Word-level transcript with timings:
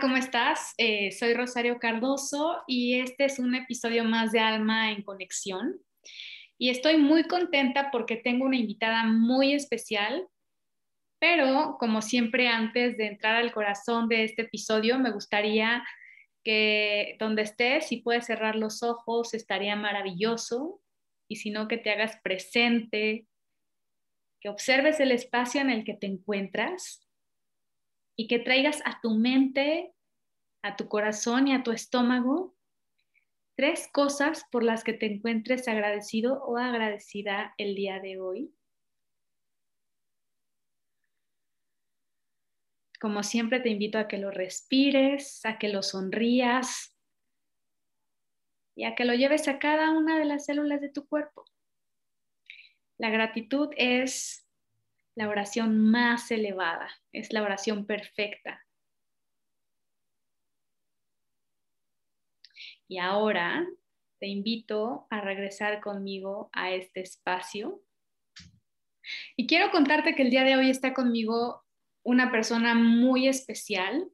¿cómo 0.00 0.16
estás? 0.16 0.74
Eh, 0.76 1.10
soy 1.12 1.34
Rosario 1.34 1.78
Cardoso 1.78 2.62
y 2.66 3.00
este 3.00 3.24
es 3.24 3.38
un 3.38 3.54
episodio 3.54 4.04
más 4.04 4.32
de 4.32 4.38
Alma 4.38 4.92
en 4.92 5.02
Conexión. 5.02 5.80
Y 6.56 6.70
estoy 6.70 6.98
muy 6.98 7.24
contenta 7.24 7.90
porque 7.90 8.16
tengo 8.16 8.44
una 8.44 8.56
invitada 8.56 9.04
muy 9.04 9.54
especial, 9.54 10.28
pero 11.18 11.76
como 11.80 12.02
siempre 12.02 12.48
antes 12.48 12.96
de 12.96 13.06
entrar 13.06 13.36
al 13.36 13.52
corazón 13.52 14.08
de 14.08 14.24
este 14.24 14.42
episodio, 14.42 14.98
me 14.98 15.10
gustaría 15.10 15.84
que 16.44 17.16
donde 17.18 17.42
estés, 17.42 17.88
si 17.88 17.98
puedes 17.98 18.26
cerrar 18.26 18.56
los 18.56 18.82
ojos, 18.82 19.34
estaría 19.34 19.74
maravilloso. 19.74 20.80
Y 21.28 21.36
si 21.36 21.50
no, 21.50 21.66
que 21.66 21.78
te 21.78 21.90
hagas 21.90 22.20
presente, 22.22 23.26
que 24.40 24.48
observes 24.48 25.00
el 25.00 25.12
espacio 25.12 25.60
en 25.60 25.70
el 25.70 25.84
que 25.84 25.94
te 25.94 26.06
encuentras 26.06 27.07
y 28.18 28.26
que 28.26 28.40
traigas 28.40 28.82
a 28.84 29.00
tu 29.00 29.14
mente, 29.14 29.94
a 30.62 30.74
tu 30.74 30.88
corazón 30.88 31.46
y 31.46 31.54
a 31.54 31.62
tu 31.62 31.70
estómago 31.70 32.56
tres 33.54 33.88
cosas 33.92 34.44
por 34.50 34.64
las 34.64 34.82
que 34.82 34.92
te 34.92 35.06
encuentres 35.06 35.68
agradecido 35.68 36.42
o 36.42 36.58
agradecida 36.58 37.54
el 37.58 37.76
día 37.76 38.00
de 38.00 38.20
hoy. 38.20 38.52
Como 43.00 43.22
siempre 43.22 43.60
te 43.60 43.68
invito 43.68 43.98
a 43.98 44.08
que 44.08 44.18
lo 44.18 44.32
respires, 44.32 45.44
a 45.46 45.58
que 45.58 45.68
lo 45.68 45.84
sonrías 45.84 46.96
y 48.74 48.84
a 48.84 48.96
que 48.96 49.04
lo 49.04 49.14
lleves 49.14 49.46
a 49.46 49.60
cada 49.60 49.92
una 49.92 50.18
de 50.18 50.24
las 50.24 50.46
células 50.46 50.80
de 50.80 50.90
tu 50.90 51.06
cuerpo. 51.06 51.44
La 52.96 53.10
gratitud 53.10 53.70
es 53.76 54.47
la 55.18 55.28
oración 55.28 55.80
más 55.90 56.30
elevada, 56.30 56.88
es 57.12 57.32
la 57.32 57.42
oración 57.42 57.86
perfecta. 57.86 58.64
Y 62.86 62.98
ahora 62.98 63.66
te 64.20 64.28
invito 64.28 65.08
a 65.10 65.20
regresar 65.20 65.80
conmigo 65.80 66.50
a 66.52 66.70
este 66.70 67.00
espacio. 67.00 67.82
Y 69.36 69.48
quiero 69.48 69.72
contarte 69.72 70.14
que 70.14 70.22
el 70.22 70.30
día 70.30 70.44
de 70.44 70.54
hoy 70.54 70.70
está 70.70 70.94
conmigo 70.94 71.64
una 72.04 72.30
persona 72.30 72.76
muy 72.76 73.26
especial. 73.26 74.08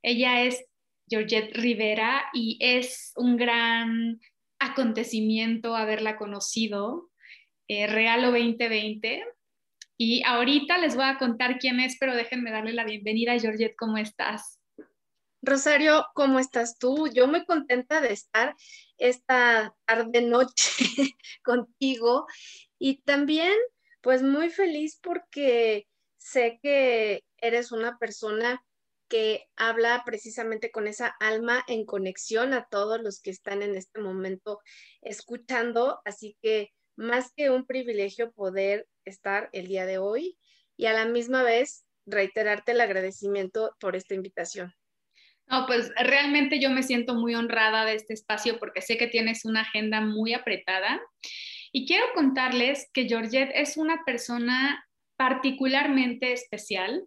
Ella 0.00 0.44
es 0.44 0.64
Georgette 1.08 1.56
Rivera 1.56 2.26
y 2.32 2.56
es 2.60 3.12
un 3.16 3.36
gran 3.36 4.20
acontecimiento 4.60 5.74
haberla 5.74 6.16
conocido. 6.16 7.10
Eh, 7.66 7.88
Regalo 7.88 8.30
2020 8.30 9.24
y 9.96 10.22
ahorita 10.24 10.78
les 10.78 10.94
voy 10.94 11.04
a 11.04 11.18
contar 11.18 11.58
quién 11.58 11.80
es, 11.80 11.96
pero 11.98 12.14
déjenme 12.14 12.50
darle 12.50 12.72
la 12.72 12.84
bienvenida 12.84 13.38
Georgette, 13.38 13.76
¿cómo 13.76 13.96
estás? 13.98 14.60
Rosario, 15.42 16.06
¿cómo 16.14 16.38
estás 16.38 16.78
tú? 16.78 17.08
Yo 17.08 17.28
muy 17.28 17.44
contenta 17.44 18.00
de 18.00 18.12
estar 18.12 18.54
esta 18.98 19.74
tarde 19.86 20.22
noche 20.22 20.66
contigo 21.44 22.26
y 22.78 23.02
también 23.02 23.54
pues 24.00 24.22
muy 24.22 24.50
feliz 24.50 24.98
porque 25.02 25.86
sé 26.16 26.58
que 26.62 27.24
eres 27.38 27.72
una 27.72 27.98
persona 27.98 28.62
que 29.08 29.46
habla 29.56 30.02
precisamente 30.04 30.70
con 30.70 30.88
esa 30.88 31.14
alma 31.20 31.64
en 31.68 31.86
conexión 31.86 32.52
a 32.52 32.66
todos 32.68 33.00
los 33.00 33.20
que 33.20 33.30
están 33.30 33.62
en 33.62 33.76
este 33.76 34.00
momento 34.00 34.60
escuchando, 35.00 36.00
así 36.04 36.36
que 36.42 36.72
más 36.96 37.32
que 37.36 37.50
un 37.50 37.66
privilegio 37.66 38.32
poder 38.32 38.86
estar 39.06 39.48
el 39.52 39.68
día 39.68 39.86
de 39.86 39.98
hoy 39.98 40.36
y 40.76 40.86
a 40.86 40.92
la 40.92 41.06
misma 41.06 41.42
vez 41.42 41.86
reiterarte 42.06 42.72
el 42.72 42.80
agradecimiento 42.80 43.74
por 43.80 43.96
esta 43.96 44.14
invitación. 44.14 44.74
No, 45.48 45.66
pues 45.66 45.92
realmente 45.96 46.60
yo 46.60 46.70
me 46.70 46.82
siento 46.82 47.14
muy 47.14 47.34
honrada 47.34 47.84
de 47.84 47.94
este 47.94 48.14
espacio 48.14 48.58
porque 48.58 48.82
sé 48.82 48.98
que 48.98 49.06
tienes 49.06 49.44
una 49.44 49.62
agenda 49.62 50.00
muy 50.00 50.34
apretada 50.34 51.00
y 51.72 51.86
quiero 51.86 52.06
contarles 52.14 52.90
que 52.92 53.06
Georgette 53.06 53.52
es 53.54 53.76
una 53.76 54.04
persona 54.04 54.84
particularmente 55.16 56.32
especial 56.32 57.04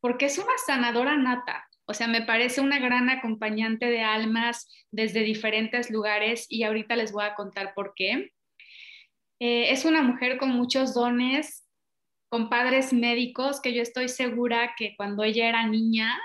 porque 0.00 0.26
es 0.26 0.38
una 0.38 0.52
sanadora 0.66 1.16
nata. 1.16 1.66
O 1.86 1.94
sea, 1.94 2.08
me 2.08 2.22
parece 2.22 2.60
una 2.60 2.78
gran 2.78 3.08
acompañante 3.10 3.86
de 3.86 4.02
almas 4.02 4.68
desde 4.90 5.20
diferentes 5.20 5.90
lugares 5.90 6.46
y 6.48 6.64
ahorita 6.64 6.96
les 6.96 7.12
voy 7.12 7.24
a 7.24 7.34
contar 7.34 7.74
por 7.74 7.92
qué. 7.94 8.32
Eh, 9.44 9.72
es 9.72 9.84
una 9.84 10.04
mujer 10.04 10.38
con 10.38 10.50
muchos 10.50 10.94
dones, 10.94 11.66
con 12.28 12.48
padres 12.48 12.92
médicos 12.92 13.60
que 13.60 13.74
yo 13.74 13.82
estoy 13.82 14.08
segura 14.08 14.74
que 14.78 14.94
cuando 14.96 15.24
ella 15.24 15.48
era 15.48 15.66
niña, 15.66 16.16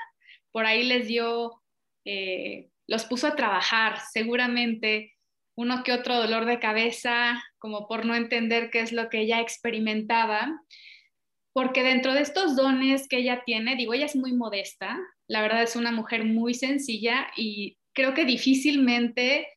por 0.51 0.67
ahí 0.67 0.83
les 0.83 1.07
dio, 1.07 1.63
eh, 2.05 2.69
los 2.85 3.05
puso 3.05 3.25
a 3.25 3.35
trabajar, 3.35 4.01
seguramente 4.13 5.15
uno 5.55 5.83
que 5.83 5.93
otro 5.93 6.15
dolor 6.15 6.45
de 6.45 6.59
cabeza, 6.59 7.43
como 7.57 7.87
por 7.87 8.05
no 8.05 8.13
entender 8.13 8.69
qué 8.69 8.81
es 8.81 8.91
lo 8.91 9.09
que 9.09 9.21
ella 9.21 9.41
experimentaba, 9.41 10.61
porque 11.53 11.81
dentro 11.81 12.13
de 12.13 12.21
estos 12.21 12.55
dones 12.55 13.07
que 13.07 13.17
ella 13.17 13.41
tiene, 13.47 13.75
digo, 13.75 13.95
ella 13.95 14.05
es 14.05 14.15
muy 14.15 14.33
modesta, 14.33 14.95
la 15.27 15.41
verdad 15.41 15.63
es 15.63 15.75
una 15.75 15.91
mujer 15.91 16.23
muy 16.23 16.53
sencilla 16.53 17.31
y 17.35 17.79
creo 17.93 18.13
que 18.13 18.25
difícilmente 18.25 19.47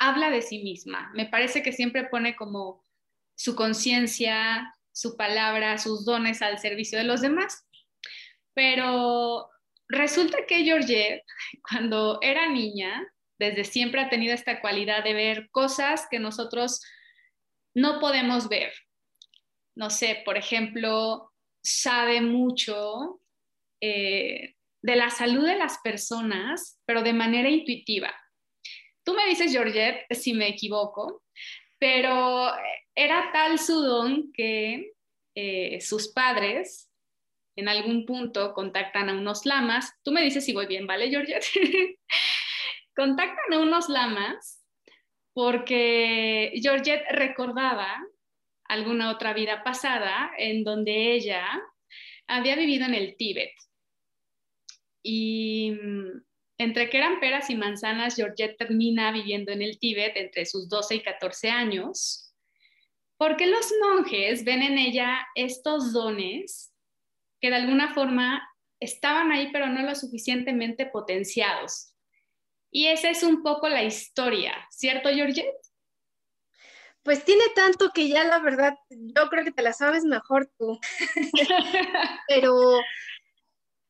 habla 0.00 0.30
de 0.30 0.42
sí 0.42 0.64
misma. 0.64 1.12
Me 1.14 1.26
parece 1.26 1.62
que 1.62 1.70
siempre 1.70 2.08
pone 2.08 2.34
como 2.34 2.83
su 3.34 3.54
conciencia, 3.54 4.74
su 4.92 5.16
palabra, 5.16 5.78
sus 5.78 6.04
dones 6.04 6.42
al 6.42 6.58
servicio 6.58 6.98
de 6.98 7.04
los 7.04 7.20
demás. 7.20 7.66
Pero 8.54 9.50
resulta 9.88 10.46
que 10.46 10.64
Georgette, 10.64 11.22
cuando 11.68 12.18
era 12.22 12.48
niña, 12.48 13.06
desde 13.38 13.64
siempre 13.64 14.00
ha 14.00 14.08
tenido 14.08 14.32
esta 14.32 14.60
cualidad 14.60 15.02
de 15.02 15.14
ver 15.14 15.48
cosas 15.50 16.06
que 16.10 16.18
nosotros 16.18 16.80
no 17.74 17.98
podemos 18.00 18.48
ver. 18.48 18.72
No 19.74 19.90
sé, 19.90 20.22
por 20.24 20.36
ejemplo, 20.36 21.32
sabe 21.62 22.20
mucho 22.20 23.20
eh, 23.80 24.54
de 24.82 24.96
la 24.96 25.10
salud 25.10 25.44
de 25.44 25.56
las 25.56 25.78
personas, 25.78 26.80
pero 26.86 27.02
de 27.02 27.12
manera 27.12 27.48
intuitiva. 27.48 28.14
Tú 29.02 29.14
me 29.14 29.26
dices, 29.26 29.50
Georgette, 29.50 30.06
si 30.10 30.32
me 30.32 30.48
equivoco, 30.48 31.22
pero 31.78 32.50
era 32.94 33.30
tal 33.32 33.58
su 33.58 33.80
don 33.80 34.32
que 34.32 34.92
eh, 35.34 35.80
sus 35.80 36.08
padres 36.08 36.90
en 37.56 37.68
algún 37.68 38.04
punto 38.04 38.52
contactan 38.52 39.08
a 39.08 39.14
unos 39.14 39.46
lamas. 39.46 39.92
Tú 40.02 40.12
me 40.12 40.22
dices 40.22 40.44
si 40.44 40.52
voy 40.52 40.66
bien, 40.66 40.86
¿vale, 40.86 41.08
Georgette? 41.08 41.44
contactan 42.96 43.52
a 43.52 43.58
unos 43.60 43.88
lamas 43.88 44.64
porque 45.32 46.52
Georgette 46.62 47.06
recordaba 47.10 48.00
alguna 48.66 49.10
otra 49.10 49.34
vida 49.34 49.62
pasada 49.64 50.30
en 50.38 50.64
donde 50.64 51.12
ella 51.12 51.44
había 52.26 52.56
vivido 52.56 52.86
en 52.86 52.94
el 52.94 53.16
Tíbet. 53.16 53.52
Y 55.02 55.72
mm, 55.72 56.24
entre 56.58 56.90
que 56.90 56.98
eran 56.98 57.20
peras 57.20 57.50
y 57.50 57.56
manzanas, 57.56 58.16
Georgette 58.16 58.56
termina 58.56 59.12
viviendo 59.12 59.52
en 59.52 59.62
el 59.62 59.78
Tíbet 59.78 60.16
entre 60.16 60.46
sus 60.46 60.68
12 60.68 60.96
y 60.96 61.02
14 61.02 61.50
años 61.50 62.24
porque 63.16 63.46
los 63.46 63.72
monjes 63.80 64.44
ven 64.44 64.62
en 64.62 64.78
ella 64.78 65.26
estos 65.34 65.92
dones 65.92 66.72
que 67.40 67.50
de 67.50 67.56
alguna 67.56 67.94
forma 67.94 68.42
estaban 68.80 69.32
ahí, 69.32 69.50
pero 69.52 69.66
no 69.66 69.82
lo 69.82 69.94
suficientemente 69.94 70.86
potenciados. 70.86 71.94
Y 72.70 72.88
esa 72.88 73.10
es 73.10 73.22
un 73.22 73.42
poco 73.42 73.68
la 73.68 73.84
historia, 73.84 74.54
¿cierto, 74.70 75.08
Georgette? 75.10 75.54
Pues 77.02 77.24
tiene 77.24 77.44
tanto 77.54 77.90
que 77.94 78.08
ya 78.08 78.24
la 78.24 78.40
verdad, 78.40 78.76
yo 78.90 79.28
creo 79.28 79.44
que 79.44 79.52
te 79.52 79.62
la 79.62 79.72
sabes 79.72 80.04
mejor 80.04 80.50
tú. 80.58 80.78
pero 82.28 82.80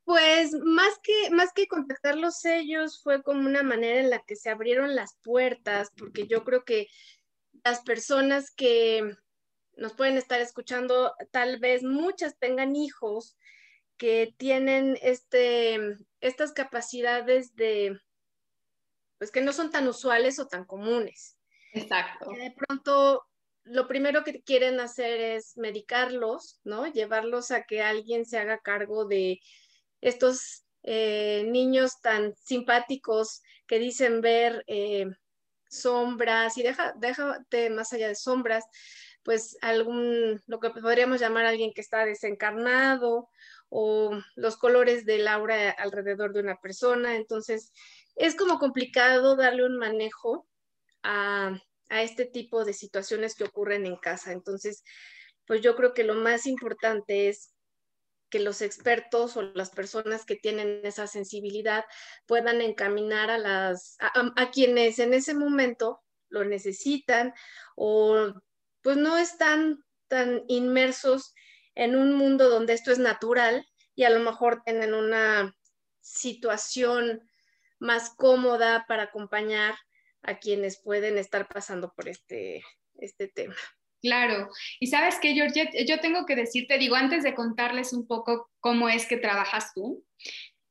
pues 0.05 0.53
más 0.53 0.99
que, 1.03 1.31
más 1.31 1.53
que 1.53 1.67
contactar 1.67 2.17
los 2.17 2.39
sellos 2.39 3.03
fue 3.03 3.23
como 3.23 3.47
una 3.47 3.63
manera 3.63 4.01
en 4.01 4.11
la 4.11 4.23
que 4.23 4.37
se 4.37 4.51
abrieron 4.51 4.95
las 4.95 5.17
puertas, 5.23 5.91
porque 5.97 6.27
yo 6.27 6.45
creo 6.45 6.65
que 6.65 6.89
las 7.65 7.81
personas 7.83 8.51
que 8.51 9.17
nos 9.77 9.95
pueden 9.95 10.17
estar 10.17 10.41
escuchando, 10.41 11.15
tal 11.31 11.59
vez 11.59 11.83
muchas 11.83 12.39
tengan 12.39 12.77
hijos 12.77 13.37
que 13.97 14.35
tienen 14.37 14.99
este, 15.03 15.79
estas 16.21 16.53
capacidades 16.53 17.55
de, 17.55 17.99
pues 19.19 19.31
que 19.31 19.41
no 19.41 19.53
son 19.53 19.71
tan 19.71 19.89
usuales 19.89 20.39
o 20.39 20.47
tan 20.47 20.65
comunes. 20.65 21.39
Exacto. 21.73 22.31
de 22.31 22.55
pronto, 22.57 23.27
lo 23.65 23.89
primero 23.89 24.23
que 24.23 24.43
quieren 24.43 24.79
hacer 24.79 25.21
es 25.21 25.57
medicarlos, 25.57 26.61
¿no? 26.63 26.87
Llevarlos 26.87 27.51
a 27.51 27.65
que 27.65 27.83
alguien 27.83 28.27
se 28.27 28.39
haga 28.39 28.61
cargo 28.61 29.07
de 29.07 29.41
estos 30.05 30.65
eh, 30.83 31.45
niños 31.47 32.01
tan 32.03 32.35
simpáticos 32.37 33.43
que 33.67 33.79
dicen 33.79 34.21
ver 34.21 34.63
eh, 34.67 35.07
sombras 35.67 36.59
y 36.59 36.63
deja, 36.63 36.93
déjate 36.99 37.71
más 37.71 37.93
allá 37.95 38.09
de 38.09 38.15
sombras, 38.15 38.65
pues 39.23 39.57
algún, 39.63 40.43
lo 40.47 40.61
que 40.61 40.69
podríamos 40.69 41.21
llamar 41.21 41.47
alguien 41.47 41.73
que 41.73 41.81
está 41.81 42.05
desencarnado 42.05 43.31
o 43.71 44.11
los 44.37 44.59
colores 44.59 45.07
del 45.07 45.27
aura 45.27 45.71
alrededor 45.71 46.35
de 46.35 46.41
una 46.41 46.61
persona. 46.61 47.17
Entonces, 47.17 47.73
es 48.15 48.37
como 48.37 48.59
complicado 48.59 49.37
darle 49.37 49.65
un 49.65 49.79
manejo 49.79 50.47
a, 51.03 51.59
a 51.89 52.03
este 52.03 52.27
tipo 52.27 52.67
de 52.67 52.75
situaciones 52.75 53.35
que 53.35 53.45
ocurren 53.45 53.87
en 53.87 53.97
casa. 53.97 54.33
Entonces, 54.33 54.85
pues 55.47 55.63
yo 55.63 55.75
creo 55.77 55.95
que 55.95 56.05
lo 56.05 56.15
más 56.15 56.47
importante 56.47 57.31
es 57.31 57.54
que 58.35 58.41
los 58.41 58.63
expertos 58.63 59.37
o 59.37 59.43
las 59.43 59.71
personas 59.71 60.25
que 60.25 60.35
tienen 60.35 60.81
esa 60.83 61.07
sensibilidad 61.07 61.85
puedan 62.27 62.61
encaminar 62.63 63.31
a 63.31 63.39
las 63.39 63.97
a, 64.01 64.51
quienes 64.51 64.99
en 64.99 65.15
ese 65.15 65.35
momento 65.35 66.03
lo 66.31 66.45
necesitan 66.45 67.33
o 67.77 68.35
pues 68.83 68.97
no 68.97 69.19
están 69.19 69.85
tan 70.09 70.43
inmersos 70.49 71.33
en 71.77 71.95
un 71.95 72.13
mundo 72.15 72.51
donde 72.51 72.73
esto 72.73 72.91
es 72.91 72.99
natural 72.99 73.65
y 73.95 74.03
a 74.03 74.11
lo 74.11 74.19
mejor 74.19 74.65
tienen 74.65 74.95
una 74.95 75.57
situación 76.01 77.23
más 77.79 78.11
cómoda 78.17 78.85
para 78.89 79.05
acompañar 79.05 79.77
a 80.23 80.41
quienes 80.41 80.83
pueden 80.83 81.19
estar 81.19 81.47
pasando 81.47 81.93
por 81.95 82.09
este, 82.09 82.65
este 82.97 83.29
tema. 83.29 83.55
Claro. 84.05 84.51
Y 84.81 84.89
sabes 84.89 85.19
que, 85.19 85.33
Georgette, 85.33 85.87
yo 85.89 85.99
tengo 85.99 86.27
que 86.27 86.37
decirte, 86.37 86.77
digo, 86.77 86.95
antes 86.95 87.25
de 87.25 87.35
contarles 87.35 87.95
un 87.95 88.07
poco 88.07 88.51
cómo 88.61 88.91
es 88.91 89.07
que 89.07 89.17
trabajas 89.17 89.73
tú, 89.73 90.05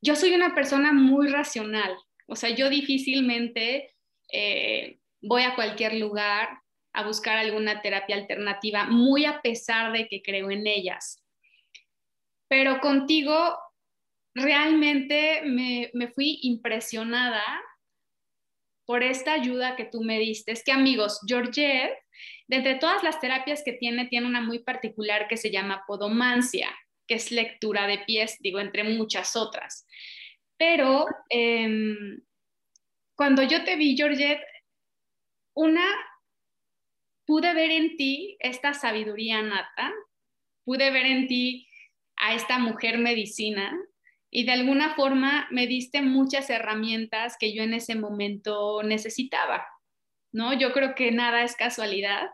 yo 0.00 0.14
soy 0.14 0.34
una 0.34 0.54
persona 0.54 0.92
muy 0.92 1.26
racional. 1.26 1.96
O 2.28 2.36
sea, 2.36 2.50
yo 2.50 2.70
difícilmente 2.70 3.92
eh, 4.30 5.00
voy 5.20 5.42
a 5.42 5.56
cualquier 5.56 5.94
lugar 5.94 6.60
a 6.92 7.04
buscar 7.04 7.36
alguna 7.36 7.82
terapia 7.82 8.14
alternativa, 8.14 8.84
muy 8.84 9.24
a 9.24 9.42
pesar 9.42 9.90
de 9.90 10.06
que 10.06 10.22
creo 10.22 10.52
en 10.52 10.68
ellas. 10.68 11.20
Pero 12.46 12.78
contigo 12.80 13.58
realmente 14.32 15.42
me, 15.44 15.90
me 15.92 16.06
fui 16.06 16.38
impresionada 16.42 17.42
por 18.86 19.02
esta 19.02 19.32
ayuda 19.32 19.74
que 19.74 19.86
tú 19.86 20.04
me 20.04 20.20
diste. 20.20 20.52
Es 20.52 20.62
que 20.62 20.70
amigos, 20.70 21.18
Georgette 21.26 22.03
de 22.46 22.56
entre 22.56 22.74
todas 22.76 23.02
las 23.02 23.20
terapias 23.20 23.62
que 23.64 23.72
tiene, 23.72 24.06
tiene 24.06 24.26
una 24.26 24.40
muy 24.40 24.58
particular 24.58 25.28
que 25.28 25.36
se 25.36 25.50
llama 25.50 25.84
podomancia, 25.86 26.70
que 27.06 27.14
es 27.14 27.30
lectura 27.30 27.86
de 27.86 27.98
pies, 27.98 28.36
digo, 28.40 28.60
entre 28.60 28.84
muchas 28.84 29.36
otras. 29.36 29.86
Pero 30.56 31.06
em, 31.30 32.20
cuando 33.16 33.42
yo 33.42 33.64
te 33.64 33.76
vi, 33.76 33.96
Georgette, 33.96 34.44
una, 35.54 35.86
pude 37.26 37.54
ver 37.54 37.70
en 37.70 37.96
ti 37.96 38.36
esta 38.40 38.74
sabiduría 38.74 39.42
nata, 39.42 39.92
pude 40.64 40.90
ver 40.90 41.06
en 41.06 41.26
ti 41.26 41.68
a 42.16 42.34
esta 42.34 42.58
mujer 42.58 42.98
medicina 42.98 43.76
y 44.30 44.44
de 44.44 44.52
alguna 44.52 44.94
forma 44.94 45.46
me 45.50 45.66
diste 45.66 46.02
muchas 46.02 46.50
herramientas 46.50 47.36
que 47.38 47.54
yo 47.54 47.62
en 47.62 47.74
ese 47.74 47.94
momento 47.94 48.82
necesitaba. 48.82 49.64
¿No? 50.34 50.52
Yo 50.52 50.72
creo 50.72 50.94
que 50.94 51.12
nada 51.12 51.44
es 51.44 51.56
casualidad. 51.56 52.28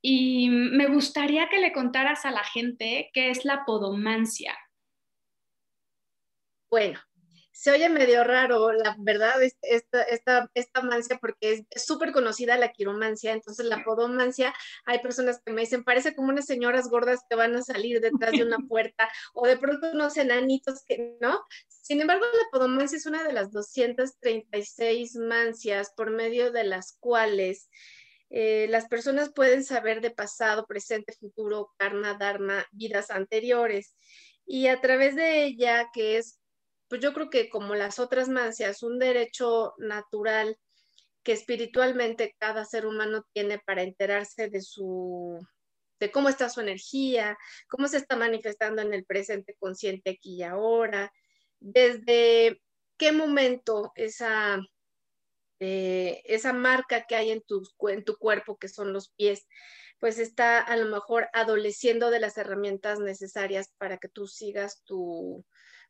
Y 0.00 0.48
me 0.50 0.88
gustaría 0.88 1.48
que 1.48 1.60
le 1.60 1.72
contaras 1.72 2.24
a 2.24 2.32
la 2.32 2.42
gente 2.42 3.10
qué 3.12 3.30
es 3.30 3.44
la 3.44 3.64
podomancia. 3.64 4.58
Bueno, 6.70 6.98
se 7.62 7.70
oye 7.70 7.88
medio 7.88 8.24
raro, 8.24 8.72
la 8.72 8.96
verdad, 8.98 9.40
esta, 9.40 10.02
esta, 10.02 10.50
esta 10.52 10.82
mancia, 10.82 11.18
porque 11.20 11.64
es 11.70 11.84
súper 11.84 12.10
conocida 12.10 12.58
la 12.58 12.72
quiromancia, 12.72 13.30
entonces 13.30 13.66
la 13.66 13.84
podomancia, 13.84 14.52
hay 14.84 14.98
personas 14.98 15.40
que 15.46 15.52
me 15.52 15.60
dicen, 15.60 15.84
parece 15.84 16.16
como 16.16 16.30
unas 16.30 16.46
señoras 16.46 16.88
gordas 16.88 17.20
que 17.30 17.36
van 17.36 17.54
a 17.54 17.62
salir 17.62 18.00
detrás 18.00 18.32
de 18.32 18.42
una 18.42 18.58
puerta, 18.68 19.08
o 19.32 19.46
de 19.46 19.56
pronto 19.58 19.92
unos 19.92 20.16
enanitos 20.16 20.82
que, 20.88 21.16
¿no? 21.20 21.40
Sin 21.68 22.00
embargo, 22.00 22.24
la 22.24 22.50
podomancia 22.50 22.98
es 22.98 23.06
una 23.06 23.22
de 23.22 23.32
las 23.32 23.52
236 23.52 25.14
mancias 25.14 25.92
por 25.96 26.10
medio 26.10 26.50
de 26.50 26.64
las 26.64 26.96
cuales 26.98 27.70
eh, 28.30 28.66
las 28.70 28.88
personas 28.88 29.32
pueden 29.32 29.62
saber 29.62 30.00
de 30.00 30.10
pasado, 30.10 30.66
presente, 30.66 31.12
futuro, 31.12 31.70
karma, 31.78 32.14
dharma, 32.14 32.66
vidas 32.72 33.12
anteriores. 33.12 33.94
Y 34.44 34.66
a 34.66 34.80
través 34.80 35.14
de 35.14 35.44
ella, 35.44 35.90
que 35.94 36.18
es 36.18 36.41
pues 36.92 37.00
yo 37.00 37.14
creo 37.14 37.30
que 37.30 37.48
como 37.48 37.74
las 37.74 37.98
otras 37.98 38.28
mancias, 38.28 38.82
un 38.82 38.98
derecho 38.98 39.72
natural 39.78 40.58
que 41.22 41.32
espiritualmente 41.32 42.36
cada 42.38 42.66
ser 42.66 42.84
humano 42.84 43.26
tiene 43.32 43.58
para 43.58 43.82
enterarse 43.82 44.50
de 44.50 44.60
su 44.60 45.38
de 45.98 46.10
cómo 46.10 46.28
está 46.28 46.50
su 46.50 46.60
energía, 46.60 47.38
cómo 47.70 47.88
se 47.88 47.96
está 47.96 48.14
manifestando 48.14 48.82
en 48.82 48.92
el 48.92 49.06
presente 49.06 49.56
consciente 49.58 50.10
aquí 50.10 50.34
y 50.34 50.42
ahora, 50.42 51.10
desde 51.60 52.60
qué 52.98 53.12
momento 53.12 53.92
esa, 53.94 54.60
eh, 55.60 56.20
esa 56.26 56.52
marca 56.52 57.06
que 57.06 57.16
hay 57.16 57.30
en 57.30 57.40
tu, 57.40 57.62
en 57.88 58.04
tu 58.04 58.18
cuerpo, 58.18 58.58
que 58.58 58.68
son 58.68 58.92
los 58.92 59.08
pies, 59.16 59.46
pues 59.98 60.18
está 60.18 60.60
a 60.60 60.76
lo 60.76 60.94
mejor 60.94 61.30
adoleciendo 61.32 62.10
de 62.10 62.20
las 62.20 62.36
herramientas 62.36 62.98
necesarias 62.98 63.72
para 63.78 63.96
que 63.96 64.10
tú 64.10 64.26
sigas 64.26 64.82
tu, 64.84 65.42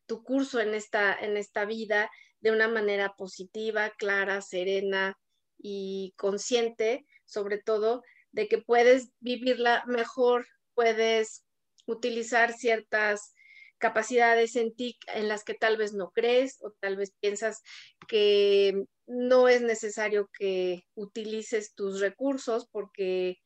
tu 0.05 0.23
curso 0.23 0.59
en 0.59 0.73
esta, 0.73 1.13
en 1.13 1.37
esta 1.37 1.65
vida 1.65 2.09
de 2.41 2.51
una 2.51 2.67
manera 2.67 3.15
positiva, 3.15 3.91
clara, 3.97 4.41
serena 4.41 5.17
y 5.57 6.13
consciente, 6.17 7.05
sobre 7.25 7.57
todo, 7.57 8.03
de 8.31 8.47
que 8.47 8.57
puedes 8.57 9.09
vivirla 9.19 9.83
mejor, 9.87 10.45
puedes 10.73 11.45
utilizar 11.85 12.53
ciertas 12.53 13.33
capacidades 13.77 14.55
en 14.55 14.73
ti 14.75 14.97
en 15.13 15.27
las 15.27 15.43
que 15.43 15.53
tal 15.53 15.77
vez 15.77 15.93
no 15.93 16.11
crees 16.11 16.57
o 16.61 16.71
tal 16.79 16.95
vez 16.95 17.11
piensas 17.19 17.61
que 18.07 18.85
no 19.05 19.49
es 19.49 19.61
necesario 19.61 20.29
que 20.37 20.85
utilices 20.95 21.73
tus 21.75 21.99
recursos 21.99 22.67
porque 22.71 23.39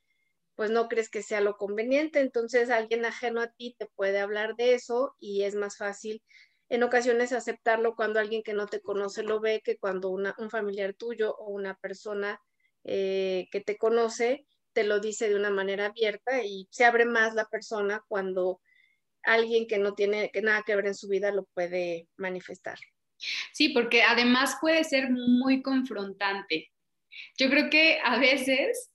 pues 0.55 0.71
no 0.71 0.87
crees 0.87 1.09
que 1.09 1.21
sea 1.21 1.39
lo 1.39 1.55
conveniente, 1.55 2.19
entonces 2.19 2.71
alguien 2.71 3.05
ajeno 3.05 3.41
a 3.41 3.51
ti 3.51 3.75
te 3.77 3.87
puede 3.95 4.19
hablar 4.19 4.55
de 4.55 4.73
eso 4.73 5.15
y 5.19 5.43
es 5.43 5.53
más 5.53 5.77
fácil 5.77 6.23
en 6.69 6.83
ocasiones 6.83 7.31
aceptarlo 7.31 7.95
cuando 7.95 8.19
alguien 8.19 8.43
que 8.43 8.53
no 8.53 8.67
te 8.67 8.81
conoce 8.81 9.23
lo 9.23 9.39
ve 9.39 9.61
que 9.63 9.77
cuando 9.77 10.09
un 10.09 10.49
familiar 10.49 10.93
tuyo 10.93 11.35
o 11.35 11.49
una 11.49 11.75
persona 11.75 12.41
eh, 12.83 13.47
que 13.51 13.61
te 13.61 13.77
conoce 13.77 14.45
te 14.73 14.83
lo 14.83 14.99
dice 14.99 15.29
de 15.29 15.35
una 15.35 15.49
manera 15.49 15.87
abierta 15.87 16.43
y 16.43 16.67
se 16.69 16.85
abre 16.85 17.05
más 17.05 17.33
la 17.33 17.45
persona 17.45 18.03
cuando 18.07 18.61
alguien 19.23 19.67
que 19.67 19.79
no 19.79 19.93
tiene 19.93 20.29
que 20.31 20.41
nada 20.41 20.63
que 20.63 20.75
ver 20.75 20.87
en 20.87 20.95
su 20.95 21.07
vida 21.07 21.31
lo 21.31 21.45
puede 21.45 22.07
manifestar. 22.15 22.77
Sí, 23.51 23.69
porque 23.69 24.03
además 24.03 24.57
puede 24.61 24.83
ser 24.83 25.09
muy 25.09 25.63
confrontante. 25.63 26.71
Yo 27.37 27.49
creo 27.49 27.69
que 27.69 27.99
a 28.03 28.19
veces 28.19 28.91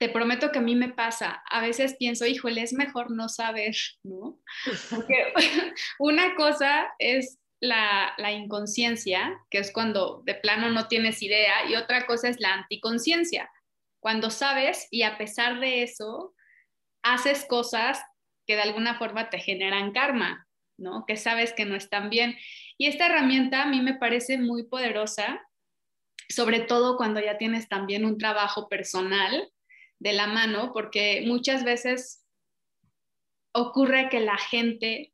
te 0.00 0.08
prometo 0.08 0.50
que 0.50 0.60
a 0.60 0.62
mí 0.62 0.74
me 0.74 0.88
pasa. 0.88 1.42
A 1.50 1.60
veces 1.60 1.94
pienso, 1.98 2.24
híjole, 2.24 2.62
es 2.62 2.72
mejor 2.72 3.10
no 3.10 3.28
saber, 3.28 3.76
¿no? 4.02 4.40
Porque 4.88 5.34
una 5.98 6.34
cosa 6.36 6.90
es 6.98 7.38
la, 7.60 8.14
la, 8.16 8.32
inconsciencia, 8.32 9.38
que 9.50 9.58
es 9.58 9.70
cuando 9.70 10.22
de 10.24 10.34
plano 10.34 10.70
no 10.70 10.88
tienes 10.88 11.22
idea, 11.22 11.68
y 11.68 11.74
otra 11.74 12.06
cosa 12.06 12.30
es 12.30 12.40
la 12.40 12.54
anticonciencia, 12.54 13.50
cuando 14.00 14.30
sabes 14.30 14.88
y 14.90 15.02
a 15.02 15.18
pesar 15.18 15.60
de 15.60 15.82
eso 15.82 16.34
haces 17.02 17.44
cosas 17.44 18.02
que 18.46 18.56
de 18.56 18.62
alguna 18.62 18.98
forma 18.98 19.28
te 19.28 19.38
generan 19.38 19.92
karma, 19.92 20.48
¿no? 20.78 21.04
Que 21.06 21.18
sabes 21.18 21.52
que 21.52 21.66
no 21.66 21.74
están 21.74 22.08
bien. 22.08 22.38
Y 22.78 22.86
esta 22.86 23.04
herramienta 23.04 23.64
a 23.64 23.66
mí 23.66 23.82
me 23.82 23.96
parece 23.96 24.38
muy 24.38 24.62
poderosa, 24.62 25.46
sobre 26.30 26.60
todo 26.60 26.96
cuando 26.96 27.20
ya 27.20 27.36
tienes 27.36 27.68
también 27.68 28.06
un 28.06 28.16
trabajo 28.16 28.66
personal 28.70 29.52
de 30.00 30.12
la 30.12 30.26
mano, 30.26 30.72
porque 30.72 31.22
muchas 31.26 31.62
veces 31.62 32.26
ocurre 33.52 34.08
que 34.08 34.20
la 34.20 34.36
gente 34.36 35.12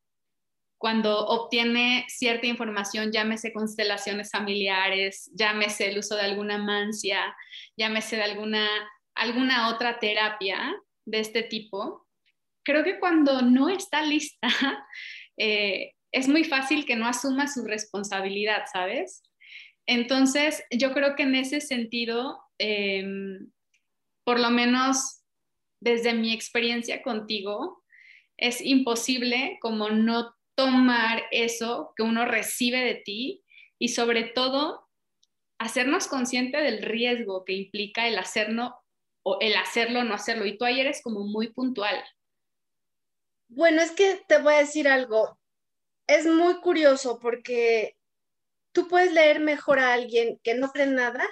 cuando 0.78 1.26
obtiene 1.26 2.04
cierta 2.08 2.46
información, 2.46 3.10
llámese 3.10 3.52
constelaciones 3.52 4.30
familiares, 4.30 5.30
llámese 5.34 5.88
el 5.88 5.98
uso 5.98 6.16
de 6.16 6.22
alguna 6.22 6.58
mancia, 6.58 7.34
llámese 7.76 8.16
de 8.16 8.22
alguna, 8.22 8.68
alguna 9.14 9.68
otra 9.70 9.98
terapia 9.98 10.74
de 11.06 11.20
este 11.20 11.42
tipo, 11.42 12.06
creo 12.62 12.84
que 12.84 12.98
cuando 12.98 13.42
no 13.42 13.68
está 13.68 14.02
lista, 14.02 14.48
eh, 15.38 15.92
es 16.12 16.28
muy 16.28 16.44
fácil 16.44 16.84
que 16.84 16.96
no 16.96 17.06
asuma 17.06 17.46
su 17.46 17.64
responsabilidad, 17.64 18.64
¿sabes? 18.70 19.22
Entonces, 19.86 20.62
yo 20.70 20.92
creo 20.92 21.14
que 21.14 21.22
en 21.22 21.36
ese 21.36 21.60
sentido, 21.60 22.38
em, 22.58 23.50
por 24.26 24.40
lo 24.40 24.50
menos 24.50 25.22
desde 25.80 26.12
mi 26.12 26.32
experiencia 26.32 27.00
contigo, 27.00 27.84
es 28.36 28.60
imposible 28.60 29.56
como 29.62 29.88
no 29.90 30.34
tomar 30.56 31.22
eso 31.30 31.92
que 31.94 32.02
uno 32.02 32.24
recibe 32.24 32.78
de 32.78 32.96
ti 32.96 33.44
y 33.78 33.90
sobre 33.90 34.24
todo 34.24 34.88
hacernos 35.58 36.08
consciente 36.08 36.58
del 36.58 36.82
riesgo 36.82 37.44
que 37.44 37.52
implica 37.52 38.08
el 38.08 38.18
hacerlo 38.18 38.74
o 39.22 39.38
el 39.40 39.54
hacerlo 39.54 40.00
o 40.00 40.04
no 40.04 40.14
hacerlo. 40.14 40.44
Y 40.44 40.58
tú 40.58 40.64
ayer 40.64 40.86
eres 40.86 41.02
como 41.04 41.20
muy 41.20 41.52
puntual. 41.52 41.96
Bueno, 43.46 43.80
es 43.80 43.92
que 43.92 44.24
te 44.26 44.38
voy 44.38 44.54
a 44.54 44.58
decir 44.58 44.88
algo. 44.88 45.38
Es 46.08 46.26
muy 46.26 46.56
curioso 46.56 47.20
porque 47.20 47.96
tú 48.72 48.88
puedes 48.88 49.12
leer 49.12 49.38
mejor 49.38 49.78
a 49.78 49.92
alguien 49.92 50.40
que 50.42 50.54
no 50.54 50.72
cree 50.72 50.88
nada 50.88 51.24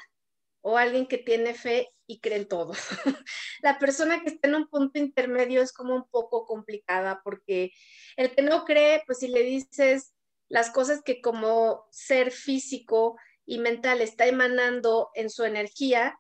o 0.61 0.79
a 0.79 0.83
alguien 0.83 1.09
que 1.09 1.19
tiene 1.19 1.55
fe 1.55 1.89
y 2.07 2.21
cree 2.21 2.39
en 2.39 2.49
todo. 2.49 2.73
la 3.63 3.79
persona 3.79 4.23
que 4.23 4.31
está 4.31 4.49
en 4.49 4.57
un 4.57 4.69
punto 4.69 4.99
intermedio 4.99 5.63
es 5.63 5.73
como 5.73 5.95
un 5.95 6.09
poco 6.09 6.45
complicada 6.47 7.21
porque 7.25 7.73
el 8.17 8.35
que 8.35 8.43
no 8.43 8.65
cree, 8.65 9.03
pues 9.07 9.19
si 9.19 9.29
le 9.29 9.43
dices 9.43 10.15
las 10.49 10.71
cosas 10.71 11.03
que 11.03 11.21
como 11.21 11.87
ser 11.91 12.31
físico 12.31 13.17
y 13.47 13.59
mental 13.59 14.01
está 14.01 14.27
emanando 14.27 15.11
en 15.15 15.31
su 15.31 15.45
energía, 15.45 16.19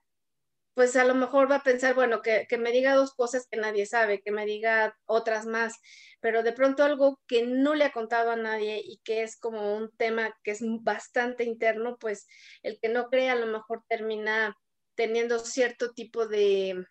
pues 0.74 0.96
a 0.96 1.04
lo 1.04 1.14
mejor 1.14 1.50
va 1.50 1.56
a 1.56 1.62
pensar, 1.62 1.94
bueno, 1.94 2.20
que, 2.20 2.46
me 2.58 2.72
diga 2.72 2.94
dos 2.94 3.14
cosas 3.14 3.46
que 3.48 3.56
nadie 3.56 3.86
sabe, 3.86 4.22
que 4.22 4.32
me 4.32 4.44
diga 4.44 4.96
otras 5.06 5.46
más, 5.46 5.78
pero 6.20 6.42
de 6.42 6.52
pronto 6.52 6.82
algo 6.82 7.20
que 7.28 7.46
no 7.46 7.74
le 7.74 7.84
ha 7.84 7.92
contado 7.92 8.32
a 8.32 8.36
nadie 8.36 8.82
y 8.84 8.98
que 9.04 9.22
es 9.22 9.38
como 9.38 9.76
un 9.76 9.90
tema 9.96 10.36
que 10.42 10.50
es 10.50 10.60
bastante 10.82 11.44
interno, 11.44 11.96
pues 11.98 12.26
el 12.62 12.80
que 12.80 12.88
no 12.88 13.08
cree 13.08 13.30
a 13.30 13.36
lo 13.36 13.46
mejor 13.46 13.84
termina 13.88 14.56
teniendo 14.94 15.38
cierto 15.38 15.92
tipo 15.92 16.26
de, 16.26 16.84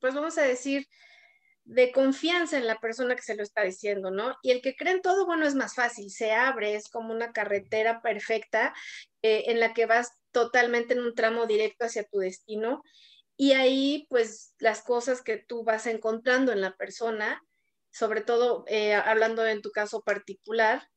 pues 0.00 0.14
vamos 0.14 0.38
a 0.38 0.42
decir, 0.42 0.86
de 1.64 1.92
confianza 1.92 2.56
en 2.56 2.66
la 2.66 2.80
persona 2.80 3.14
que 3.14 3.22
se 3.22 3.36
lo 3.36 3.42
está 3.42 3.62
diciendo, 3.62 4.10
¿no? 4.10 4.36
Y 4.42 4.50
el 4.50 4.60
que 4.60 4.74
cree 4.74 4.94
en 4.94 5.02
todo, 5.02 5.26
bueno, 5.26 5.46
es 5.46 5.54
más 5.54 5.74
fácil, 5.74 6.10
se 6.10 6.32
abre, 6.32 6.74
es 6.74 6.88
como 6.88 7.12
una 7.12 7.32
carretera 7.32 8.02
perfecta 8.02 8.74
eh, 9.22 9.44
en 9.46 9.60
la 9.60 9.72
que 9.72 9.86
vas 9.86 10.12
totalmente 10.32 10.94
en 10.94 11.00
un 11.00 11.14
tramo 11.14 11.46
directo 11.46 11.84
hacia 11.84 12.04
tu 12.04 12.18
destino. 12.18 12.82
Y 13.36 13.52
ahí, 13.52 14.06
pues, 14.10 14.54
las 14.58 14.82
cosas 14.82 15.22
que 15.22 15.38
tú 15.38 15.64
vas 15.64 15.86
encontrando 15.86 16.52
en 16.52 16.60
la 16.60 16.76
persona, 16.76 17.42
sobre 17.90 18.22
todo 18.22 18.64
eh, 18.66 18.94
hablando 18.94 19.46
en 19.46 19.62
tu 19.62 19.70
caso 19.70 20.02
particular, 20.02 20.88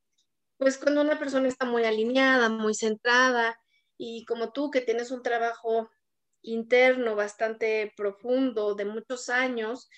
pues 0.57 0.77
cuando 0.77 1.01
una 1.01 1.19
persona 1.19 1.47
está 1.47 1.65
muy 1.65 1.83
alineada, 1.83 2.49
muy 2.49 2.73
centrada, 2.73 3.59
y 3.97 4.25
como 4.25 4.51
tú 4.51 4.71
que 4.71 4.81
tienes 4.81 5.11
un 5.11 5.21
trabajo 5.21 5.89
interno 6.45 7.15
bastante 7.15 7.93
profundo 7.95 8.75
de 8.75 8.85
muchos 8.85 9.29
años, 9.29 9.89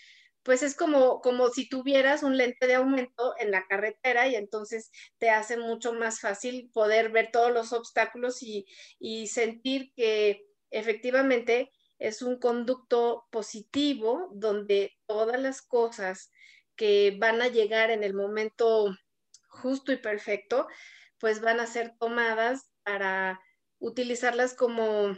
pues 0.43 0.63
es 0.63 0.75
como, 0.75 1.19
como 1.21 1.49
si 1.49 1.67
tuvieras 1.67 2.23
un 2.23 2.37
lente 2.37 2.67
de 2.67 2.75
aumento 2.75 3.33
en 3.37 3.51
la 3.51 3.65
carretera 3.67 4.27
y 4.27 4.35
entonces 4.35 4.91
te 5.17 5.29
hace 5.29 5.57
mucho 5.57 5.93
más 5.93 6.21
fácil 6.21 6.69
poder 6.73 7.11
ver 7.11 7.31
todos 7.31 7.51
los 7.51 7.73
obstáculos 7.73 8.41
y, 8.41 8.65
y 8.99 9.27
sentir 9.27 9.91
que 9.93 10.45
efectivamente 10.71 11.71
es 11.99 12.21
un 12.21 12.39
conducto 12.39 13.25
positivo 13.31 14.29
donde 14.33 14.93
todas 15.05 15.39
las 15.41 15.61
cosas 15.61 16.31
que 16.75 17.17
van 17.19 17.41
a 17.41 17.47
llegar 17.47 17.89
en 17.89 18.03
el 18.03 18.13
momento 18.13 18.95
justo 19.49 19.91
y 19.91 19.97
perfecto, 19.97 20.67
pues 21.19 21.41
van 21.41 21.59
a 21.59 21.67
ser 21.67 21.93
tomadas 21.99 22.69
para 22.83 23.41
utilizarlas 23.79 24.53
como, 24.53 25.17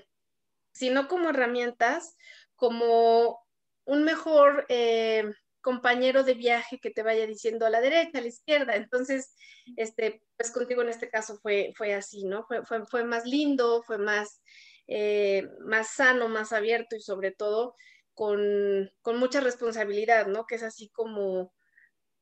si 0.79 0.89
no 0.89 1.09
como 1.09 1.31
herramientas, 1.31 2.15
como 2.55 3.45
un 3.83 4.05
mejor 4.05 4.65
eh, 4.69 5.25
compañero 5.59 6.24
de 6.24 6.36
viaje 6.36 6.79
que 6.79 6.89
te 6.89 7.03
vaya 7.03 7.27
diciendo 7.27 7.65
a 7.65 7.69
la 7.69 7.81
derecha, 7.81 8.19
a 8.19 8.21
la 8.21 8.29
izquierda. 8.29 8.75
Entonces, 8.77 9.36
este, 9.75 10.24
pues 10.38 10.51
contigo 10.51 10.81
en 10.81 10.88
este 10.88 11.09
caso 11.09 11.38
fue, 11.41 11.74
fue 11.75 11.93
así, 11.93 12.24
¿no? 12.24 12.45
Fue, 12.45 12.63
fue, 12.86 13.03
más 13.03 13.25
lindo, 13.25 13.83
fue 13.83 13.98
más, 13.98 14.41
eh, 14.88 15.50
más 15.65 15.95
sano, 15.95 16.29
más 16.29 16.53
abierto 16.53 16.95
y 16.95 17.01
sobre 17.01 17.31
todo 17.31 17.75
con, 18.13 18.89
mucha 19.03 19.41
responsabilidad, 19.41 20.27
¿no? 20.27 20.45
Que 20.45 20.55
es 20.55 20.63
así 20.63 20.88
como, 20.91 21.53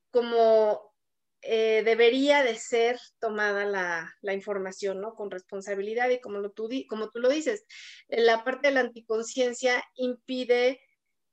como 0.10 0.96
eh, 1.42 1.84
debería 1.86 2.44
de 2.44 2.56
ser 2.56 3.00
tomada 3.20 3.66
la, 3.66 4.14
la, 4.22 4.34
información, 4.34 5.02
¿no? 5.02 5.14
Con 5.14 5.32
responsabilidad 5.32 6.10
y 6.10 6.20
como, 6.20 6.40
lo 6.40 6.52
tú, 6.52 6.70
como 6.90 7.10
tú 7.10 7.20
lo 7.20 7.30
dices, 7.30 7.66
la 8.08 8.44
parte 8.44 8.70
de 8.70 8.74
la 8.74 8.80
anticonciencia 8.82 9.84
impide 9.96 10.82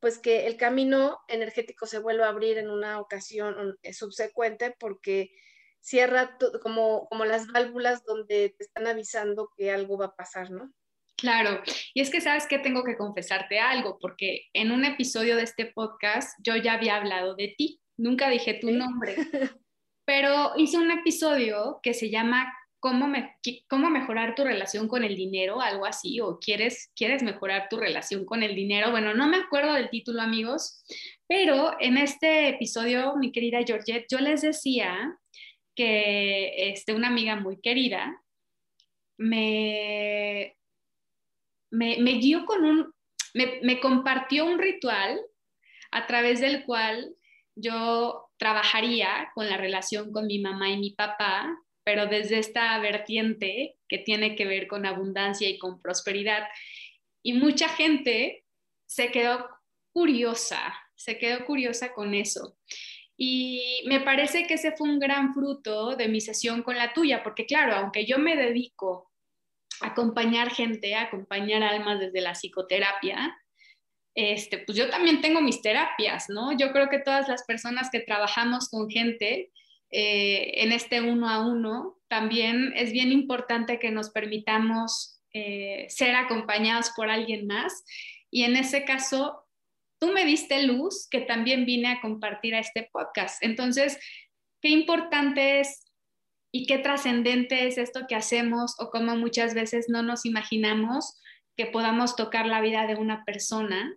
pues 0.00 0.18
que 0.18 0.46
el 0.46 0.58
camino 0.58 1.18
energético 1.28 1.86
se 1.86 1.98
vuelva 1.98 2.26
a 2.26 2.28
abrir 2.28 2.58
en 2.58 2.68
una 2.68 3.00
ocasión 3.00 3.78
eh, 3.82 3.94
subsecuente 3.94 4.76
porque 4.78 5.30
cierra 5.80 6.36
como, 6.62 7.08
como 7.08 7.24
las 7.24 7.46
válvulas 7.46 8.04
donde 8.04 8.54
te 8.56 8.64
están 8.64 8.86
avisando 8.86 9.50
que 9.56 9.70
algo 9.70 9.96
va 9.96 10.06
a 10.06 10.14
pasar, 10.14 10.50
¿no? 10.50 10.70
Claro, 11.16 11.62
y 11.94 12.00
es 12.02 12.10
que 12.10 12.20
sabes 12.20 12.46
que 12.46 12.58
tengo 12.58 12.84
que 12.84 12.96
confesarte 12.96 13.60
algo, 13.60 13.98
porque 13.98 14.42
en 14.52 14.72
un 14.72 14.84
episodio 14.84 15.36
de 15.36 15.44
este 15.44 15.66
podcast 15.66 16.36
yo 16.42 16.56
ya 16.56 16.74
había 16.74 16.96
hablado 16.96 17.34
de 17.34 17.54
ti, 17.56 17.80
nunca 17.96 18.28
dije 18.28 18.58
tu 18.60 18.72
nombre, 18.72 19.14
pero 20.04 20.52
hice 20.56 20.78
un 20.78 20.90
episodio 20.90 21.80
que 21.82 21.94
se 21.94 22.10
llama 22.10 22.52
cómo, 22.84 23.10
cómo 23.68 23.88
mejorar 23.88 24.34
tu 24.34 24.44
relación 24.44 24.88
con 24.88 25.04
el 25.04 25.16
dinero, 25.16 25.62
algo 25.62 25.86
así, 25.86 26.20
o 26.20 26.38
quieres, 26.38 26.92
quieres 26.94 27.22
mejorar 27.22 27.68
tu 27.70 27.78
relación 27.78 28.26
con 28.26 28.42
el 28.42 28.54
dinero. 28.54 28.90
Bueno, 28.90 29.14
no 29.14 29.26
me 29.26 29.38
acuerdo 29.38 29.72
del 29.72 29.88
título, 29.88 30.20
amigos, 30.20 30.84
pero 31.26 31.76
en 31.80 31.96
este 31.96 32.48
episodio, 32.48 33.16
mi 33.16 33.32
querida 33.32 33.64
Georgette, 33.66 34.06
yo 34.10 34.18
les 34.18 34.42
decía 34.42 35.18
que 35.74 36.70
este, 36.70 36.92
una 36.92 37.08
amiga 37.08 37.36
muy 37.36 37.58
querida 37.60 38.22
me, 39.16 40.54
me, 41.70 42.18
dio 42.20 42.44
con 42.44 42.64
un, 42.64 42.94
me 43.32 43.80
compartió 43.80 44.44
un 44.44 44.58
ritual 44.58 45.18
a 45.90 46.06
través 46.06 46.40
del 46.40 46.64
cual 46.64 47.14
yo 47.54 48.23
trabajaría 48.38 49.30
con 49.34 49.48
la 49.48 49.56
relación 49.56 50.12
con 50.12 50.26
mi 50.26 50.38
mamá 50.38 50.70
y 50.70 50.78
mi 50.78 50.90
papá 50.90 51.64
pero 51.84 52.06
desde 52.06 52.38
esta 52.38 52.78
vertiente 52.80 53.76
que 53.88 53.98
tiene 53.98 54.34
que 54.34 54.46
ver 54.46 54.66
con 54.66 54.86
abundancia 54.86 55.48
y 55.48 55.58
con 55.58 55.80
prosperidad. 55.80 56.48
Y 57.22 57.34
mucha 57.34 57.68
gente 57.68 58.44
se 58.86 59.10
quedó 59.12 59.48
curiosa, 59.92 60.74
se 60.96 61.18
quedó 61.18 61.44
curiosa 61.44 61.92
con 61.92 62.14
eso. 62.14 62.56
Y 63.16 63.82
me 63.86 64.00
parece 64.00 64.46
que 64.46 64.54
ese 64.54 64.72
fue 64.72 64.88
un 64.88 64.98
gran 64.98 65.34
fruto 65.34 65.94
de 65.94 66.08
mi 66.08 66.20
sesión 66.20 66.62
con 66.62 66.76
la 66.76 66.92
tuya, 66.94 67.22
porque 67.22 67.46
claro, 67.46 67.74
aunque 67.74 68.06
yo 68.06 68.18
me 68.18 68.34
dedico 68.34 69.12
a 69.82 69.88
acompañar 69.88 70.50
gente, 70.50 70.94
a 70.94 71.02
acompañar 71.02 71.62
almas 71.62 72.00
desde 72.00 72.22
la 72.22 72.32
psicoterapia, 72.32 73.36
este, 74.14 74.58
pues 74.58 74.78
yo 74.78 74.88
también 74.90 75.20
tengo 75.20 75.40
mis 75.40 75.60
terapias, 75.60 76.28
¿no? 76.28 76.56
Yo 76.56 76.72
creo 76.72 76.88
que 76.88 77.00
todas 77.00 77.28
las 77.28 77.44
personas 77.44 77.90
que 77.90 78.00
trabajamos 78.00 78.68
con 78.68 78.88
gente, 78.88 79.50
eh, 79.90 80.62
en 80.62 80.72
este 80.72 81.00
uno 81.00 81.28
a 81.28 81.46
uno, 81.46 81.98
también 82.08 82.72
es 82.76 82.92
bien 82.92 83.10
importante 83.10 83.78
que 83.78 83.90
nos 83.90 84.10
permitamos 84.10 85.20
eh, 85.32 85.86
ser 85.88 86.14
acompañados 86.14 86.90
por 86.94 87.10
alguien 87.10 87.46
más. 87.46 87.84
Y 88.30 88.44
en 88.44 88.56
ese 88.56 88.84
caso, 88.84 89.44
tú 89.98 90.12
me 90.12 90.24
diste 90.24 90.62
luz 90.62 91.08
que 91.10 91.20
también 91.20 91.66
vine 91.66 91.88
a 91.88 92.00
compartir 92.00 92.54
a 92.54 92.60
este 92.60 92.88
podcast. 92.92 93.42
Entonces, 93.42 93.98
qué 94.62 94.68
importante 94.68 95.60
es 95.60 95.84
y 96.52 96.66
qué 96.66 96.78
trascendente 96.78 97.66
es 97.66 97.78
esto 97.78 98.06
que 98.08 98.14
hacemos 98.14 98.76
o 98.78 98.90
cómo 98.90 99.16
muchas 99.16 99.54
veces 99.54 99.86
no 99.88 100.04
nos 100.04 100.24
imaginamos 100.24 101.20
que 101.56 101.66
podamos 101.66 102.14
tocar 102.14 102.46
la 102.46 102.60
vida 102.60 102.86
de 102.86 102.94
una 102.94 103.24
persona, 103.24 103.92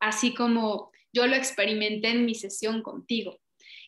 así 0.00 0.34
como 0.34 0.90
yo 1.12 1.26
lo 1.26 1.36
experimenté 1.36 2.08
en 2.08 2.24
mi 2.24 2.34
sesión 2.34 2.82
contigo. 2.82 3.38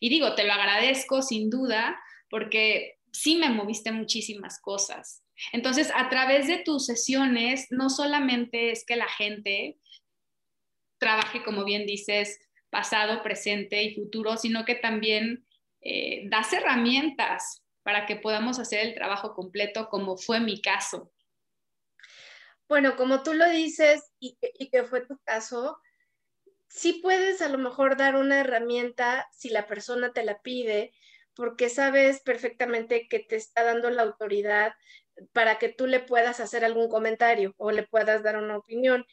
Y 0.00 0.08
digo, 0.08 0.34
te 0.34 0.44
lo 0.44 0.52
agradezco 0.52 1.22
sin 1.22 1.50
duda 1.50 2.00
porque 2.28 2.98
sí 3.12 3.36
me 3.36 3.50
moviste 3.50 3.92
muchísimas 3.92 4.60
cosas. 4.60 5.22
Entonces, 5.52 5.90
a 5.94 6.08
través 6.08 6.46
de 6.46 6.58
tus 6.58 6.86
sesiones, 6.86 7.66
no 7.70 7.90
solamente 7.90 8.70
es 8.70 8.84
que 8.84 8.96
la 8.96 9.08
gente 9.08 9.78
trabaje, 10.98 11.42
como 11.42 11.64
bien 11.64 11.86
dices, 11.86 12.40
pasado, 12.70 13.22
presente 13.22 13.82
y 13.82 13.94
futuro, 13.94 14.36
sino 14.36 14.64
que 14.64 14.74
también 14.74 15.46
eh, 15.80 16.28
das 16.28 16.52
herramientas 16.52 17.62
para 17.82 18.06
que 18.06 18.16
podamos 18.16 18.58
hacer 18.58 18.86
el 18.86 18.94
trabajo 18.94 19.34
completo, 19.34 19.88
como 19.88 20.16
fue 20.16 20.40
mi 20.40 20.60
caso. 20.60 21.12
Bueno, 22.68 22.96
como 22.96 23.22
tú 23.22 23.34
lo 23.34 23.48
dices 23.50 24.12
y 24.20 24.36
que 24.70 24.84
fue 24.84 25.04
tu 25.04 25.18
caso, 25.24 25.76
sí 26.72 26.94
puedes 27.02 27.42
a 27.42 27.48
lo 27.50 27.58
mejor 27.58 27.96
dar 27.98 28.16
una 28.16 28.40
herramienta 28.40 29.28
si 29.30 29.50
la 29.50 29.66
persona 29.66 30.12
te 30.12 30.24
la 30.24 30.40
pide, 30.40 30.92
porque 31.34 31.68
sabes 31.68 32.20
perfectamente 32.20 33.08
que 33.08 33.18
te 33.18 33.36
está 33.36 33.62
dando 33.62 33.90
la 33.90 34.02
autoridad 34.02 34.72
para 35.32 35.58
que 35.58 35.68
tú 35.68 35.86
le 35.86 36.00
puedas 36.00 36.40
hacer 36.40 36.64
algún 36.64 36.88
comentario 36.88 37.54
o 37.58 37.70
le 37.72 37.86
puedas 37.86 38.22
dar 38.22 38.38
una 38.38 38.56
opinión. 38.56 39.04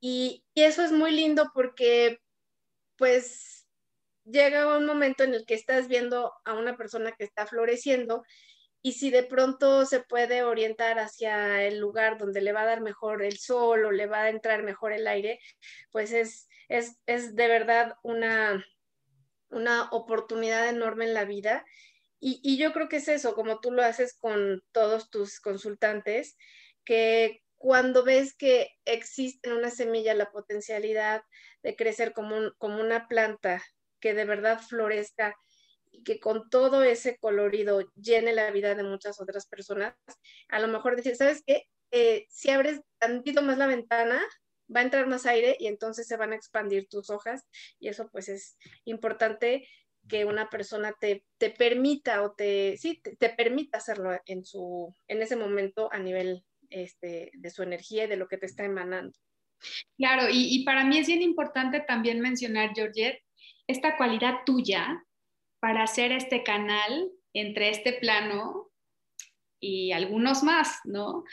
Y, 0.00 0.44
eso 0.56 0.82
es 0.82 0.92
muy 0.92 1.12
lindo 1.12 1.50
porque 1.54 2.18
pues 2.96 3.66
llega 4.24 4.76
un 4.76 4.84
momento 4.84 5.24
en 5.24 5.34
el 5.34 5.46
que 5.46 5.54
estás 5.54 5.88
viendo 5.88 6.32
a 6.44 6.54
una 6.54 6.76
persona 6.76 7.12
que 7.12 7.24
está 7.24 7.46
floreciendo 7.46 8.22
y 8.82 8.92
si 8.92 9.10
de 9.10 9.22
pronto 9.22 9.86
se 9.86 10.00
puede 10.00 10.42
orientar 10.42 10.98
hacia 10.98 11.64
el 11.64 11.78
lugar 11.78 12.18
donde 12.18 12.42
le 12.42 12.52
va 12.52 12.62
a 12.62 12.66
dar 12.66 12.82
mejor 12.82 13.22
el 13.22 13.38
sol 13.38 13.86
o 13.86 13.92
le 13.92 14.06
va 14.06 14.24
a 14.24 14.28
entrar 14.28 14.62
mejor 14.62 14.92
el 14.92 15.06
aire, 15.06 15.40
pues 15.90 16.12
es, 16.12 16.49
es, 16.70 16.96
de 17.34 17.48
verdad 17.48 17.96
una, 18.02 18.64
una 19.50 19.90
oportunidad 19.90 20.68
enorme 20.68 21.04
en 21.04 21.14
la 21.14 21.24
vida. 21.24 21.64
Y, 22.20 22.40
y, 22.42 22.58
yo 22.58 22.72
creo 22.72 22.88
que 22.88 22.96
es 22.96 23.08
eso, 23.08 23.34
como 23.34 23.60
tú 23.60 23.72
lo 23.72 23.82
haces 23.82 24.14
con 24.14 24.62
todos 24.72 25.10
tus 25.10 25.40
consultantes, 25.40 26.36
que 26.84 27.42
cuando 27.56 28.04
ves 28.04 28.34
que 28.34 28.70
existe 28.84 29.48
en 29.48 29.56
una 29.56 29.70
semilla 29.70 30.14
la 30.14 30.30
potencialidad 30.30 31.22
de 31.62 31.76
crecer 31.76 32.12
como, 32.12 32.52
como 32.58 32.80
una 32.80 33.08
planta 33.08 33.62
que 34.00 34.14
de 34.14 34.24
verdad 34.24 34.60
florezca 34.60 35.36
y 35.90 36.02
que 36.04 36.20
con 36.20 36.48
todo 36.50 36.82
ese 36.82 37.18
colorido 37.18 37.90
llene 37.94 38.32
la 38.32 38.50
vida 38.50 38.74
de 38.74 38.82
muchas 38.82 39.20
otras 39.20 39.46
personas, 39.46 39.94
a 40.48 40.60
lo 40.60 40.68
mejor 40.68 40.96
decir, 40.96 41.16
¿sabes 41.16 41.42
qué? 41.46 41.64
Eh, 41.90 42.26
si 42.30 42.50
abres 42.50 42.80
tantito 42.98 43.42
más 43.42 43.58
la 43.58 43.66
ventana, 43.66 44.22
va 44.74 44.80
a 44.80 44.84
entrar 44.84 45.06
más 45.06 45.26
aire 45.26 45.56
y 45.58 45.66
entonces 45.66 46.06
se 46.06 46.16
van 46.16 46.32
a 46.32 46.36
expandir 46.36 46.88
tus 46.88 47.10
hojas 47.10 47.46
y 47.78 47.88
eso 47.88 48.08
pues 48.10 48.28
es 48.28 48.56
importante 48.84 49.66
que 50.08 50.24
una 50.24 50.48
persona 50.48 50.94
te, 50.98 51.24
te 51.38 51.50
permita 51.50 52.22
o 52.22 52.32
te, 52.32 52.76
sí, 52.78 53.00
te, 53.00 53.30
permita 53.30 53.78
hacerlo 53.78 54.18
en, 54.26 54.44
su, 54.44 54.94
en 55.08 55.22
ese 55.22 55.36
momento 55.36 55.88
a 55.92 55.98
nivel 55.98 56.44
este, 56.70 57.30
de 57.34 57.50
su 57.50 57.62
energía 57.62 58.04
y 58.04 58.08
de 58.08 58.16
lo 58.16 58.28
que 58.28 58.38
te 58.38 58.46
está 58.46 58.64
emanando. 58.64 59.16
Claro, 59.98 60.28
y, 60.30 60.64
para 60.64 60.84
mí 60.84 60.98
es 60.98 61.06
bien 61.06 61.22
importante 61.22 61.80
también 61.80 62.20
mencionar, 62.20 62.70
Georgette, 62.74 63.22
esta 63.66 63.96
cualidad 63.96 64.38
tuya 64.46 65.04
para 65.60 65.82
hacer 65.82 66.12
este 66.12 66.42
canal 66.42 67.10
entre 67.34 67.68
este 67.68 67.92
plano 67.92 68.69
y 69.60 69.92
algunos 69.92 70.42
más, 70.42 70.78
¿no? 70.84 71.24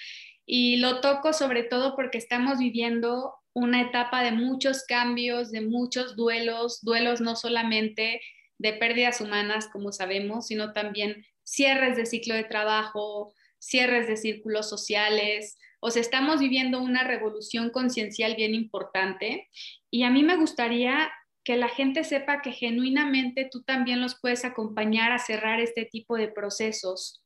Y 0.46 0.78
lo 0.78 1.02
toco 1.02 1.34
sobre 1.34 1.64
todo 1.64 1.96
porque 1.96 2.18
estamos 2.18 2.60
viviendo 2.60 3.34
una 3.54 3.82
etapa 3.82 4.24
de 4.24 4.32
muchos 4.32 4.84
cambios, 4.84 5.52
de 5.52 5.62
muchos 5.62 6.16
duelos, 6.16 6.80
duelos 6.82 7.22
no 7.22 7.36
solamente 7.36 8.22
de 8.60 8.74
pérdidas 8.74 9.22
humanas, 9.22 9.68
como 9.72 9.92
sabemos, 9.92 10.48
sino 10.48 10.74
también 10.74 11.26
cierres 11.44 11.98
de 11.98 12.06
ciclo 12.06 12.36
de 12.36 12.44
trabajo, 12.44 13.34
cierres 13.60 14.08
de 14.08 14.18
círculos 14.18 14.70
sociales, 14.70 15.58
o 15.80 15.92
sea, 15.92 16.02
estamos 16.02 16.40
viviendo 16.40 16.82
una 16.82 17.04
revolución 17.04 17.70
conciencial 17.70 18.36
bien 18.36 18.56
importante. 18.56 19.50
Y 19.92 20.04
a 20.04 20.10
mí 20.10 20.24
me 20.24 20.36
gustaría 20.36 21.12
que 21.44 21.56
la 21.56 21.70
gente 21.70 22.04
sepa 22.04 22.42
que 22.42 22.52
genuinamente 22.52 23.48
tú 23.50 23.64
también 23.64 24.02
los 24.02 24.20
puedes 24.20 24.44
acompañar 24.44 25.12
a 25.12 25.20
cerrar 25.20 25.60
este 25.60 25.86
tipo 25.86 26.18
de 26.18 26.28
procesos 26.28 27.24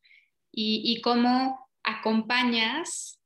y, 0.52 0.82
y 0.86 1.02
cómo 1.02 1.70
acompañas 1.84 3.20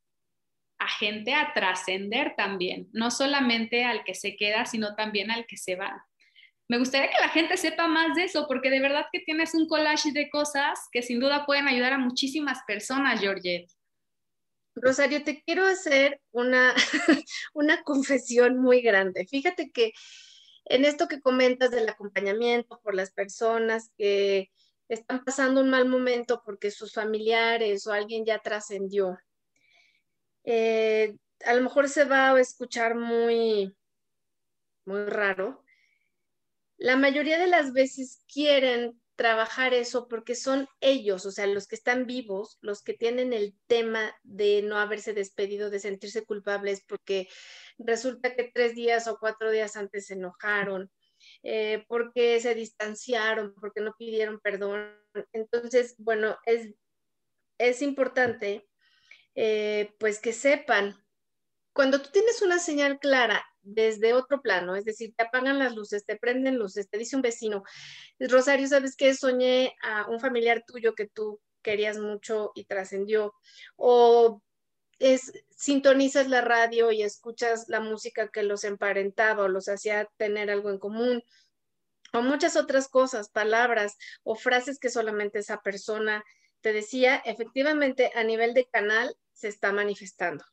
a 0.77 0.87
gente 0.87 1.33
a 1.33 1.53
trascender 1.53 2.35
también, 2.35 2.89
no 2.91 3.11
solamente 3.11 3.85
al 3.85 4.03
que 4.03 4.13
se 4.13 4.35
queda, 4.35 4.65
sino 4.65 4.95
también 4.95 5.31
al 5.31 5.45
que 5.45 5.57
se 5.57 5.75
va 5.75 6.05
me 6.67 6.79
gustaría 6.79 7.09
que 7.09 7.21
la 7.21 7.29
gente 7.29 7.57
sepa 7.57 7.87
más 7.87 8.15
de 8.15 8.23
eso, 8.23 8.47
porque 8.47 8.69
de 8.69 8.79
verdad 8.79 9.05
que 9.11 9.19
tienes 9.19 9.53
un 9.53 9.67
collage 9.67 10.11
de 10.11 10.29
cosas 10.29 10.79
que 10.91 11.03
sin 11.03 11.19
duda 11.19 11.45
pueden 11.45 11.67
ayudar 11.67 11.93
a 11.93 11.99
muchísimas 11.99 12.59
personas, 12.65 13.19
Georgette. 13.19 13.69
Rosario, 14.75 15.23
te 15.23 15.41
quiero 15.43 15.65
hacer 15.65 16.21
una, 16.31 16.73
una 17.53 17.83
confesión 17.83 18.57
muy 18.57 18.81
grande. 18.81 19.27
Fíjate 19.27 19.71
que 19.71 19.93
en 20.65 20.85
esto 20.85 21.07
que 21.07 21.21
comentas 21.21 21.69
del 21.69 21.87
acompañamiento 21.87 22.81
por 22.81 22.95
las 22.95 23.11
personas 23.11 23.91
que 23.97 24.51
están 24.87 25.23
pasando 25.23 25.61
un 25.61 25.69
mal 25.69 25.87
momento 25.87 26.41
porque 26.45 26.71
sus 26.71 26.93
familiares 26.93 27.85
o 27.87 27.93
alguien 27.93 28.25
ya 28.25 28.39
trascendió, 28.39 29.17
eh, 30.43 31.15
a 31.43 31.53
lo 31.53 31.61
mejor 31.61 31.89
se 31.89 32.05
va 32.05 32.31
a 32.31 32.39
escuchar 32.39 32.95
muy, 32.95 33.75
muy 34.85 35.05
raro, 35.05 35.63
la 36.77 36.97
mayoría 36.97 37.39
de 37.39 37.47
las 37.47 37.71
veces 37.73 38.23
quieren 38.31 38.99
trabajar 39.15 39.73
eso 39.73 40.07
porque 40.07 40.35
son 40.35 40.67
ellos, 40.81 41.25
o 41.25 41.31
sea, 41.31 41.47
los 41.47 41.67
que 41.67 41.75
están 41.75 42.05
vivos, 42.05 42.57
los 42.61 42.81
que 42.81 42.93
tienen 42.93 43.31
el 43.31 43.55
tema 43.67 44.13
de 44.23 44.61
no 44.61 44.77
haberse 44.77 45.13
despedido, 45.13 45.69
de 45.69 45.79
sentirse 45.79 46.25
culpables 46.25 46.83
porque 46.85 47.29
resulta 47.77 48.35
que 48.35 48.51
tres 48.53 48.75
días 48.75 49.07
o 49.07 49.17
cuatro 49.17 49.51
días 49.51 49.77
antes 49.77 50.07
se 50.07 50.15
enojaron, 50.15 50.91
eh, 51.47 51.85
porque 51.87 52.39
se 52.39 52.55
distanciaron, 52.55 53.53
porque 53.61 53.79
no 53.79 53.95
pidieron 53.95 54.39
perdón. 54.39 54.91
Entonces, 55.31 55.93
bueno, 55.99 56.37
es, 56.47 56.73
es 57.59 57.83
importante 57.83 58.67
eh, 59.35 59.93
pues 59.99 60.19
que 60.19 60.33
sepan, 60.33 60.95
cuando 61.71 62.01
tú 62.01 62.09
tienes 62.11 62.41
una 62.41 62.57
señal 62.57 62.97
clara 62.99 63.45
desde 63.61 64.13
otro 64.13 64.41
plano, 64.41 64.75
es 64.75 64.85
decir, 64.85 65.13
te 65.15 65.25
apagan 65.25 65.59
las 65.59 65.75
luces, 65.75 66.03
te 66.03 66.15
prenden 66.17 66.57
luces, 66.57 66.89
te 66.89 66.97
dice 66.97 67.15
un 67.15 67.21
vecino, 67.21 67.63
Rosario, 68.17 68.67
¿sabes 68.67 68.95
qué? 68.95 69.13
Soñé 69.13 69.75
a 69.83 70.09
un 70.09 70.19
familiar 70.19 70.63
tuyo 70.65 70.95
que 70.95 71.07
tú 71.07 71.39
querías 71.61 71.99
mucho 71.99 72.53
y 72.55 72.65
trascendió, 72.65 73.35
o 73.75 74.41
es, 74.99 75.33
sintonizas 75.49 76.27
la 76.27 76.41
radio 76.41 76.91
y 76.91 77.01
escuchas 77.01 77.67
la 77.67 77.79
música 77.79 78.29
que 78.29 78.43
los 78.43 78.63
emparentaba 78.63 79.43
o 79.43 79.47
los 79.47 79.67
hacía 79.67 80.09
tener 80.17 80.49
algo 80.49 80.69
en 80.69 80.79
común, 80.79 81.23
o 82.13 82.21
muchas 82.21 82.55
otras 82.55 82.87
cosas, 82.87 83.29
palabras 83.29 83.97
o 84.23 84.35
frases 84.35 84.79
que 84.79 84.89
solamente 84.89 85.39
esa 85.39 85.61
persona 85.61 86.23
te 86.61 86.71
decía, 86.71 87.17
efectivamente 87.25 88.11
a 88.15 88.23
nivel 88.23 88.53
de 88.53 88.65
canal 88.65 89.15
se 89.33 89.49
está 89.49 89.71
manifestando. 89.71 90.43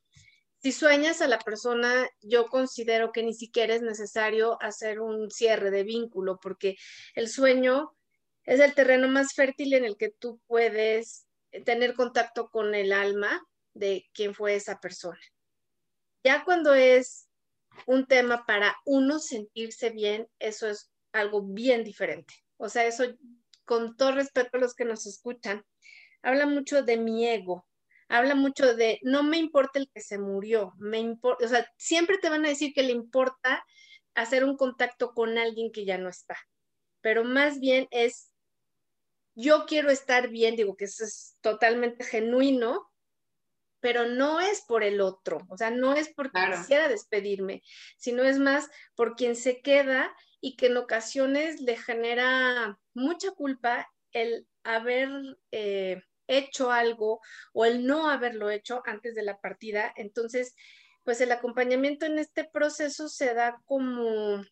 Si 0.58 0.70
sueñas 0.70 1.20
a 1.22 1.28
la 1.28 1.38
persona, 1.38 2.08
yo 2.20 2.46
considero 2.46 3.10
que 3.12 3.22
ni 3.22 3.34
siquiera 3.34 3.74
es 3.74 3.82
necesario 3.82 4.60
hacer 4.62 5.00
un 5.00 5.30
cierre 5.30 5.70
de 5.70 5.82
vínculo, 5.82 6.38
porque 6.40 6.76
el 7.14 7.28
sueño 7.28 7.96
es 8.44 8.60
el 8.60 8.74
terreno 8.74 9.08
más 9.08 9.34
fértil 9.34 9.74
en 9.74 9.84
el 9.84 9.96
que 9.96 10.10
tú 10.10 10.40
puedes 10.46 11.26
tener 11.64 11.94
contacto 11.94 12.48
con 12.50 12.74
el 12.74 12.92
alma 12.92 13.42
de 13.74 14.08
quien 14.12 14.34
fue 14.34 14.54
esa 14.54 14.78
persona. 14.80 15.20
Ya 16.24 16.44
cuando 16.44 16.74
es 16.74 17.28
un 17.86 18.06
tema 18.06 18.44
para 18.46 18.76
uno 18.84 19.18
sentirse 19.18 19.90
bien, 19.90 20.28
eso 20.38 20.68
es 20.68 20.90
algo 21.12 21.42
bien 21.42 21.84
diferente. 21.84 22.34
O 22.56 22.68
sea, 22.68 22.86
eso, 22.86 23.04
con 23.64 23.96
todo 23.96 24.12
respeto 24.12 24.56
a 24.56 24.60
los 24.60 24.74
que 24.74 24.84
nos 24.84 25.06
escuchan, 25.06 25.64
habla 26.22 26.46
mucho 26.46 26.82
de 26.82 26.96
mi 26.96 27.26
ego, 27.26 27.66
habla 28.08 28.34
mucho 28.34 28.74
de 28.74 28.98
no 29.02 29.22
me 29.22 29.38
importa 29.38 29.78
el 29.78 29.90
que 29.92 30.00
se 30.00 30.18
murió, 30.18 30.74
me 30.78 30.98
importa, 30.98 31.44
o 31.44 31.48
sea, 31.48 31.66
siempre 31.76 32.18
te 32.18 32.28
van 32.28 32.44
a 32.44 32.50
decir 32.50 32.72
que 32.74 32.82
le 32.82 32.92
importa 32.92 33.64
hacer 34.14 34.44
un 34.44 34.56
contacto 34.56 35.14
con 35.14 35.38
alguien 35.38 35.72
que 35.72 35.84
ya 35.84 35.98
no 35.98 36.08
está, 36.08 36.36
pero 37.00 37.24
más 37.24 37.58
bien 37.58 37.88
es 37.90 38.30
yo 39.34 39.64
quiero 39.66 39.90
estar 39.90 40.28
bien, 40.28 40.56
digo 40.56 40.76
que 40.76 40.84
eso 40.84 41.04
es 41.04 41.36
totalmente 41.40 42.04
genuino, 42.04 42.91
pero 43.82 44.06
no 44.06 44.40
es 44.40 44.62
por 44.62 44.84
el 44.84 45.00
otro, 45.00 45.40
o 45.48 45.58
sea, 45.58 45.70
no 45.70 45.94
es 45.94 46.08
porque 46.08 46.40
quisiera 46.56 46.88
despedirme, 46.88 47.62
sino 47.98 48.22
es 48.22 48.38
más 48.38 48.70
por 48.94 49.16
quien 49.16 49.34
se 49.34 49.60
queda 49.60 50.14
y 50.40 50.56
que 50.56 50.66
en 50.66 50.76
ocasiones 50.76 51.60
le 51.60 51.76
genera 51.76 52.78
mucha 52.94 53.32
culpa 53.32 53.90
el 54.12 54.46
haber 54.62 55.10
eh, 55.50 56.00
hecho 56.28 56.70
algo 56.70 57.20
o 57.52 57.64
el 57.64 57.84
no 57.84 58.08
haberlo 58.08 58.50
hecho 58.50 58.82
antes 58.86 59.16
de 59.16 59.24
la 59.24 59.40
partida. 59.40 59.92
Entonces, 59.96 60.54
pues 61.02 61.20
el 61.20 61.32
acompañamiento 61.32 62.06
en 62.06 62.20
este 62.20 62.44
proceso 62.44 63.08
se 63.08 63.34
da 63.34 63.60
como, 63.64 64.44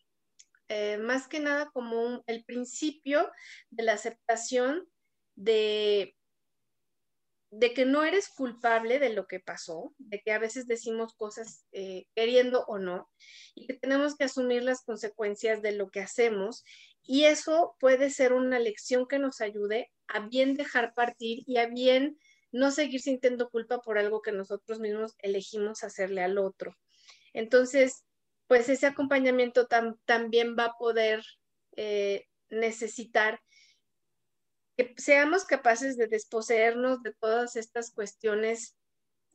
eh, 0.67 0.97
más 0.97 1.29
que 1.29 1.39
nada, 1.39 1.69
como 1.71 2.21
el 2.27 2.43
principio 2.43 3.31
de 3.69 3.83
la 3.83 3.93
aceptación 3.93 4.89
de 5.35 6.17
de 7.51 7.73
que 7.73 7.85
no 7.85 8.05
eres 8.05 8.29
culpable 8.29 8.97
de 8.97 9.09
lo 9.09 9.27
que 9.27 9.41
pasó, 9.41 9.93
de 9.97 10.21
que 10.21 10.31
a 10.31 10.39
veces 10.39 10.67
decimos 10.67 11.13
cosas 11.13 11.65
eh, 11.73 12.05
queriendo 12.15 12.63
o 12.65 12.79
no, 12.79 13.09
y 13.53 13.67
que 13.67 13.73
tenemos 13.73 14.15
que 14.15 14.23
asumir 14.23 14.63
las 14.63 14.83
consecuencias 14.83 15.61
de 15.61 15.73
lo 15.73 15.91
que 15.91 15.99
hacemos. 15.99 16.63
Y 17.03 17.25
eso 17.25 17.75
puede 17.79 18.09
ser 18.09 18.31
una 18.31 18.57
lección 18.57 19.05
que 19.05 19.19
nos 19.19 19.41
ayude 19.41 19.91
a 20.07 20.27
bien 20.27 20.55
dejar 20.55 20.93
partir 20.93 21.43
y 21.45 21.57
a 21.57 21.67
bien 21.67 22.17
no 22.53 22.71
seguir 22.71 23.01
sintiendo 23.01 23.49
culpa 23.49 23.81
por 23.81 23.97
algo 23.97 24.21
que 24.21 24.31
nosotros 24.31 24.79
mismos 24.79 25.15
elegimos 25.19 25.83
hacerle 25.83 26.23
al 26.23 26.37
otro. 26.37 26.77
Entonces, 27.33 28.05
pues 28.47 28.69
ese 28.69 28.87
acompañamiento 28.87 29.67
también 30.05 30.55
va 30.57 30.65
a 30.65 30.77
poder 30.77 31.23
eh, 31.75 32.27
necesitar 32.49 33.41
seamos 34.97 35.45
capaces 35.45 35.97
de 35.97 36.07
desposeernos 36.07 37.01
de 37.03 37.13
todas 37.13 37.55
estas 37.55 37.91
cuestiones 37.91 38.75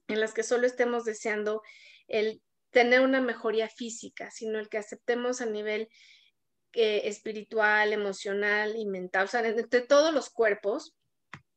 en 0.09 0.21
las 0.21 0.33
que 0.33 0.43
solo 0.43 0.67
estemos 0.67 1.05
deseando 1.05 1.63
el 2.09 2.43
tener 2.71 3.01
una 3.01 3.21
mejoría 3.21 3.69
física, 3.69 4.31
sino 4.31 4.59
el 4.59 4.69
que 4.69 4.79
aceptemos 4.79 5.41
a 5.41 5.47
nivel 5.47 5.89
espiritual, 6.73 7.93
emocional 7.95 8.77
y 8.77 8.85
mental, 8.85 9.25
o 9.25 9.29
sea, 9.29 9.47
entre 9.47 9.81
todos 9.81 10.13
los 10.13 10.29
cuerpos, 10.29 10.95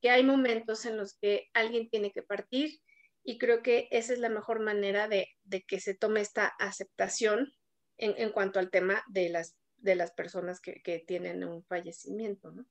que 0.02 0.10
hay 0.10 0.24
momentos 0.24 0.86
en 0.86 0.96
los 0.96 1.18
que 1.18 1.50
alguien 1.54 1.90
tiene 1.90 2.14
que 2.14 2.24
partir 2.24 2.80
y 3.24 3.38
creo 3.38 3.62
que 3.62 3.90
esa 3.92 4.14
es 4.14 4.20
la 4.20 4.30
mejor 4.30 4.62
manera 4.62 5.10
de, 5.10 5.28
que 5.68 5.82
se 5.82 5.94
tome 5.94 6.22
esta 6.22 6.48
aceptación 6.48 7.54
en, 7.98 8.32
cuanto 8.32 8.60
al 8.60 8.70
tema 8.70 9.04
de 9.10 9.30
las 9.30 9.58
de 9.76 9.96
las 9.96 10.12
personas 10.12 10.60
que, 10.60 10.82
que 10.82 11.00
tienen 11.00 11.44
un 11.44 11.64
fallecimiento, 11.64 12.52
¿no? 12.52 12.66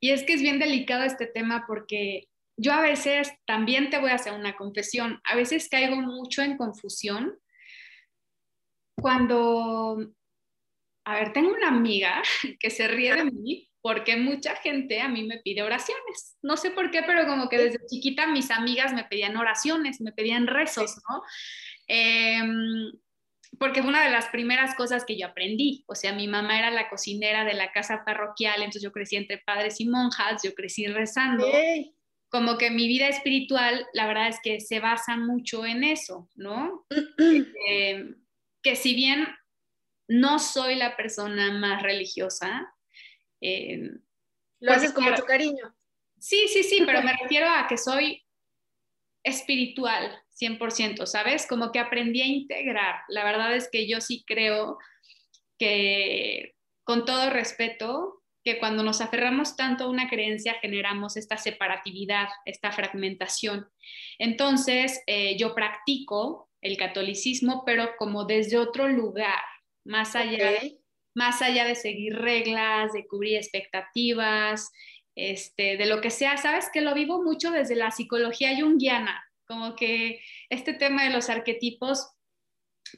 Y 0.00 0.10
es 0.10 0.24
que 0.24 0.34
es 0.34 0.42
bien 0.42 0.58
delicado 0.58 1.04
este 1.04 1.26
tema 1.26 1.64
porque 1.66 2.28
yo 2.56 2.72
a 2.72 2.80
veces 2.80 3.32
también 3.46 3.90
te 3.90 3.98
voy 3.98 4.10
a 4.10 4.16
hacer 4.16 4.32
una 4.32 4.56
confesión, 4.56 5.20
a 5.24 5.36
veces 5.36 5.68
caigo 5.68 5.96
mucho 5.96 6.42
en 6.42 6.56
confusión 6.56 7.38
cuando, 9.00 10.12
a 11.04 11.14
ver, 11.14 11.32
tengo 11.32 11.52
una 11.52 11.68
amiga 11.68 12.22
que 12.60 12.70
se 12.70 12.88
ríe 12.88 13.14
de 13.14 13.24
mí 13.24 13.70
porque 13.82 14.16
mucha 14.16 14.56
gente 14.56 15.00
a 15.00 15.08
mí 15.08 15.22
me 15.22 15.38
pide 15.38 15.62
oraciones. 15.62 16.36
No 16.42 16.56
sé 16.56 16.72
por 16.72 16.90
qué, 16.90 17.04
pero 17.06 17.24
como 17.24 17.48
que 17.48 17.56
desde 17.56 17.86
chiquita 17.86 18.26
mis 18.26 18.50
amigas 18.50 18.92
me 18.92 19.04
pedían 19.04 19.36
oraciones, 19.36 20.00
me 20.00 20.10
pedían 20.10 20.48
rezos, 20.48 20.96
¿no? 21.08 21.22
Em, 21.86 22.90
porque 23.58 23.80
fue 23.80 23.90
una 23.90 24.04
de 24.04 24.10
las 24.10 24.26
primeras 24.26 24.74
cosas 24.74 25.04
que 25.04 25.18
yo 25.18 25.26
aprendí. 25.26 25.84
O 25.86 25.94
sea, 25.94 26.12
mi 26.12 26.28
mamá 26.28 26.58
era 26.58 26.70
la 26.70 26.88
cocinera 26.88 27.44
de 27.44 27.54
la 27.54 27.72
casa 27.72 28.04
parroquial, 28.04 28.56
entonces 28.56 28.82
yo 28.82 28.92
crecí 28.92 29.16
entre 29.16 29.38
padres 29.38 29.80
y 29.80 29.86
monjas, 29.86 30.42
yo 30.42 30.54
crecí 30.54 30.86
rezando. 30.86 31.46
Como 32.28 32.58
que 32.58 32.70
mi 32.70 32.88
vida 32.88 33.08
espiritual, 33.08 33.86
la 33.92 34.06
verdad 34.06 34.28
es 34.28 34.40
que 34.42 34.60
se 34.60 34.80
basa 34.80 35.16
mucho 35.16 35.64
en 35.64 35.84
eso, 35.84 36.28
¿no? 36.34 36.86
eh, 37.70 38.14
que 38.62 38.76
si 38.76 38.94
bien 38.94 39.26
no 40.08 40.38
soy 40.38 40.74
la 40.74 40.96
persona 40.96 41.52
más 41.52 41.82
religiosa, 41.82 42.72
eh, 43.40 43.90
lo 44.60 44.72
haces 44.72 44.92
como 44.92 45.14
tu 45.14 45.24
cariño. 45.24 45.74
Sí, 46.18 46.48
sí, 46.48 46.62
sí, 46.62 46.82
pero 46.84 47.02
me 47.02 47.12
refiero 47.22 47.48
a 47.48 47.66
que 47.68 47.76
soy 47.76 48.24
espiritual, 49.22 50.22
100%, 50.40 51.06
¿sabes? 51.06 51.46
Como 51.46 51.72
que 51.72 51.78
aprendí 51.78 52.22
a 52.22 52.26
integrar. 52.26 53.00
La 53.08 53.24
verdad 53.24 53.54
es 53.54 53.68
que 53.70 53.88
yo 53.88 54.00
sí 54.00 54.24
creo 54.26 54.78
que, 55.58 56.54
con 56.84 57.04
todo 57.04 57.30
respeto, 57.30 58.22
que 58.44 58.58
cuando 58.60 58.84
nos 58.84 59.00
aferramos 59.00 59.56
tanto 59.56 59.84
a 59.84 59.88
una 59.88 60.08
creencia 60.08 60.54
generamos 60.60 61.16
esta 61.16 61.36
separatividad, 61.36 62.28
esta 62.44 62.70
fragmentación. 62.70 63.68
Entonces, 64.18 65.02
eh, 65.06 65.36
yo 65.36 65.54
practico 65.54 66.48
el 66.60 66.76
catolicismo, 66.76 67.64
pero 67.66 67.90
como 67.98 68.24
desde 68.24 68.56
otro 68.56 68.88
lugar, 68.88 69.42
más 69.84 70.14
allá, 70.14 70.52
más 71.14 71.42
allá 71.42 71.64
de 71.64 71.74
seguir 71.74 72.14
reglas, 72.14 72.92
de 72.92 73.06
cubrir 73.06 73.36
expectativas, 73.36 74.70
este, 75.16 75.76
de 75.76 75.86
lo 75.86 76.00
que 76.00 76.10
sea, 76.10 76.36
sabes 76.36 76.68
que 76.72 76.82
lo 76.82 76.94
vivo 76.94 77.22
mucho 77.22 77.50
desde 77.50 77.74
la 77.74 77.90
psicología 77.90 78.54
junguiana, 78.54 79.24
como 79.46 79.76
que 79.76 80.20
este 80.50 80.74
tema 80.74 81.04
de 81.04 81.10
los 81.10 81.30
arquetipos 81.30 82.16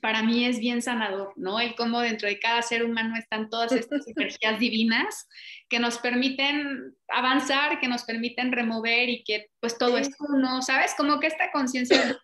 para 0.00 0.22
mí 0.22 0.44
es 0.44 0.58
bien 0.58 0.82
sanador, 0.82 1.32
¿no? 1.36 1.60
El 1.60 1.74
cómo 1.74 2.00
dentro 2.00 2.28
de 2.28 2.38
cada 2.38 2.62
ser 2.62 2.84
humano 2.84 3.16
están 3.16 3.48
todas 3.48 3.72
estas 3.72 4.06
energías 4.16 4.58
divinas 4.58 5.28
que 5.68 5.78
nos 5.78 5.98
permiten 5.98 6.94
avanzar, 7.08 7.80
que 7.80 7.88
nos 7.88 8.04
permiten 8.04 8.52
remover 8.52 9.08
y 9.08 9.22
que 9.24 9.50
pues 9.60 9.78
todo 9.78 9.98
es 9.98 10.10
uno, 10.20 10.62
¿sabes? 10.62 10.94
Como 10.96 11.20
que 11.20 11.28
esta 11.28 11.50
conciencia. 11.52 12.18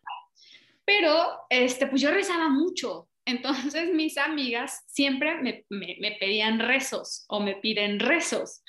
Pero, 0.84 1.38
este, 1.48 1.86
pues 1.86 2.02
yo 2.02 2.10
rezaba 2.10 2.48
mucho. 2.48 3.08
Entonces 3.26 3.92
mis 3.94 4.18
amigas 4.18 4.84
siempre 4.86 5.36
me, 5.36 5.64
me 5.70 6.16
pedían 6.20 6.58
rezos 6.58 7.24
o 7.28 7.40
me 7.40 7.54
piden 7.54 7.98
rezos. 7.98 8.62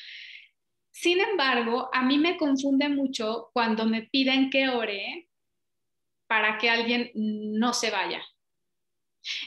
Sin 0.92 1.20
embargo, 1.20 1.90
a 1.92 2.04
mí 2.04 2.18
me 2.18 2.38
confunde 2.38 2.88
mucho 2.88 3.50
cuando 3.52 3.86
me 3.86 4.04
piden 4.04 4.50
que 4.50 4.70
ore 4.70 5.25
para 6.28 6.58
que 6.58 6.70
alguien 6.70 7.12
no 7.14 7.74
se 7.74 7.92
vaya. 7.92 8.22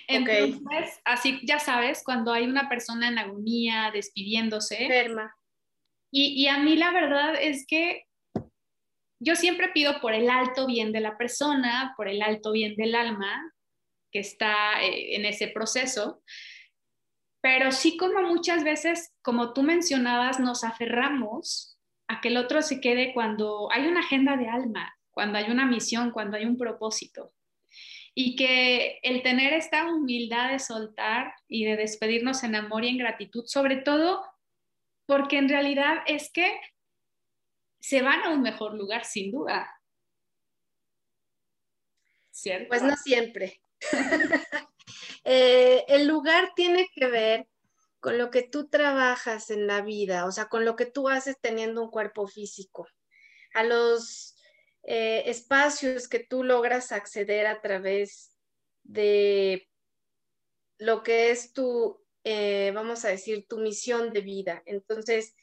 Entonces, 0.08 1.00
así 1.04 1.40
ya 1.44 1.58
sabes, 1.58 2.02
cuando 2.04 2.32
hay 2.32 2.44
una 2.44 2.68
persona 2.68 3.08
en 3.08 3.18
agonía, 3.18 3.90
despidiéndose. 3.92 4.82
Enferma. 4.82 5.34
Y, 6.10 6.42
y 6.42 6.48
a 6.48 6.58
mí 6.58 6.76
la 6.76 6.90
verdad 6.90 7.34
es 7.40 7.66
que 7.66 8.06
yo 9.20 9.36
siempre 9.36 9.68
pido 9.68 10.00
por 10.00 10.14
el 10.14 10.30
alto 10.30 10.66
bien 10.66 10.92
de 10.92 11.00
la 11.00 11.16
persona, 11.16 11.94
por 11.96 12.08
el 12.08 12.22
alto 12.22 12.52
bien 12.52 12.76
del 12.76 12.94
alma 12.94 13.52
que 14.12 14.20
está 14.20 14.82
eh, 14.82 15.16
en 15.16 15.24
ese 15.24 15.48
proceso, 15.48 16.22
pero 17.40 17.72
sí 17.72 17.96
como 17.96 18.22
muchas 18.22 18.64
veces, 18.64 19.14
como 19.22 19.52
tú 19.52 19.62
mencionabas, 19.62 20.40
nos 20.40 20.64
aferramos 20.64 21.78
a 22.08 22.20
que 22.20 22.28
el 22.28 22.36
otro 22.36 22.62
se 22.62 22.80
quede 22.80 23.12
cuando 23.12 23.70
hay 23.70 23.86
una 23.86 24.00
agenda 24.00 24.36
de 24.36 24.48
alma, 24.48 24.97
cuando 25.18 25.36
hay 25.36 25.50
una 25.50 25.66
misión, 25.66 26.12
cuando 26.12 26.36
hay 26.36 26.44
un 26.44 26.56
propósito. 26.56 27.34
Y 28.14 28.36
que 28.36 29.00
el 29.02 29.24
tener 29.24 29.52
esta 29.52 29.84
humildad 29.92 30.52
de 30.52 30.60
soltar 30.60 31.34
y 31.48 31.64
de 31.64 31.74
despedirnos 31.74 32.44
en 32.44 32.54
amor 32.54 32.84
y 32.84 32.90
en 32.90 32.98
gratitud, 32.98 33.44
sobre 33.44 33.78
todo 33.78 34.24
porque 35.06 35.38
en 35.38 35.48
realidad 35.48 36.04
es 36.06 36.30
que 36.30 36.56
se 37.80 38.00
van 38.00 38.22
a 38.22 38.28
un 38.28 38.42
mejor 38.42 38.74
lugar, 38.74 39.04
sin 39.04 39.32
duda. 39.32 39.68
¿Cierto? 42.30 42.68
Pues 42.68 42.84
no 42.84 42.94
siempre. 42.96 43.60
Eh, 45.24 45.84
el 45.88 46.06
lugar 46.06 46.52
tiene 46.56 46.88
que 46.94 47.06
ver 47.06 47.46
con 48.00 48.16
lo 48.16 48.30
que 48.30 48.42
tú 48.42 48.68
trabajas 48.68 49.50
en 49.50 49.66
la 49.66 49.82
vida, 49.82 50.24
o 50.24 50.32
sea, 50.32 50.48
con 50.48 50.64
lo 50.64 50.74
que 50.74 50.86
tú 50.86 51.10
haces 51.10 51.36
teniendo 51.38 51.82
un 51.82 51.90
cuerpo 51.90 52.26
físico. 52.26 52.88
A 53.52 53.64
los 53.64 54.37
eh, 54.90 55.28
espacios 55.28 56.08
que 56.08 56.18
tú 56.18 56.44
logras 56.44 56.92
acceder 56.92 57.46
a 57.46 57.60
través 57.60 58.34
de 58.84 59.68
lo 60.78 61.02
que 61.02 61.30
es 61.30 61.52
tu, 61.52 62.02
eh, 62.24 62.72
vamos 62.74 63.04
a 63.04 63.08
decir, 63.08 63.46
tu 63.46 63.58
misión 63.58 64.14
de 64.14 64.22
vida. 64.22 64.62
Entonces, 64.64 65.36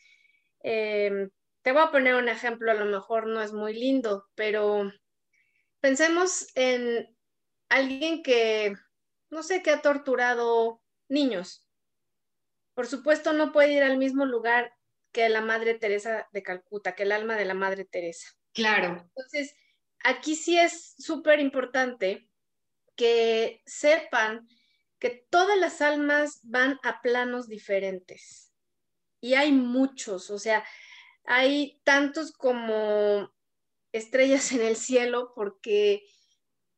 em, 0.63 1.29
te 1.61 1.71
voy 1.71 1.83
a 1.83 1.91
poner 1.91 2.15
un 2.15 2.27
ejemplo, 2.27 2.71
a 2.71 2.73
lo 2.73 2.85
mejor 2.85 3.27
no 3.27 3.39
es 3.39 3.53
muy 3.53 3.75
lindo, 3.75 4.25
pero 4.33 4.91
pensemos 5.79 6.47
en 6.55 7.15
alguien 7.69 8.23
que, 8.23 8.73
no 9.29 9.43
sé, 9.43 9.61
que 9.61 9.69
ha 9.69 9.83
torturado 9.83 10.81
niños. 11.07 11.69
Por 12.73 12.87
supuesto, 12.87 13.31
no 13.31 13.51
puede 13.51 13.73
ir 13.73 13.83
al 13.83 13.99
mismo 13.99 14.25
lugar 14.25 14.73
que 15.11 15.29
la 15.29 15.41
Madre 15.41 15.75
Teresa 15.75 16.27
de 16.33 16.41
Calcuta, 16.41 16.95
que 16.95 17.03
el 17.03 17.11
alma 17.11 17.35
de 17.35 17.45
la 17.45 17.53
Madre 17.53 17.85
Teresa. 17.85 18.35
Claro. 18.55 19.05
Entonces, 19.15 19.53
aquí 20.03 20.35
sí 20.35 20.57
es 20.57 20.95
súper 20.97 21.39
importante 21.41 22.29
que 22.95 23.61
sepan 23.65 24.47
que 24.99 25.27
todas 25.29 25.57
las 25.59 25.81
almas 25.81 26.39
van 26.43 26.79
a 26.83 27.01
planos 27.01 27.47
diferentes. 27.49 28.53
Y 29.21 29.33
hay 29.35 29.51
muchos, 29.51 30.29
o 30.31 30.39
sea, 30.39 30.65
hay 31.25 31.81
tantos 31.83 32.31
como 32.31 33.31
estrellas 33.91 34.51
en 34.53 34.61
el 34.61 34.75
cielo 34.77 35.33
porque 35.35 36.03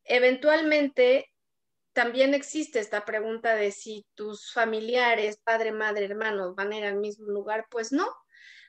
eventualmente 0.04 1.32
también 1.92 2.34
existe 2.34 2.80
esta 2.80 3.04
pregunta 3.04 3.54
de 3.54 3.72
si 3.72 4.06
tus 4.14 4.52
familiares, 4.52 5.38
padre, 5.44 5.72
madre, 5.72 6.06
hermanos, 6.06 6.54
van 6.56 6.72
a 6.72 6.78
ir 6.78 6.84
al 6.84 6.96
mismo 6.96 7.26
lugar. 7.28 7.66
Pues 7.70 7.92
no, 7.92 8.08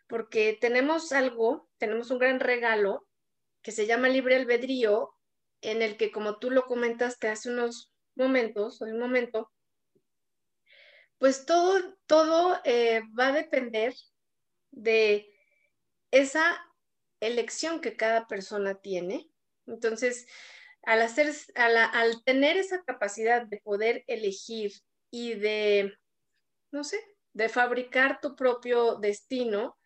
porque 0.10 0.58
tenemos 0.60 1.12
algo, 1.12 1.70
tenemos 1.78 2.10
un 2.10 2.18
gran 2.18 2.40
regalo 2.40 3.08
que 3.62 3.72
se 3.72 3.86
llama 3.86 4.10
libre 4.10 4.36
albedrío, 4.36 5.14
en 5.62 5.84
el 5.84 5.98
que 5.98 6.12
como 6.12 6.40
tú 6.40 6.50
lo 6.50 6.66
comentaste 6.66 7.28
hace 7.28 7.52
unos 7.52 7.94
momentos, 8.16 8.82
o 8.82 8.86
un 8.86 9.00
momento, 9.00 9.52
pues 11.20 11.46
todo, 11.46 11.96
todo 12.08 12.60
eh, 12.64 13.02
va 13.18 13.28
a 13.28 13.34
depender 13.34 13.94
de 14.72 15.32
esa 16.10 16.58
elección 17.20 17.80
que 17.80 17.96
cada 17.96 18.26
persona 18.26 18.82
tiene. 18.82 19.30
Entonces, 19.68 20.26
al, 20.82 21.04
hacer, 21.04 21.32
al 21.56 22.24
tener 22.24 22.58
esa 22.58 22.82
capacidad 22.84 23.46
de 23.46 23.60
poder 23.60 24.06
elegir 24.08 24.72
y 25.12 25.36
de, 25.36 25.94
no 26.72 26.84
sé, 26.84 27.00
de 27.34 27.48
fabricar 27.48 28.22
tu 28.22 28.36
propio 28.36 28.96
destino, 28.96 29.79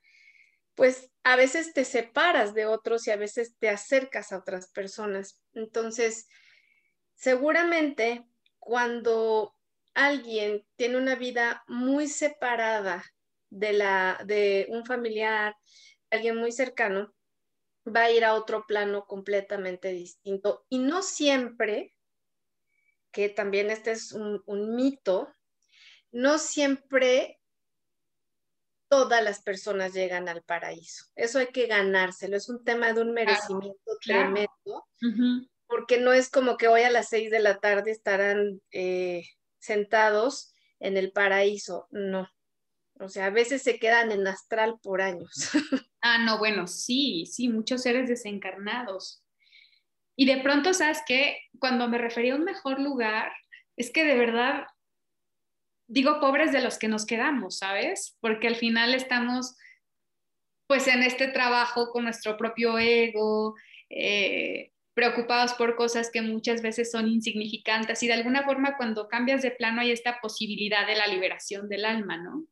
pues 0.75 1.09
a 1.23 1.35
veces 1.35 1.73
te 1.73 1.85
separas 1.85 2.53
de 2.53 2.65
otros 2.65 3.07
y 3.07 3.11
a 3.11 3.15
veces 3.15 3.55
te 3.59 3.69
acercas 3.69 4.31
a 4.31 4.37
otras 4.37 4.69
personas. 4.71 5.39
Entonces, 5.53 6.27
seguramente 7.15 8.25
cuando 8.59 9.55
alguien 9.93 10.65
tiene 10.75 10.97
una 10.97 11.15
vida 11.15 11.63
muy 11.67 12.07
separada 12.07 13.03
de 13.49 13.73
la 13.73 14.19
de 14.25 14.65
un 14.69 14.85
familiar, 14.85 15.55
alguien 16.09 16.37
muy 16.37 16.51
cercano, 16.51 17.13
va 17.85 18.03
a 18.03 18.11
ir 18.11 18.25
a 18.25 18.33
otro 18.33 18.65
plano 18.67 19.05
completamente 19.05 19.89
distinto. 19.89 20.65
Y 20.69 20.79
no 20.79 21.03
siempre, 21.03 21.93
que 23.11 23.29
también 23.29 23.69
este 23.69 23.91
es 23.91 24.11
un, 24.13 24.41
un 24.45 24.75
mito, 24.75 25.31
no 26.11 26.37
siempre 26.37 27.39
todas 28.93 29.23
las 29.23 29.41
personas 29.41 29.91
llegan 29.91 30.29
al 30.29 30.43
paraíso. 30.43 31.05
Eso 31.15 31.39
hay 31.39 31.47
que 31.47 31.65
ganárselo, 31.65 32.37
es 32.37 32.47
un 32.47 32.63
tema 32.63 32.93
de 32.93 33.01
un 33.01 33.11
merecimiento 33.11 33.97
tremendo, 34.03 34.85
porque 35.65 35.99
no 35.99 36.13
es 36.13 36.29
como 36.29 36.57
que 36.57 36.67
hoy 36.67 36.83
a 36.83 36.91
las 36.91 37.09
seis 37.09 37.31
de 37.31 37.39
la 37.39 37.57
tarde 37.59 37.89
estarán 37.89 38.61
eh, 38.69 39.23
sentados 39.57 40.53
en 40.79 40.95
el 40.95 41.11
paraíso, 41.11 41.87
no. 41.89 42.29
O 42.99 43.09
sea, 43.09 43.25
a 43.25 43.29
veces 43.31 43.63
se 43.63 43.79
quedan 43.79 44.11
en 44.11 44.27
astral 44.27 44.75
por 44.81 45.01
años. 45.01 45.49
Ah, 46.05 46.17
no, 46.17 46.37
bueno, 46.37 46.67
sí, 46.67 47.25
sí, 47.25 47.47
muchos 47.47 47.83
seres 47.83 48.09
desencarnados. 48.09 49.23
Y 50.17 50.25
de 50.25 50.41
pronto, 50.41 50.73
¿sabes 50.73 50.99
qué? 51.07 51.37
Cuando 51.59 51.87
me 51.87 51.97
refería 51.97 52.33
a 52.33 52.35
un 52.35 52.43
mejor 52.43 52.81
lugar, 52.81 53.31
es 53.77 53.89
que 53.89 54.03
de 54.03 54.17
verdad, 54.17 54.65
digo, 55.87 56.19
pobres 56.19 56.51
de 56.51 56.61
los 56.61 56.77
que 56.77 56.87
nos 56.87 57.05
quedamos, 57.05 57.57
¿sabes? 57.57 58.17
Porque 58.19 58.47
al 58.47 58.55
final 58.55 58.93
estamos 58.93 59.55
pues 60.67 60.87
en 60.87 61.03
este 61.03 61.27
trabajo 61.27 61.91
con 61.91 62.05
nuestro 62.05 62.37
propio 62.37 62.79
ego, 62.79 63.55
eh, 63.89 64.71
preocupados 64.93 65.53
por 65.53 65.75
cosas 65.75 66.09
que 66.11 66.21
muchas 66.21 66.61
veces 66.61 66.91
son 66.91 67.07
insignificantes 67.07 68.01
y 68.03 68.07
de 68.07 68.13
alguna 68.13 68.43
forma 68.43 68.77
cuando 68.77 69.07
cambias 69.07 69.41
de 69.41 69.51
plano 69.51 69.81
hay 69.81 69.91
esta 69.91 70.19
posibilidad 70.21 70.85
de 70.87 70.95
la 70.95 71.07
liberación 71.07 71.67
del 71.67 71.85
alma, 71.85 72.17
¿no? 72.17 72.45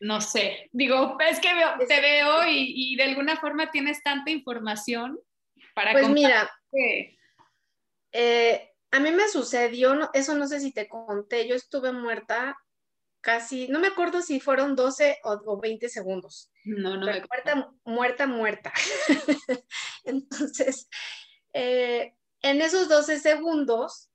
No 0.00 0.20
sé, 0.20 0.68
digo, 0.72 1.16
es 1.20 1.38
que 1.40 1.48
te 1.86 2.00
veo 2.00 2.46
y, 2.48 2.96
de 2.96 3.04
alguna 3.04 3.36
forma 3.36 3.70
tienes 3.70 4.02
tanta 4.02 4.30
información 4.30 5.18
para... 5.74 5.92
Pues 5.92 6.08
mira, 6.08 6.50
eh, 8.12 8.71
a 8.92 9.00
mí 9.00 9.10
me 9.10 9.28
sucedió, 9.28 10.10
eso 10.12 10.34
no 10.34 10.46
sé 10.46 10.60
si 10.60 10.72
te 10.72 10.88
conté, 10.88 11.48
yo 11.48 11.54
estuve 11.54 11.92
muerta 11.92 12.56
casi, 13.22 13.68
no 13.68 13.80
me 13.80 13.88
acuerdo 13.88 14.20
si 14.20 14.38
fueron 14.38 14.76
12 14.76 15.18
o, 15.24 15.58
20 15.58 15.88
segundos. 15.88 16.50
No, 16.64 16.96
no. 16.96 17.06
me 17.06 17.24
muerta, 17.26 17.72
muerta, 17.84 18.26
muerta. 18.26 18.72
Entonces, 20.04 20.88
eh, 21.54 22.14
en 22.42 22.60
esos 22.60 22.88
12 22.88 23.18
segundos, 23.18 24.10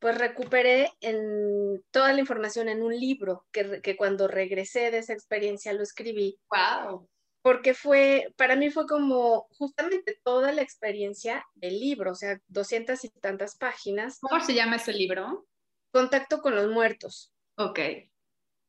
pues 0.00 0.18
recuperé 0.18 0.90
en, 1.00 1.84
toda 1.92 2.12
la 2.12 2.20
información 2.20 2.68
en 2.68 2.82
un 2.82 2.98
libro 2.98 3.46
que, 3.52 3.80
que, 3.82 3.96
cuando 3.96 4.26
regresé 4.26 4.90
de 4.90 4.98
esa 4.98 5.12
experiencia 5.12 5.72
lo 5.72 5.82
escribí. 5.82 6.40
¡Wow! 6.50 7.08
Porque 7.42 7.72
fue, 7.74 8.32
para 8.36 8.56
mí 8.56 8.70
fue 8.70 8.86
como 8.86 9.48
justamente 9.52 10.18
toda 10.24 10.52
la 10.52 10.62
experiencia 10.62 11.46
del 11.54 11.78
libro, 11.78 12.12
o 12.12 12.14
sea, 12.14 12.40
200 12.48 13.04
y 13.04 13.10
tantas 13.10 13.56
páginas. 13.56 14.18
¿Cómo 14.20 14.44
se 14.44 14.54
llama 14.54 14.76
ese 14.76 14.92
libro? 14.92 15.46
Contacto 15.92 16.40
con 16.40 16.56
los 16.56 16.68
muertos. 16.68 17.32
Ok. 17.56 17.78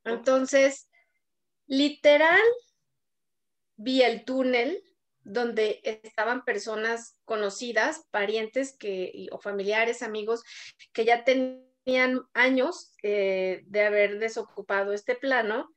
Entonces, 0.03 0.89
literal, 1.67 2.39
vi 3.75 4.01
el 4.03 4.23
túnel 4.23 4.83
donde 5.23 5.81
estaban 5.83 6.43
personas 6.43 7.19
conocidas, 7.25 8.05
parientes 8.11 8.75
que, 8.77 9.27
o 9.31 9.39
familiares, 9.39 10.01
amigos, 10.01 10.43
que 10.93 11.05
ya 11.05 11.23
tenían 11.23 12.21
años 12.33 12.93
eh, 13.03 13.61
de 13.65 13.81
haber 13.83 14.19
desocupado 14.19 14.93
este 14.93 15.15
plano 15.15 15.69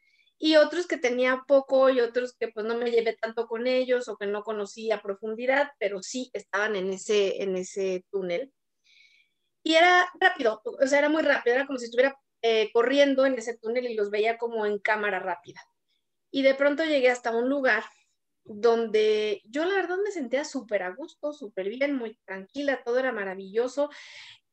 y 0.45 0.57
otros 0.57 0.89
que 0.89 0.99
tenía 0.99 1.45
poco 1.47 1.89
y 1.89 2.01
otros 2.01 2.35
que 2.37 2.49
pues 2.49 2.67
no 2.67 2.77
me 2.77 2.91
llevé 2.91 3.17
tanto 3.17 3.47
con 3.47 3.69
ellos 3.69 4.09
o 4.09 4.17
que 4.17 4.27
no 4.27 4.43
conocí 4.43 4.91
a 4.91 5.01
profundidad, 5.01 5.71
pero 5.79 6.03
sí 6.03 6.33
estaban 6.33 6.75
en 6.75 6.93
ese, 6.93 7.45
en 7.45 7.57
ese 7.57 8.05
túnel. 8.11 8.53
Y 9.63 9.77
era 9.77 10.11
rápido, 10.21 10.61
o 10.65 10.87
sea, 10.89 10.99
era 10.99 11.09
muy 11.09 11.23
rápido, 11.23 11.55
era 11.55 11.65
como 11.65 11.79
si 11.79 11.85
estuviera 11.85 12.19
eh, 12.43 12.71
corriendo 12.73 13.25
en 13.25 13.35
ese 13.35 13.57
túnel 13.57 13.87
y 13.87 13.95
los 13.95 14.11
veía 14.11 14.37
como 14.37 14.67
en 14.67 14.81
cámara 14.81 15.21
rápida. 15.21 15.61
Y 16.33 16.43
de 16.43 16.57
pronto 16.57 16.85
llegué 16.85 17.09
hasta 17.09 17.31
un 17.31 17.49
lugar 17.49 17.85
donde 18.43 19.43
yo 19.45 19.65
la 19.65 19.77
verdad 19.77 19.99
me 20.05 20.11
sentía 20.11 20.45
súper 20.45 20.83
a 20.83 20.91
gusto, 20.91 21.33
súper 21.33 21.69
bien, 21.69 21.95
muy 21.95 22.19
tranquila, 22.25 22.83
todo 22.85 22.99
era 22.99 23.13
maravilloso. 23.13 23.91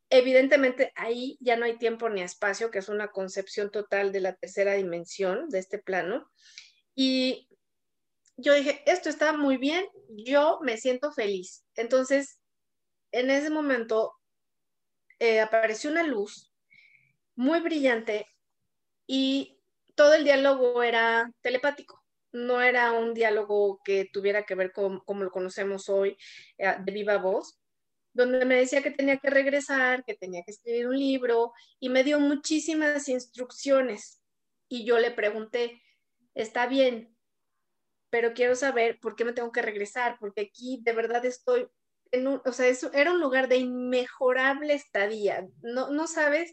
Evidentemente 0.09 0.91
ahí 0.95 1.37
ya 1.39 1.55
no 1.55 1.65
hay 1.65 1.77
tiempo 1.77 2.09
ni 2.09 2.21
espacio, 2.21 2.71
que 2.71 2.79
es 2.79 2.89
una 2.89 3.09
concepción 3.09 3.71
total 3.71 4.11
de 4.11 4.21
la 4.21 4.35
tercera 4.35 4.73
dimensión 4.73 5.49
de 5.49 5.59
este 5.59 5.77
plano. 5.77 6.29
Y 6.95 7.47
yo 8.37 8.53
dije, 8.53 8.81
esto 8.85 9.09
está 9.09 9.33
muy 9.33 9.57
bien, 9.57 9.85
yo 10.09 10.59
me 10.61 10.77
siento 10.77 11.11
feliz. 11.11 11.65
Entonces, 11.75 12.39
en 13.11 13.29
ese 13.29 13.49
momento 13.49 14.13
eh, 15.19 15.41
apareció 15.41 15.91
una 15.91 16.03
luz 16.03 16.51
muy 17.35 17.59
brillante 17.59 18.25
y 19.05 19.59
todo 19.95 20.13
el 20.13 20.23
diálogo 20.23 20.81
era 20.81 21.31
telepático, 21.41 22.03
no 22.31 22.61
era 22.61 22.93
un 22.93 23.13
diálogo 23.13 23.81
que 23.83 24.09
tuviera 24.11 24.43
que 24.45 24.55
ver 24.55 24.71
con 24.71 24.99
como 25.01 25.23
lo 25.23 25.31
conocemos 25.31 25.89
hoy, 25.89 26.17
eh, 26.57 26.75
de 26.79 26.91
viva 26.91 27.17
voz, 27.17 27.58
donde 28.19 28.43
me 28.45 28.55
decía 28.55 28.83
que 28.83 28.91
tenía 28.91 29.17
que 29.17 29.29
regresar, 29.29 30.03
que 30.03 30.13
tenía 30.13 30.43
que 30.43 30.51
escribir 30.51 30.87
un 30.87 30.99
libro 30.99 31.53
y 31.79 31.87
me 31.87 32.03
dio 32.03 32.19
muchísimas 32.19 33.07
instrucciones. 33.07 34.21
Y 34.67 34.83
yo 34.83 34.99
le 34.99 35.11
pregunté, 35.11 35.81
está 36.35 36.67
bien, 36.67 37.15
pero 38.09 38.33
quiero 38.33 38.55
saber 38.55 38.99
por 38.99 39.15
qué 39.15 39.23
me 39.23 39.31
tengo 39.31 39.53
que 39.53 39.61
regresar, 39.61 40.17
porque 40.19 40.41
aquí 40.41 40.81
de 40.83 40.91
verdad 40.91 41.23
estoy 41.23 41.69
en 42.11 42.27
un, 42.27 42.41
o 42.43 42.51
sea, 42.51 42.67
eso 42.67 42.91
era 42.93 43.13
un 43.13 43.21
lugar 43.21 43.47
de 43.47 43.57
inmejorable 43.57 44.73
estadía. 44.73 45.47
No, 45.61 45.89
no 45.89 46.05
sabes 46.05 46.51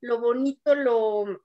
lo 0.00 0.18
bonito, 0.18 0.74
lo, 0.74 1.44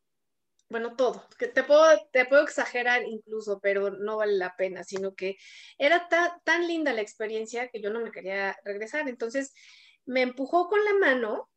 bueno, 0.69 0.95
todo, 0.95 1.25
que 1.38 1.47
te 1.47 1.63
puedo, 1.63 1.86
te 2.12 2.25
puedo 2.25 2.43
exagerar 2.43 3.03
incluso, 3.03 3.60
pero 3.62 3.91
no 3.91 4.17
vale 4.17 4.34
la 4.34 4.56
pena, 4.58 4.84
sino 4.84 5.15
que 5.15 5.38
era 5.77 6.08
tan 6.43 6.67
linda 6.67 6.93
la 6.93 7.01
experiencia 7.01 7.69
que 7.69 7.82
yo 7.82 7.89
no 7.89 8.01
me 8.01 8.12
quería 8.12 8.58
regresar. 8.65 9.08
Entonces 9.08 9.53
me 10.06 10.21
empujó 10.21 10.67
con 10.67 10.84
la 10.84 10.93
mano 10.95 11.49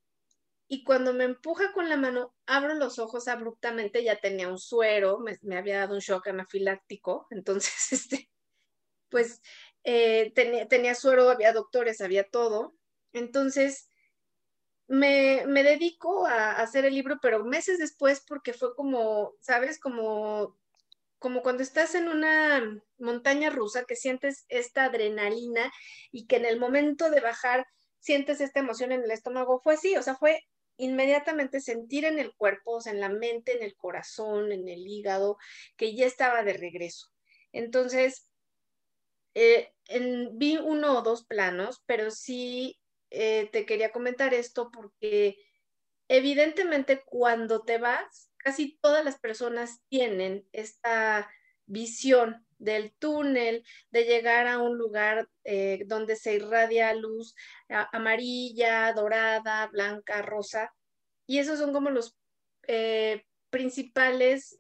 y 0.69 0.85
cuando 0.85 1.13
me 1.13 1.25
empuja 1.25 1.73
con 1.73 1.89
la 1.89 1.97
mano, 1.97 2.33
abro 2.47 2.75
los 2.75 3.01
ojos 3.01 3.27
abruptamente, 3.27 4.05
ya 4.05 4.21
tenía 4.21 4.49
un 4.49 4.59
suero, 4.59 5.19
me, 5.19 5.57
había 5.57 5.81
dado 5.81 5.95
un 5.95 6.01
shock 6.01 6.29
anafiláctico, 6.29 7.27
entonces, 7.31 7.93
este, 7.93 8.31
pues 9.09 9.43
eh, 9.83 10.33
tenía, 10.35 10.69
tenía 10.69 10.95
suero, 10.95 11.29
había 11.29 11.53
doctores, 11.53 12.01
había 12.01 12.23
todo. 12.29 12.77
Entonces, 13.13 13.90
me, 14.91 15.45
me 15.47 15.63
dedico 15.63 16.27
a, 16.27 16.51
hacer 16.51 16.85
el 16.85 16.95
libro, 16.95 17.21
pero 17.23 17.45
meses 17.45 17.79
después 17.79 18.25
porque 18.27 18.53
fue 18.53 18.75
como, 18.75 19.35
¿sabes? 19.41 19.79
Como, 19.79 20.59
como 21.21 21.43
cuando 21.43 21.63
estás 21.63 21.95
en 21.95 22.09
una 22.09 22.61
montaña 22.99 23.51
rusa 23.51 23.85
que 23.85 23.95
sientes 23.95 24.47
esta 24.49 24.87
adrenalina 24.87 25.73
y 26.11 26.27
que 26.27 26.37
en 26.37 26.45
el 26.45 26.59
momento 26.59 27.09
de 27.09 27.21
bajar 27.21 27.69
sientes 28.01 28.41
esta 28.41 28.59
emoción 28.59 28.91
en 28.91 29.05
el 29.05 29.13
estómago, 29.13 29.61
fue 29.61 29.75
así, 29.75 29.97
o 29.97 30.03
sea, 30.03 30.17
fue 30.17 30.43
inmediatamente 30.77 31.61
sentir 31.61 32.05
en 32.05 32.19
el 32.19 32.35
cuerpo, 32.35 32.73
o 32.73 32.81
sea, 32.81 32.93
en 32.93 32.99
la 32.99 33.11
mente, 33.11 33.57
en 33.57 33.63
el 33.63 33.77
corazón, 33.77 34.51
en 34.51 34.69
el 34.69 34.85
hígado, 34.89 35.39
que 35.77 35.95
ya 35.95 36.05
estaba 36.05 36.43
de 36.43 36.55
regreso. 36.55 37.13
Entonces, 37.53 38.29
eh, 39.35 39.73
vi 40.33 40.57
uno 40.57 40.99
o 40.99 41.03
dos 41.03 41.25
planos, 41.27 41.81
pero 41.87 42.11
sí 42.11 42.80
eh, 43.11 43.49
te 43.53 43.67
quería 43.67 43.91
comentar 43.91 44.35
esto 44.35 44.71
porque 44.71 45.37
evidentemente 46.09 47.03
cuando 47.05 47.63
te 47.63 47.79
vas, 47.79 48.33
casi 48.37 48.79
todas 48.81 49.05
las 49.05 49.19
personas 49.19 49.83
tienen 49.89 50.47
esta 50.53 51.31
visión 51.67 52.47
del 52.59 52.93
túnel, 52.93 53.65
de 53.91 54.05
llegar 54.05 54.47
a 54.47 54.59
un 54.59 54.77
lugar 54.77 55.29
eh, 55.45 55.85
donde 55.87 56.17
se 56.17 56.35
irradia 56.35 56.95
luz 56.95 57.35
amarilla, 57.69 58.93
dorada, 58.93 59.67
blanca, 59.69 60.23
rosa. 60.23 60.75
Y 61.27 61.39
esos 61.39 61.59
son 61.59 61.73
como 61.73 61.91
los 61.91 62.17
eh, 62.67 63.25
principales 63.51 64.57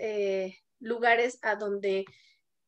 lugares 0.78 1.38
a 1.42 1.56
donde 1.56 2.04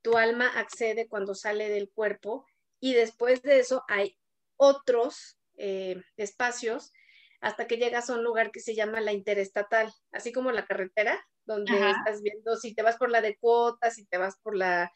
tu 0.03 0.19
alma 0.19 0.49
accede 0.49 1.09
cuando 1.09 1.35
sale 1.35 1.69
del 1.69 1.91
cuerpo. 1.91 2.45
Y 2.81 2.95
después 2.95 3.43
de 3.43 3.61
eso 3.61 3.85
hay 3.89 4.19
otros 4.57 5.39
eh, 5.65 6.03
espacios 6.17 6.93
hasta 7.41 7.69
que 7.69 7.77
llegas 7.77 8.11
a 8.11 8.15
un 8.15 8.25
lugar 8.25 8.51
que 8.51 8.59
se 8.59 8.75
llama 8.75 9.01
la 9.01 9.13
interestatal, 9.13 9.93
así 10.11 10.33
como 10.33 10.51
la 10.51 10.67
carretera, 10.67 11.25
donde 11.45 11.73
estás 11.91 12.21
viendo 12.21 12.57
si 12.57 12.75
te 12.75 12.83
vas 12.83 12.97
por 12.97 13.11
la 13.11 13.21
de 13.21 13.37
cuotas, 13.37 13.95
si 13.95 14.05
te 14.07 14.19
vas 14.19 14.39
por 14.43 14.57
la, 14.57 14.93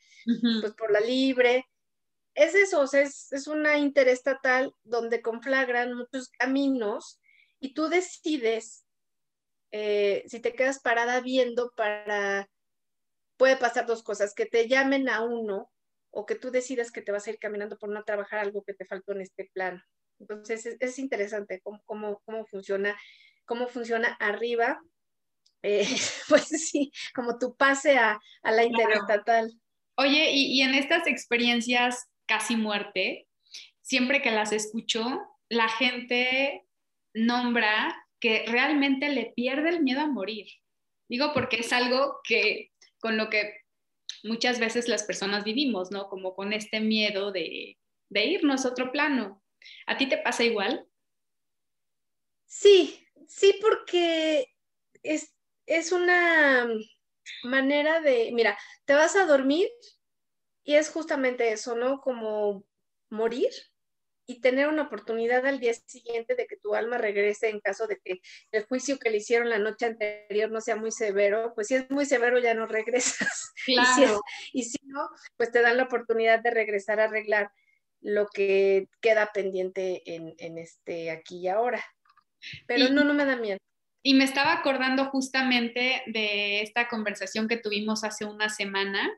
pues 0.60 0.72
por 0.74 0.90
la 0.90 1.00
libre. 1.00 1.66
Es 2.34 2.54
eso, 2.54 2.84
es, 2.84 3.32
es 3.32 3.46
una 3.46 3.78
interestatal 3.78 4.72
donde 4.84 5.22
conflagran 5.22 5.94
muchos 5.94 6.28
caminos 6.28 7.20
y 7.60 7.72
tú 7.72 7.88
decides 7.88 8.86
eh, 9.72 10.24
si 10.26 10.40
te 10.40 10.52
quedas 10.54 10.80
parada 10.80 11.20
viendo 11.20 11.72
para, 11.76 12.48
puede 13.36 13.56
pasar 13.56 13.86
dos 13.86 14.02
cosas, 14.02 14.34
que 14.34 14.46
te 14.46 14.68
llamen 14.68 15.08
a 15.08 15.22
uno 15.22 15.70
o 16.10 16.26
que 16.26 16.34
tú 16.34 16.50
decidas 16.50 16.90
que 16.90 17.02
te 17.02 17.12
vas 17.12 17.26
a 17.26 17.30
ir 17.30 17.38
caminando 17.38 17.78
por 17.78 17.90
no 17.90 18.02
trabajar 18.04 18.38
algo 18.40 18.62
que 18.64 18.74
te 18.74 18.86
faltó 18.86 19.12
en 19.12 19.20
este 19.20 19.50
plano. 19.52 19.82
Entonces 20.18 20.76
es, 20.80 20.98
interesante 20.98 21.60
cómo, 21.62 21.82
cómo, 21.84 22.22
cómo, 22.24 22.46
funciona, 22.46 22.96
cómo 23.44 23.68
funciona 23.68 24.16
arriba, 24.20 24.80
eh, 25.62 25.86
pues 26.28 26.48
sí, 26.48 26.92
como 27.14 27.38
tu 27.38 27.56
pase 27.56 27.96
a, 27.98 28.20
a 28.42 28.52
la 28.52 28.64
interestatal. 28.64 29.52
Oye, 29.96 30.30
y, 30.32 30.58
y 30.58 30.62
en 30.62 30.74
estas 30.74 31.06
experiencias 31.06 32.06
casi 32.26 32.56
muerte, 32.56 33.28
siempre 33.82 34.20
que 34.20 34.30
las 34.30 34.52
escucho, 34.52 35.20
la 35.48 35.68
gente 35.68 36.64
nombra 37.14 37.94
que 38.20 38.44
realmente 38.46 39.08
le 39.08 39.32
pierde 39.34 39.70
el 39.70 39.82
miedo 39.82 40.00
a 40.00 40.06
morir. 40.06 40.46
Digo 41.08 41.32
porque 41.32 41.60
es 41.60 41.72
algo 41.72 42.20
que 42.24 42.72
con 42.98 43.16
lo 43.16 43.30
que 43.30 43.60
muchas 44.24 44.58
veces 44.58 44.88
las 44.88 45.04
personas 45.04 45.44
vivimos, 45.44 45.90
¿no? 45.90 46.08
Como 46.08 46.34
con 46.34 46.52
este 46.52 46.80
miedo 46.80 47.30
de, 47.32 47.78
de 48.10 48.24
irnos 48.26 48.64
a 48.64 48.70
otro 48.70 48.92
plano. 48.92 49.42
¿A 49.86 49.96
ti 49.96 50.08
te 50.08 50.18
pasa 50.18 50.44
igual? 50.44 50.86
Sí, 52.46 53.06
sí, 53.28 53.58
porque 53.60 54.54
es, 55.02 55.34
es 55.66 55.92
una 55.92 56.68
manera 57.42 58.00
de, 58.00 58.30
mira, 58.32 58.58
te 58.84 58.94
vas 58.94 59.16
a 59.16 59.26
dormir 59.26 59.68
y 60.64 60.74
es 60.74 60.90
justamente 60.90 61.52
eso, 61.52 61.76
¿no? 61.76 62.00
Como 62.00 62.64
morir 63.10 63.50
y 64.26 64.40
tener 64.40 64.68
una 64.68 64.82
oportunidad 64.82 65.46
al 65.46 65.60
día 65.60 65.72
siguiente 65.72 66.34
de 66.34 66.46
que 66.46 66.56
tu 66.56 66.74
alma 66.74 66.98
regrese 66.98 67.48
en 67.48 67.60
caso 67.60 67.86
de 67.86 68.00
que 68.00 68.20
el 68.50 68.66
juicio 68.66 68.98
que 68.98 69.10
le 69.10 69.18
hicieron 69.18 69.48
la 69.48 69.58
noche 69.58 69.86
anterior 69.86 70.50
no 70.50 70.60
sea 70.60 70.74
muy 70.74 70.90
severo, 70.90 71.52
pues 71.54 71.68
si 71.68 71.76
es 71.76 71.90
muy 71.90 72.04
severo 72.06 72.38
ya 72.40 72.54
no 72.54 72.66
regresas. 72.66 73.52
Claro. 73.64 74.20
Y, 74.52 74.64
si, 74.64 74.78
no, 74.84 75.08
pues 75.36 75.52
te 75.52 75.62
dan 75.62 75.76
la 75.76 75.84
oportunidad 75.84 76.40
de 76.40 76.50
regresar 76.50 76.98
a 77.00 77.04
arreglar 77.04 77.52
lo 78.06 78.28
que 78.28 78.88
queda 79.00 79.32
pendiente 79.34 80.02
en, 80.06 80.58
este 80.58 81.10
aquí 81.10 81.40
y 81.40 81.48
ahora. 81.48 81.84
Pero 82.68 82.88
no, 82.90 83.02
no 83.02 83.14
me 83.14 83.24
da 83.24 83.34
miedo. 83.34 83.58
Y 84.04 84.14
me 84.14 84.22
estaba 84.22 84.52
acordando 84.52 85.06
justamente 85.06 86.04
de 86.06 86.62
esta 86.62 86.86
conversación 86.86 87.48
que 87.48 87.56
tuvimos 87.56 88.04
hace 88.04 88.24
una 88.24 88.48
semana, 88.48 89.10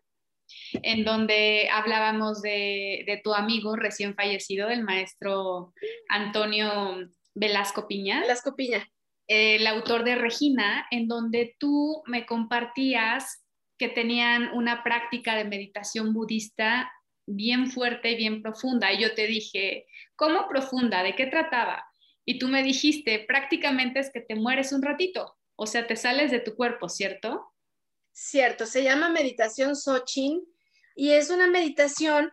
en 0.72 1.04
donde 1.04 1.68
hablábamos 1.70 2.40
de, 2.40 3.20
tu 3.22 3.34
amigo 3.34 3.76
recién 3.76 4.14
fallecido, 4.14 4.70
el 4.70 4.82
maestro 4.82 5.74
Antonio 6.08 7.10
Velasco 7.34 7.86
Piña. 7.86 8.22
Velasco 8.22 8.56
Piña. 8.56 8.88
El 9.26 9.66
autor 9.66 10.04
de 10.04 10.14
Regina, 10.14 10.86
en 10.90 11.08
donde 11.08 11.54
tú 11.58 12.02
me 12.06 12.24
compartías 12.24 13.44
que 13.76 13.90
tenían 13.90 14.50
una 14.54 14.82
práctica 14.82 15.36
de 15.36 15.44
meditación 15.44 16.14
budista 16.14 16.90
bien 17.28 17.70
fuerte 17.70 18.12
y 18.12 18.16
bien 18.16 18.42
profunda. 18.42 18.92
Y 18.92 19.02
yo 19.02 19.14
te 19.14 19.26
dije, 19.26 19.86
¿cómo 20.16 20.48
profunda? 20.48 21.02
¿De 21.02 21.14
qué 21.14 21.26
trataba? 21.26 21.84
Y 22.24 22.38
tú 22.38 22.48
me 22.48 22.62
dijiste, 22.62 23.24
prácticamente 23.26 24.00
es 24.00 24.10
que 24.10 24.20
te 24.20 24.34
mueres 24.34 24.72
un 24.72 24.82
ratito, 24.82 25.36
o 25.56 25.66
sea, 25.66 25.86
te 25.86 25.96
sales 25.96 26.30
de 26.30 26.40
tu 26.40 26.54
cuerpo, 26.56 26.88
¿cierto? 26.88 27.52
Cierto, 28.12 28.66
se 28.66 28.82
llama 28.82 29.08
meditación 29.08 29.76
Sochin 29.76 30.42
y 30.94 31.10
es 31.10 31.30
una 31.30 31.46
meditación 31.46 32.32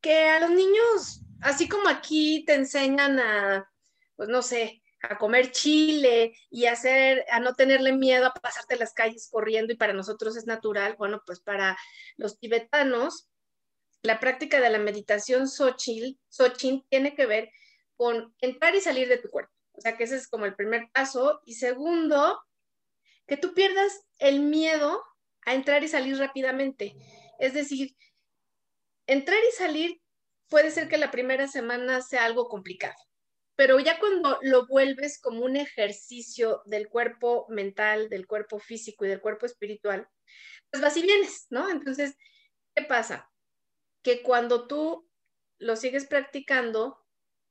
que 0.00 0.28
a 0.28 0.40
los 0.40 0.50
niños, 0.50 1.22
así 1.40 1.68
como 1.68 1.88
aquí 1.88 2.44
te 2.46 2.54
enseñan 2.54 3.18
a, 3.18 3.70
pues 4.16 4.28
no 4.28 4.42
sé, 4.42 4.82
a 5.02 5.18
comer 5.18 5.50
chile 5.50 6.36
y 6.50 6.66
hacer, 6.66 7.24
a 7.30 7.40
no 7.40 7.54
tenerle 7.54 7.92
miedo 7.92 8.26
a 8.26 8.34
pasarte 8.34 8.76
las 8.76 8.92
calles 8.92 9.28
corriendo 9.30 9.72
y 9.72 9.76
para 9.76 9.92
nosotros 9.92 10.36
es 10.36 10.46
natural, 10.46 10.96
bueno, 10.98 11.22
pues 11.26 11.40
para 11.40 11.76
los 12.16 12.38
tibetanos, 12.38 13.28
la 14.04 14.20
práctica 14.20 14.60
de 14.60 14.70
la 14.70 14.78
meditación 14.78 15.48
Sochin 15.48 16.18
tiene 16.88 17.14
que 17.14 17.26
ver 17.26 17.50
con 17.96 18.34
entrar 18.40 18.74
y 18.74 18.80
salir 18.80 19.08
de 19.08 19.18
tu 19.18 19.30
cuerpo. 19.30 19.52
O 19.72 19.80
sea, 19.80 19.96
que 19.96 20.04
ese 20.04 20.16
es 20.16 20.28
como 20.28 20.44
el 20.44 20.54
primer 20.54 20.90
paso. 20.92 21.40
Y 21.46 21.54
segundo, 21.54 22.38
que 23.26 23.38
tú 23.38 23.54
pierdas 23.54 24.06
el 24.18 24.40
miedo 24.40 25.02
a 25.46 25.54
entrar 25.54 25.82
y 25.82 25.88
salir 25.88 26.18
rápidamente. 26.18 26.94
Es 27.38 27.54
decir, 27.54 27.96
entrar 29.06 29.38
y 29.48 29.52
salir 29.52 30.00
puede 30.48 30.70
ser 30.70 30.86
que 30.88 30.98
la 30.98 31.10
primera 31.10 31.48
semana 31.48 32.02
sea 32.02 32.26
algo 32.26 32.48
complicado, 32.48 32.94
pero 33.56 33.80
ya 33.80 33.98
cuando 33.98 34.38
lo 34.42 34.66
vuelves 34.66 35.18
como 35.18 35.44
un 35.44 35.56
ejercicio 35.56 36.62
del 36.66 36.88
cuerpo 36.88 37.46
mental, 37.48 38.10
del 38.10 38.26
cuerpo 38.26 38.58
físico 38.58 39.04
y 39.04 39.08
del 39.08 39.22
cuerpo 39.22 39.46
espiritual, 39.46 40.06
pues 40.70 40.82
vas 40.82 40.96
y 40.98 41.02
vienes, 41.02 41.46
¿no? 41.48 41.70
Entonces, 41.70 42.16
¿qué 42.74 42.82
pasa? 42.82 43.30
Que 44.04 44.22
cuando 44.22 44.68
tú 44.68 45.08
lo 45.58 45.74
sigues 45.74 46.06
practicando, 46.06 47.04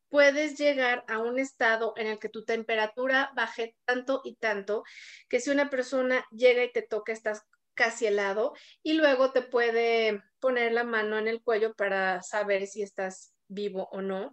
puedes 0.07 0.57
llegar 0.57 1.03
a 1.07 1.17
un 1.17 1.39
estado 1.39 1.95
en 1.97 2.05
el 2.05 2.19
que 2.19 2.29
tu 2.29 2.45
temperatura 2.45 3.31
baje 3.35 3.75
tanto 3.83 4.21
y 4.23 4.35
tanto 4.35 4.83
que 5.27 5.39
si 5.39 5.49
una 5.49 5.69
persona 5.71 6.23
llega 6.31 6.63
y 6.63 6.71
te 6.71 6.83
toca 6.83 7.11
estás 7.11 7.41
casi 7.73 8.05
helado 8.05 8.53
y 8.83 8.93
luego 8.93 9.31
te 9.31 9.41
puede 9.41 10.21
poner 10.39 10.71
la 10.71 10.83
mano 10.83 11.17
en 11.17 11.27
el 11.27 11.41
cuello 11.41 11.73
para 11.73 12.21
saber 12.21 12.67
si 12.67 12.83
estás 12.83 13.33
vivo 13.47 13.89
o 13.91 14.01
no. 14.01 14.31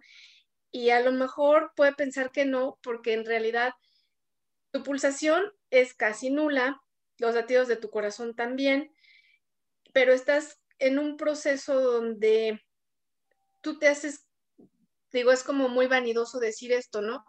Y 0.70 0.90
a 0.90 1.00
lo 1.00 1.12
mejor 1.12 1.72
puede 1.74 1.94
pensar 1.94 2.30
que 2.30 2.44
no, 2.44 2.78
porque 2.82 3.14
en 3.14 3.24
realidad 3.24 3.72
tu 4.72 4.82
pulsación 4.82 5.50
es 5.70 5.94
casi 5.94 6.28
nula, 6.28 6.82
los 7.18 7.34
latidos 7.34 7.68
de 7.68 7.76
tu 7.76 7.90
corazón 7.90 8.34
también, 8.36 8.94
pero 9.92 10.12
estás 10.12 10.59
en 10.80 10.98
un 10.98 11.16
proceso 11.16 11.80
donde 11.80 12.60
tú 13.60 13.78
te 13.78 13.88
haces 13.88 14.26
digo, 15.12 15.32
es 15.32 15.42
como 15.42 15.68
muy 15.68 15.86
vanidoso 15.86 16.38
decir 16.38 16.72
esto, 16.72 17.02
¿no? 17.02 17.24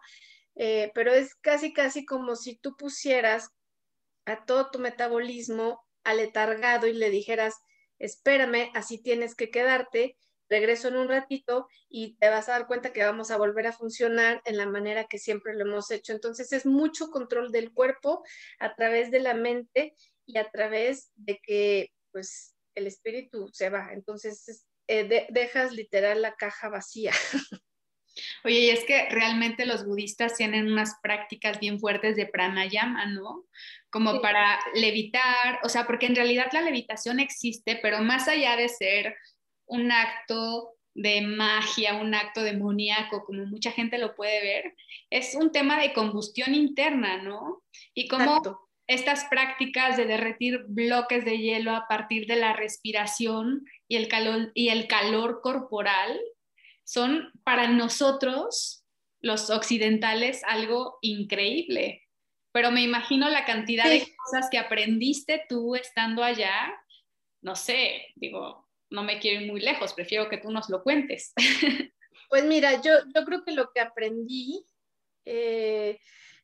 Eh, 0.56 0.92
pero 0.94 1.14
es 1.14 1.36
casi, 1.36 1.74
casi 1.74 2.06
como 2.06 2.36
si 2.36 2.58
tú 2.58 2.76
pusieras 2.76 3.50
a 4.26 4.46
todo 4.46 4.70
tu 4.70 4.80
metabolismo 4.80 5.84
aletargado 6.04 6.88
y 6.88 6.94
le 6.94 7.10
dijeras, 7.10 7.56
espérame, 8.00 8.72
así 8.76 9.02
tienes 9.02 9.36
que 9.36 9.50
quedarte, 9.50 10.18
regreso 10.50 10.90
en 10.90 10.98
un 10.98 11.08
ratito 11.08 11.68
y 11.88 12.18
te 12.18 12.30
vas 12.30 12.50
a 12.50 12.54
dar 12.54 12.68
cuenta 12.68 12.92
que 12.92 13.04
vamos 13.04 13.32
a 13.32 13.38
volver 13.38 13.68
a 13.68 13.74
funcionar 13.74 14.42
en 14.46 14.58
la 14.58 14.66
manera 14.66 15.06
que 15.06 15.18
siempre 15.18 15.56
lo 15.56 15.66
hemos 15.66 15.92
hecho. 15.92 16.12
Entonces 16.12 16.52
es 16.52 16.66
mucho 16.66 17.10
control 17.10 17.52
del 17.52 17.72
cuerpo 17.72 18.24
a 18.60 18.76
través 18.76 19.12
de 19.12 19.22
la 19.22 19.34
mente 19.34 19.96
y 20.26 20.38
a 20.38 20.50
través 20.52 21.12
de 21.16 21.40
que 21.42 21.92
pues 22.12 22.51
el 22.76 22.88
espíritu 22.88 23.50
se 23.52 23.70
va. 23.70 23.90
Entonces 23.94 24.66
eh, 24.88 25.28
dejas 25.30 25.74
literal 25.74 26.22
la 26.22 26.36
caja 26.36 26.70
vacía. 26.70 27.12
Oye, 28.44 28.60
y 28.60 28.70
es 28.70 28.84
que 28.84 29.08
realmente 29.10 29.66
los 29.66 29.86
budistas 29.86 30.36
tienen 30.36 30.72
unas 30.72 30.96
prácticas 31.02 31.60
bien 31.60 31.80
fuertes 31.80 32.16
de 32.16 32.26
pranayama, 32.26 33.06
¿no? 33.06 33.46
Como 33.90 34.22
para 34.22 34.60
levitar, 34.74 35.60
o 35.64 35.70
sea, 35.70 35.86
porque 35.86 36.08
en 36.08 36.16
realidad 36.16 36.48
la 36.52 36.62
levitación 36.62 37.20
existe, 37.20 37.80
pero 37.82 38.00
más 38.02 38.28
allá 38.28 38.56
de 38.56 38.68
ser 38.70 39.16
un 39.66 39.92
acto 39.92 40.76
de 40.94 41.22
magia, 41.22 41.96
un 41.96 42.14
acto 42.14 42.44
demoníaco, 42.44 43.24
como 43.24 43.46
mucha 43.46 43.72
gente 43.72 43.98
lo 43.98 44.16
puede 44.16 44.42
ver, 44.42 44.76
es 45.10 45.36
un 45.36 45.52
tema 45.52 45.80
de 45.80 45.94
combustión 45.94 46.54
interna, 46.54 47.22
¿no? 47.22 47.64
Y 47.94 48.08
como 48.10 48.42
estas 48.88 49.26
prácticas 49.26 49.98
de 49.98 50.06
derretir 50.06 50.66
bloques 50.68 51.26
de 51.26 51.38
hielo 51.38 51.76
a 51.76 51.88
partir 51.88 52.28
de 52.28 52.36
la 52.36 52.54
respiración 52.54 53.66
y 53.88 53.96
el 53.96 54.08
calor, 54.08 54.52
y 54.54 54.70
el 54.70 54.88
calor 54.88 55.42
corporal 55.42 56.20
son 56.84 57.32
para 57.44 57.68
nosotros, 57.68 58.84
los 59.22 59.50
occidentales, 59.50 60.44
algo 60.46 60.98
increíble. 61.02 62.08
Pero 62.52 62.72
me 62.72 62.82
imagino 62.82 63.30
la 63.30 63.46
cantidad 63.46 63.86
de 63.86 64.06
cosas 64.18 64.50
que 64.52 64.58
aprendiste 64.58 65.46
tú 65.48 65.76
estando 65.76 66.24
allá. 66.24 66.74
No 67.42 67.56
sé, 67.56 68.08
digo, 68.16 68.68
no 68.90 69.04
me 69.04 69.20
quiero 69.20 69.42
ir 69.42 69.48
muy 69.48 69.62
lejos, 69.62 69.94
prefiero 69.94 70.28
que 70.28 70.38
tú 70.38 70.52
nos 70.52 70.70
lo 70.70 70.84
cuentes. 70.84 71.34
Pues 72.30 72.46
mira, 72.46 72.82
yo, 72.82 72.94
yo 73.14 73.26
creo 73.26 73.44
que 73.44 73.52
lo 73.52 73.74
que 73.74 73.82
aprendí, 73.82 74.66
eh, 75.26 76.00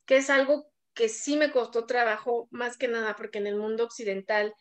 que 0.06 0.18
es 0.18 0.30
algo 0.30 0.70
que 0.98 1.10
sí 1.10 1.38
me 1.38 1.52
costó 1.52 1.86
trabajo, 1.86 2.48
más 2.50 2.76
que 2.76 2.88
nada 2.88 3.16
porque 3.16 3.38
en 3.38 3.46
el 3.46 3.56
mundo 3.56 3.84
occidental 3.84 4.54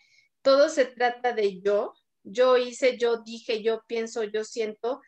todo 0.42 0.68
se 0.68 0.84
trata 0.84 1.32
de 1.32 1.62
yo, 1.62 1.94
yo 2.22 2.58
hice, 2.58 2.98
yo 2.98 3.22
dije, 3.22 3.62
yo 3.62 3.82
pienso, 3.86 4.22
yo 4.22 4.44
siento, 4.44 5.00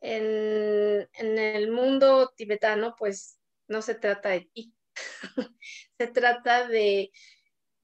en, 0.00 1.08
el 1.14 1.70
mundo 1.70 2.32
tibetano, 2.36 2.96
pues 2.98 3.38
no 3.68 3.82
se 3.82 3.94
trata 3.94 4.30
de 4.30 4.50
ti, 4.52 4.74
se 5.98 6.06
trata 6.08 6.66
de 6.66 7.12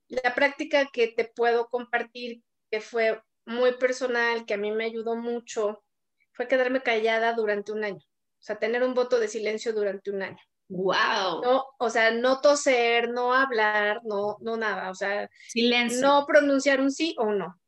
la 0.08 0.34
práctica 0.34 0.88
que 0.92 1.08
te 1.08 1.26
puedo 1.26 1.68
compartir, 1.68 2.42
que 2.72 2.80
fue 2.80 3.22
muy 3.46 3.76
personal, 3.78 4.46
que 4.46 4.54
a 4.54 4.58
mí 4.58 4.72
me 4.72 4.84
ayudó 4.84 5.14
mucho, 5.14 5.84
fue 6.32 6.48
quedarme 6.48 6.82
callada 6.82 7.34
durante 7.34 7.70
un 7.70 7.84
año, 7.84 7.98
o 7.98 8.42
sea, 8.42 8.58
tener 8.58 8.82
un 8.82 8.94
voto 8.94 9.20
de 9.20 9.28
silencio 9.28 9.72
durante 9.72 10.10
un 10.10 10.22
año. 10.22 10.42
Wow. 10.68 11.42
No, 11.42 11.64
o 11.78 11.90
sea, 11.90 12.10
no 12.10 12.40
toser, 12.40 13.10
no 13.10 13.34
hablar, 13.34 14.00
no, 14.04 14.38
no 14.40 14.56
nada, 14.56 14.90
o 14.90 14.94
sea, 14.94 15.28
silencio. 15.48 16.00
No 16.00 16.26
pronunciar 16.26 16.80
un 16.80 16.90
sí 16.90 17.14
o 17.18 17.24
un 17.24 17.38
no. 17.38 17.60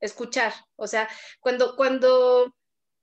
Escuchar, 0.00 0.52
o 0.76 0.86
sea, 0.86 1.08
cuando 1.40 1.76
cuando 1.76 2.54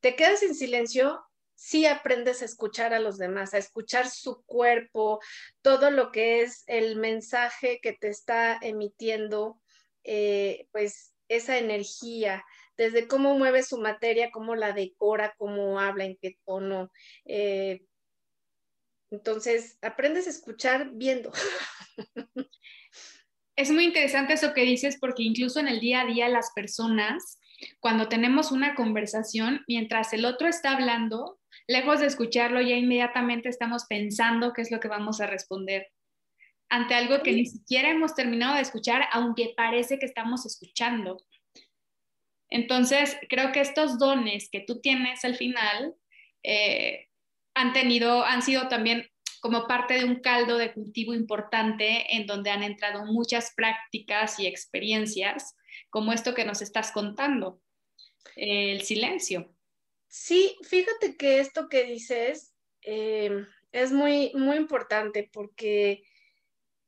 te 0.01 0.15
quedas 0.15 0.43
en 0.43 0.53
silencio, 0.53 1.21
sí 1.55 1.85
aprendes 1.85 2.41
a 2.41 2.45
escuchar 2.45 2.93
a 2.93 2.99
los 2.99 3.17
demás, 3.17 3.53
a 3.53 3.57
escuchar 3.57 4.09
su 4.09 4.43
cuerpo, 4.45 5.19
todo 5.61 5.91
lo 5.91 6.11
que 6.11 6.41
es 6.41 6.63
el 6.67 6.95
mensaje 6.95 7.79
que 7.81 7.93
te 7.93 8.07
está 8.07 8.57
emitiendo, 8.61 9.59
eh, 10.03 10.67
pues 10.71 11.13
esa 11.27 11.57
energía, 11.57 12.45
desde 12.77 13.07
cómo 13.07 13.37
mueve 13.37 13.63
su 13.63 13.77
materia, 13.77 14.31
cómo 14.31 14.55
la 14.55 14.71
decora, 14.71 15.35
cómo 15.37 15.81
habla, 15.81 16.05
en 16.05 16.17
qué 16.21 16.37
tono. 16.45 16.91
Eh, 17.25 17.81
entonces, 19.11 19.77
aprendes 19.81 20.27
a 20.27 20.31
escuchar 20.31 20.91
viendo. 20.93 21.31
Es 23.55 23.71
muy 23.71 23.83
interesante 23.83 24.31
eso 24.31 24.53
que 24.53 24.61
dices 24.61 24.97
porque 25.01 25.21
incluso 25.21 25.59
en 25.59 25.67
el 25.67 25.81
día 25.81 25.99
a 25.99 26.05
día 26.05 26.29
las 26.29 26.51
personas, 26.55 27.41
cuando 27.81 28.07
tenemos 28.07 28.53
una 28.53 28.73
conversación, 28.73 29.65
mientras 29.67 30.13
el 30.13 30.23
otro 30.23 30.47
está 30.47 30.71
hablando, 30.71 31.41
lejos 31.67 31.99
de 31.99 32.05
escucharlo, 32.05 32.61
ya 32.61 32.77
inmediatamente 32.77 33.49
estamos 33.49 33.83
pensando 33.89 34.53
qué 34.53 34.61
es 34.61 34.71
lo 34.71 34.79
que 34.79 34.87
vamos 34.87 35.19
a 35.19 35.27
responder 35.27 35.87
ante 36.69 36.93
algo 36.93 37.21
que 37.21 37.33
ni 37.33 37.45
siquiera 37.45 37.89
hemos 37.89 38.15
terminado 38.15 38.55
de 38.55 38.61
escuchar, 38.61 39.03
aunque 39.11 39.53
parece 39.57 39.99
que 39.99 40.05
estamos 40.05 40.45
escuchando. 40.45 41.17
Entonces, 42.49 43.17
creo 43.27 43.51
que 43.51 43.59
estos 43.59 43.99
dones 43.99 44.49
que 44.49 44.61
tú 44.61 44.79
tienes 44.79 45.25
al 45.25 45.35
final 45.35 45.95
eh, 46.43 47.08
han 47.59 47.73
tenido, 47.73 48.23
han 48.23 48.41
sido 48.41 48.69
también 48.69 49.05
como 49.41 49.67
parte 49.67 49.95
de 49.95 50.05
un 50.05 50.21
caldo 50.21 50.57
de 50.57 50.73
cultivo 50.73 51.13
importante 51.13 52.15
en 52.15 52.25
donde 52.25 52.51
han 52.51 52.63
entrado 52.63 53.05
muchas 53.05 53.53
prácticas 53.53 54.39
y 54.39 54.47
experiencias, 54.47 55.55
como 55.89 56.13
esto 56.13 56.33
que 56.33 56.45
nos 56.45 56.61
estás 56.61 56.91
contando, 56.91 57.61
el 58.35 58.81
silencio. 58.83 59.53
Sí, 60.07 60.55
fíjate 60.63 61.17
que 61.17 61.39
esto 61.39 61.67
que 61.67 61.83
dices 61.83 62.53
eh, 62.81 63.45
es 63.73 63.91
muy, 63.91 64.31
muy 64.35 64.55
importante 64.55 65.29
porque 65.31 66.03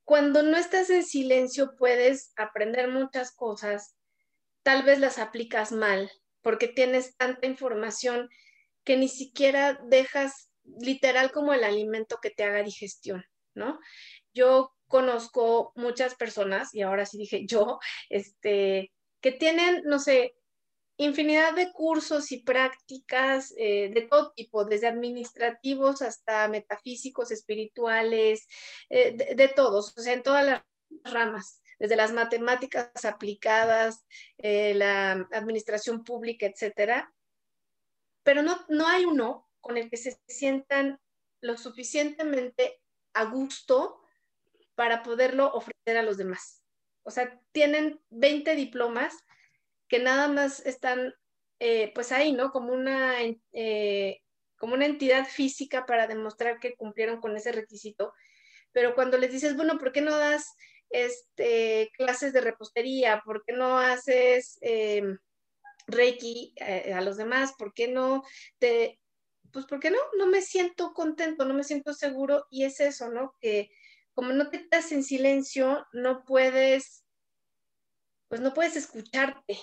cuando 0.05 0.41
no 0.41 0.57
estás 0.57 0.89
en 0.89 1.03
silencio 1.03 1.75
puedes 1.77 2.31
aprender 2.37 2.89
muchas 2.89 3.33
cosas, 3.33 3.95
tal 4.63 4.83
vez 4.83 4.99
las 4.99 5.19
aplicas 5.19 5.73
mal 5.73 6.09
porque 6.41 6.69
tienes 6.69 7.17
tanta 7.17 7.45
información 7.45 8.29
que 8.83 8.97
ni 8.97 9.09
siquiera 9.09 9.79
dejas 9.85 10.50
literal 10.63 11.31
como 11.31 11.53
el 11.53 11.63
alimento 11.63 12.19
que 12.21 12.29
te 12.29 12.43
haga 12.43 12.63
digestión, 12.63 13.23
¿no? 13.53 13.79
Yo 14.33 14.73
conozco 14.87 15.71
muchas 15.75 16.15
personas, 16.15 16.73
y 16.73 16.81
ahora 16.81 17.05
sí 17.05 17.17
dije 17.17 17.45
yo, 17.47 17.79
este, 18.09 18.91
que 19.21 19.31
tienen, 19.31 19.83
no 19.85 19.99
sé, 19.99 20.35
infinidad 20.97 21.53
de 21.55 21.71
cursos 21.71 22.31
y 22.31 22.43
prácticas 22.43 23.53
eh, 23.57 23.89
de 23.93 24.01
todo 24.03 24.33
tipo, 24.33 24.65
desde 24.65 24.87
administrativos 24.87 26.01
hasta 26.01 26.47
metafísicos, 26.47 27.31
espirituales, 27.31 28.47
eh, 28.89 29.35
de, 29.35 29.47
todos, 29.47 29.97
o 29.97 30.01
sea, 30.01 30.13
en 30.13 30.23
todas 30.23 30.45
las 30.45 30.61
ramas, 31.03 31.61
desde 31.79 31.95
las 31.95 32.11
matemáticas 32.11 33.05
aplicadas, 33.05 34.05
eh, 34.37 34.75
la 34.75 35.27
administración 35.31 36.03
pública, 36.03 36.45
etcétera. 36.45 37.11
Pero 38.23 38.43
no, 38.43 38.63
no 38.69 38.87
hay 38.87 39.05
uno 39.05 39.49
con 39.61 39.77
el 39.77 39.89
que 39.89 39.97
se 39.97 40.19
sientan 40.27 40.99
lo 41.41 41.57
suficientemente 41.57 42.81
a 43.13 43.25
gusto 43.25 44.01
para 44.75 45.03
poderlo 45.03 45.51
ofrecer 45.53 45.97
a 45.97 46.03
los 46.03 46.17
demás. 46.17 46.63
O 47.03 47.11
sea, 47.11 47.39
tienen 47.51 47.99
20 48.09 48.55
diplomas 48.55 49.15
que 49.87 49.99
nada 49.99 50.27
más 50.27 50.65
están 50.65 51.13
eh, 51.59 51.91
pues 51.93 52.11
ahí, 52.11 52.33
¿no? 52.33 52.51
Como 52.51 52.73
una, 52.73 53.17
eh, 53.51 54.21
como 54.57 54.73
una 54.73 54.85
entidad 54.85 55.27
física 55.27 55.85
para 55.85 56.07
demostrar 56.07 56.59
que 56.59 56.75
cumplieron 56.75 57.19
con 57.19 57.35
ese 57.35 57.51
requisito. 57.51 58.13
Pero 58.71 58.95
cuando 58.95 59.17
les 59.17 59.31
dices, 59.31 59.55
bueno, 59.55 59.77
¿por 59.77 59.91
qué 59.91 60.01
no 60.01 60.17
das 60.17 60.55
este, 60.89 61.91
clases 61.97 62.33
de 62.33 62.41
repostería? 62.41 63.21
¿Por 63.25 63.43
qué 63.45 63.53
no 63.53 63.77
haces 63.77 64.57
em, 64.61 65.17
Reiki 65.87 66.53
eh, 66.55 66.93
a 66.93 67.01
los 67.01 67.17
demás? 67.17 67.53
¿Por 67.57 67.73
qué 67.73 67.87
no 67.87 68.23
te... 68.59 69.00
Pues 69.51 69.65
porque 69.65 69.91
no, 69.91 69.97
no 70.17 70.27
me 70.27 70.41
siento 70.41 70.93
contento, 70.93 71.45
no 71.45 71.53
me 71.53 71.63
siento 71.63 71.93
seguro 71.93 72.45
y 72.49 72.63
es 72.63 72.79
eso, 72.79 73.09
¿no? 73.09 73.35
Que 73.39 73.69
como 74.13 74.33
no 74.33 74.49
te 74.49 74.57
estás 74.57 74.91
en 74.91 75.03
silencio, 75.03 75.85
no 75.93 76.23
puedes, 76.23 77.03
pues 78.27 78.41
no 78.41 78.53
puedes 78.53 78.75
escucharte, 78.75 79.57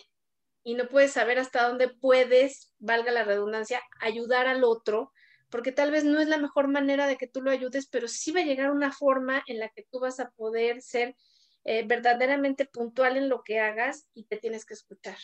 y 0.69 0.75
no 0.75 0.87
puedes 0.87 1.13
saber 1.13 1.39
hasta 1.39 1.67
dónde 1.67 1.89
puedes, 1.89 2.75
valga 2.79 3.11
la 3.11 3.25
redundancia, 3.25 3.83
ayudar 4.01 4.47
al 4.47 4.65
otro, 4.65 5.15
porque 5.49 5.73
tal 5.73 5.91
vez 5.91 6.05
no 6.05 6.21
es 6.21 6.29
la 6.29 6.37
mejor 6.37 6.69
manera 6.69 7.07
de 7.07 7.17
que 7.17 7.27
tú 7.27 7.41
lo 7.41 7.51
ayudes, 7.51 7.89
pero 7.89 8.07
sí 8.07 8.33
va 8.33 8.41
a 8.41 8.45
llegar 8.45 8.71
una 8.71 8.93
forma 8.93 9.43
en 9.47 9.61
la 9.61 9.71
que 9.71 9.87
tú 9.91 9.99
vas 9.99 10.21
a 10.21 10.31
poder 10.33 10.83
ser 10.83 11.17
eh, 11.65 11.87
verdaderamente 11.87 12.67
puntual 12.67 13.17
en 13.17 13.31
lo 13.31 13.43
que 13.45 13.61
hagas 13.61 14.09
y 14.13 14.25
te 14.25 14.37
tienes 14.37 14.67
que 14.67 14.75
escuchar. 14.75 15.17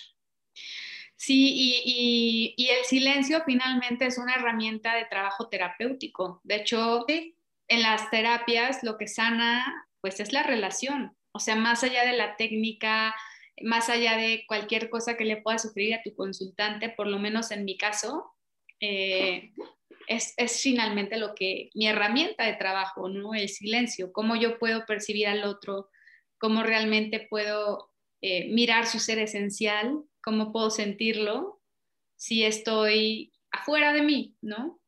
Sí, 1.24 1.54
y, 1.56 2.54
y, 2.58 2.68
el 2.68 2.84
silencio 2.84 3.42
finalmente 3.46 4.04
es 4.04 4.18
una 4.18 4.34
herramienta 4.34 4.94
de 4.94 5.06
trabajo 5.06 5.48
terapéutico. 5.48 6.42
De 6.44 6.56
hecho, 6.56 7.06
en 7.08 7.80
las 7.80 8.10
terapias 8.10 8.82
lo 8.82 8.98
que 8.98 9.08
sana, 9.08 9.88
pues 10.02 10.20
es 10.20 10.34
la 10.34 10.42
relación. 10.42 11.16
O 11.32 11.38
sea, 11.38 11.56
más 11.56 11.82
allá 11.82 12.04
de 12.04 12.14
la 12.14 12.36
técnica, 12.36 13.14
más 13.62 13.88
allá 13.88 14.18
de 14.18 14.44
cualquier 14.46 14.90
cosa 14.90 15.16
que 15.16 15.24
le 15.24 15.38
pueda 15.38 15.56
sufrir 15.56 15.94
a 15.94 16.02
tu 16.02 16.14
consultante, 16.14 16.90
por 16.90 17.06
lo 17.06 17.18
menos 17.18 17.52
en 17.52 17.64
mi 17.64 17.78
caso, 17.78 18.34
eh, 18.80 19.54
es, 20.08 20.34
finalmente 20.62 21.16
lo 21.16 21.34
que, 21.34 21.70
mi 21.74 21.86
herramienta 21.86 22.44
de 22.44 22.56
trabajo, 22.56 23.08
¿no? 23.08 23.32
El 23.32 23.48
silencio, 23.48 24.12
cómo 24.12 24.36
yo 24.36 24.58
puedo 24.58 24.84
percibir 24.84 25.28
al 25.28 25.44
otro, 25.44 25.88
cómo 26.36 26.62
realmente 26.64 27.26
puedo 27.30 27.94
eh, 28.20 28.50
mirar 28.50 28.86
su 28.86 28.98
ser 28.98 29.18
esencial, 29.20 30.04
cómo 30.24 30.52
puedo 30.52 30.70
sentirlo 30.70 31.60
si 32.16 32.44
estoy 32.44 33.32
afuera 33.50 33.92
de 33.92 34.02
mí, 34.02 34.38
¿no? 34.40 34.80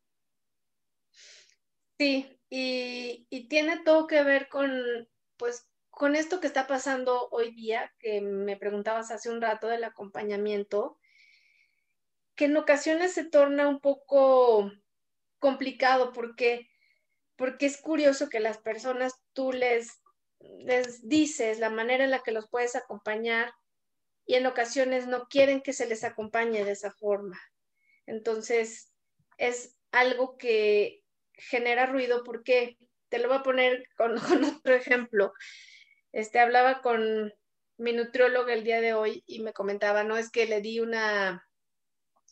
Sí, 1.99 2.41
y, 2.49 3.27
y 3.29 3.49
tiene 3.49 3.81
todo 3.85 4.07
que 4.07 4.23
ver 4.23 4.49
con, 4.49 4.71
pues, 5.37 5.69
con 5.91 6.17
esto 6.17 6.41
que 6.41 6.47
está 6.47 6.67
pasando 6.67 7.29
hoy 7.31 7.53
día, 7.55 7.95
que 7.99 8.21
me 8.23 8.57
preguntabas 8.57 9.11
hace 9.11 9.31
un 9.31 9.43
rato 9.43 9.67
del 9.67 9.85
acompañamiento, 9.85 10.99
que 12.35 12.47
en 12.47 12.57
ocasiones 12.57 13.13
se 13.13 13.25
torna 13.25 13.69
un 13.69 13.81
poco 13.81 14.71
complicado 15.39 16.13
porque, 16.13 16.69
porque 17.37 17.67
es 17.67 17.81
curioso 17.81 18.29
que 18.29 18.41
las 18.41 18.59
personas 18.59 19.15
tú 19.35 19.53
les, 19.53 20.03
les 20.41 21.07
dices 21.09 21.59
la 21.59 21.71
manera 21.71 22.05
en 22.05 22.11
la 22.11 22.23
que 22.23 22.33
los 22.33 22.49
puedes 22.49 22.77
acompañar 22.77 23.53
y 24.27 24.35
en 24.35 24.47
ocasiones 24.47 25.07
no 25.07 25.29
quieren 25.29 25.63
que 25.63 25.73
se 25.73 25.87
les 25.87 26.05
acompañe 26.05 26.65
de 26.65 26.73
esa 26.73 26.91
forma. 26.91 27.41
Entonces, 28.07 28.93
es 29.39 29.77
algo 29.93 30.37
que 30.37 31.05
genera 31.35 31.87
ruido 31.87 32.25
porque, 32.25 32.77
te 33.09 33.19
lo 33.19 33.29
voy 33.29 33.39
a 33.39 33.43
poner 33.43 33.89
con, 33.97 34.17
otro 34.61 34.75
ejemplo. 34.75 35.33
Este, 36.13 36.41
hablaba 36.41 36.83
con 36.83 37.33
mi 37.79 37.93
nutrióloga 37.93 38.53
el 38.53 38.65
día 38.65 38.81
de 38.81 38.95
hoy 38.95 39.23
y 39.27 39.41
me 39.41 39.53
comentaba, 39.53 40.03
no, 40.03 40.17
es 40.17 40.31
que 40.31 40.47
le 40.47 40.61
di 40.61 40.81
una, 40.81 41.47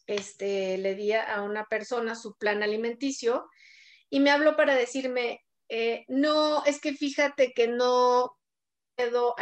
este, 0.07 0.79
le 0.79 0.95
di 0.95 1.13
a 1.13 1.43
una 1.43 1.67
persona 1.67 2.15
su 2.15 2.37
plan 2.37 2.63
alimenticio 2.63 3.49
y 4.11 4.21
me 4.21 4.31
habló 4.31 4.57
para 4.57 4.75
decirme, 4.75 5.45
eh, 5.69 6.05
no, 6.09 6.65
es 6.65 6.81
que 6.81 6.95
fíjate 6.95 7.53
que 7.53 7.69
no 7.69 8.37
puedo 8.97 9.35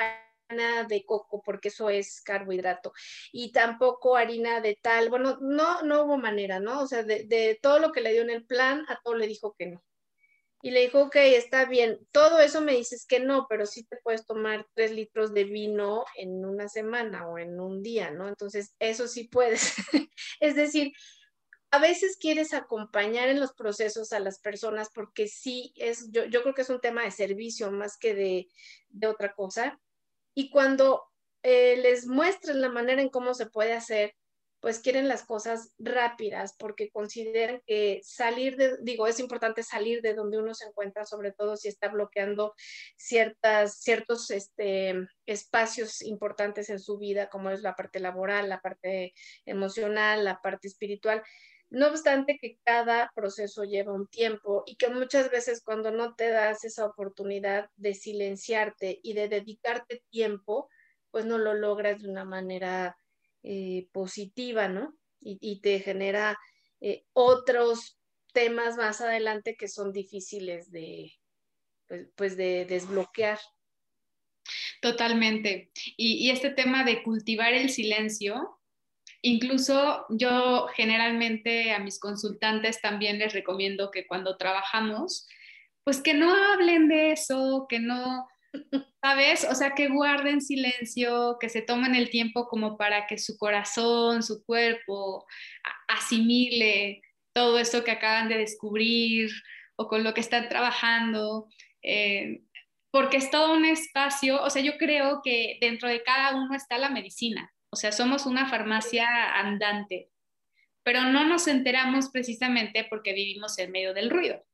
de 0.53 1.05
coco 1.05 1.43
porque 1.45 1.69
eso 1.69 1.91
es 1.91 2.21
carbohidrato 2.21 2.93
y 3.33 3.53
tampoco 3.53 4.17
harina 4.17 4.61
de 4.61 4.79
tal, 4.81 5.11
bueno, 5.11 5.39
no, 5.41 5.83
no 5.83 6.05
hubo 6.05 6.19
manera, 6.19 6.61
¿no? 6.61 6.81
O 6.81 6.87
sea, 6.87 7.03
de, 7.03 7.25
de 7.25 7.59
todo 7.61 7.79
lo 7.79 7.93
que 7.93 8.01
le 8.01 8.13
dio 8.13 8.23
en 8.23 8.31
el 8.31 8.45
plan, 8.45 8.85
a 8.89 9.01
todo 9.03 9.15
le 9.15 9.27
dijo 9.27 9.55
que 9.59 9.67
no. 9.67 9.83
Y 10.65 10.71
le 10.71 10.83
dijo, 10.83 11.03
ok, 11.03 11.17
está 11.17 11.65
bien, 11.65 11.99
todo 12.13 12.39
eso 12.39 12.61
me 12.61 12.77
dices 12.77 13.05
que 13.05 13.19
no, 13.19 13.47
pero 13.49 13.67
sí 13.67 13.85
te 13.85 13.97
puedes 13.97 14.25
tomar 14.25 14.65
tres 14.75 14.93
litros 14.93 15.35
de 15.35 15.43
vino 15.43 16.05
en 16.17 16.45
una 16.45 16.69
semana 16.69 17.27
o 17.27 17.37
en 17.37 17.59
un 17.59 17.83
día, 17.83 18.13
¿no? 18.13 18.29
Entonces, 18.29 18.77
eso 18.79 19.09
sí 19.09 19.25
puedes. 19.25 19.75
es 20.41 20.55
decir, 20.55 20.93
a 21.73 21.81
veces 21.81 22.17
quieres 22.17 22.55
acompañar 22.55 23.29
en 23.29 23.41
los 23.41 23.55
procesos 23.55 24.13
a 24.13 24.21
las 24.21 24.39
personas 24.39 24.91
porque 24.95 25.27
sí 25.27 25.73
es, 25.77 26.13
yo, 26.13 26.27
yo 26.27 26.43
creo 26.43 26.55
que 26.55 26.63
es 26.63 26.71
un 26.71 26.81
tema 26.81 27.03
de 27.03 27.11
servicio 27.11 27.73
más 27.73 27.97
que 27.99 28.15
de, 28.15 28.47
de 28.91 29.07
otra 29.09 29.35
cosa. 29.35 29.81
Y 30.35 30.51
cuando 30.51 31.05
eh, 31.43 31.77
les 31.77 32.07
muestras 32.07 32.57
la 32.57 32.69
manera 32.69 33.03
en 33.03 33.09
cómo 33.09 33.35
se 33.35 33.47
puede 33.47 33.73
hacer, 33.73 34.15
pues 34.63 34.79
quieren 34.79 35.09
las 35.09 35.25
cosas 35.25 35.75
rápidas 35.77 36.55
porque 36.57 36.89
consideran 36.89 37.61
que 37.67 38.01
salir 38.05 38.57
de, 38.57 38.79
digo, 38.81 39.09
es 39.09 39.19
importante 39.19 39.65
salir 39.65 40.03
de 40.03 40.15
donde 40.15 40.39
uno 40.39 40.55
se 40.55 40.67
encuentra, 40.67 41.05
sobre 41.05 41.33
todo 41.33 41.57
si 41.57 41.67
está 41.67 41.89
bloqueando 41.89 42.55
ciertas, 42.97 43.81
ciertos 43.81 44.31
este, 44.31 44.95
espacios 45.27 46.01
importantes 46.01 46.71
en 46.71 46.79
su 46.79 46.97
vida, 46.97 47.29
como 47.29 47.51
es 47.51 47.63
la 47.63 47.75
parte 47.75 47.99
laboral, 47.99 48.49
la 48.49 48.61
parte 48.61 49.15
emocional, 49.47 50.25
la 50.25 50.41
parte 50.41 50.69
espiritual. 50.69 51.25
No 51.73 51.89
obstante 51.89 52.37
que 52.39 52.59
cada 52.65 53.11
proceso 53.15 53.65
lleva 53.65 53.95
un 53.95 54.07
tiempo 54.07 54.63
y 54.67 54.77
que 54.77 54.91
muchas 54.91 55.31
veces 55.31 55.63
cuando 55.65 55.91
no 55.91 56.15
te 56.15 56.29
das 56.29 56.65
esa 56.65 56.85
oportunidad 56.85 57.71
de 57.77 57.95
silenciarte 57.95 59.01
y 59.03 59.15
de 59.15 59.29
dedicarte 59.29 60.03
tiempo, 60.11 60.69
pues 61.11 61.25
no 61.25 61.39
lo 61.39 61.55
logras 61.55 62.03
de 62.03 62.11
una 62.11 62.27
manera 62.27 62.95
eh, 63.43 63.89
positiva, 63.91 64.69
¿no? 64.69 64.95
Y, 65.25 65.61
te 65.61 65.81
genera 65.81 66.39
eh, 66.81 67.05
otros 67.15 67.99
temas 68.35 68.77
más 68.77 69.01
adelante 69.01 69.57
que 69.57 69.69
son 69.69 69.93
difíciles 69.93 70.71
de, 70.73 71.11
pues, 71.89 72.07
pues, 72.17 72.37
de 72.37 72.67
desbloquear. 72.67 73.39
Totalmente. 74.83 75.71
Y, 75.97 76.29
este 76.29 76.51
tema 76.51 76.85
de 76.85 77.03
cultivar 77.03 77.55
el 77.55 77.71
silencio, 77.71 78.61
incluso 79.23 80.05
yo 80.11 80.67
generalmente 80.75 81.73
a 81.73 81.79
mis 81.79 81.99
consultantes 81.99 82.81
también 82.81 83.19
les 83.19 83.33
recomiendo 83.33 83.91
que 83.91 84.07
cuando 84.07 84.37
trabajamos, 84.37 85.29
pues 85.85 86.03
que 86.03 86.15
no 86.15 86.35
hablen 86.35 86.89
de 86.89 87.13
eso, 87.13 87.67
que 87.69 87.79
no, 87.79 88.29
¿sabes? 89.03 89.47
O 89.51 89.55
sea, 89.55 89.75
que 89.75 89.89
guarden 89.89 90.41
silencio, 90.41 91.39
que 91.41 91.49
se 91.49 91.63
tomen 91.63 91.95
el 91.95 92.11
tiempo 92.11 92.47
como 92.49 92.77
para 92.77 93.07
que 93.07 93.19
su 93.19 93.37
corazón, 93.37 94.23
su 94.23 94.45
cuerpo 94.45 95.27
asimile 95.89 97.03
todo 97.33 97.59
esto 97.59 97.85
que 97.85 97.93
acaban 97.93 98.29
de 98.29 98.39
descubrir 98.39 99.31
o 99.77 99.89
con 99.89 100.05
lo 100.05 100.15
que 100.15 100.21
están 100.21 100.49
trabajando. 100.49 101.49
Eh, 101.83 102.43
porque 102.93 103.17
es 103.17 103.31
todo 103.31 103.55
un 103.55 103.65
espacio, 103.65 104.43
o 104.43 104.51
sea, 104.51 104.63
yo 104.63 104.77
creo 104.77 105.23
que 105.25 105.57
dentro 105.61 105.89
de 105.89 106.03
cada 106.03 106.37
uno 106.37 106.55
está 106.55 106.77
la 106.77 106.91
medicina, 106.91 107.52
o 107.73 107.77
sea, 107.77 107.91
somos 107.91 108.27
una 108.27 108.49
farmacia 108.51 109.07
andante, 109.35 110.11
pero 110.83 111.05
no 111.05 111.25
nos 111.25 111.49
enteramos 111.49 112.11
precisamente 112.11 112.87
porque 112.89 113.15
vivimos 113.15 113.59
en 113.59 113.71
medio 113.71 113.95
del 113.95 114.11
ruido, 114.11 114.45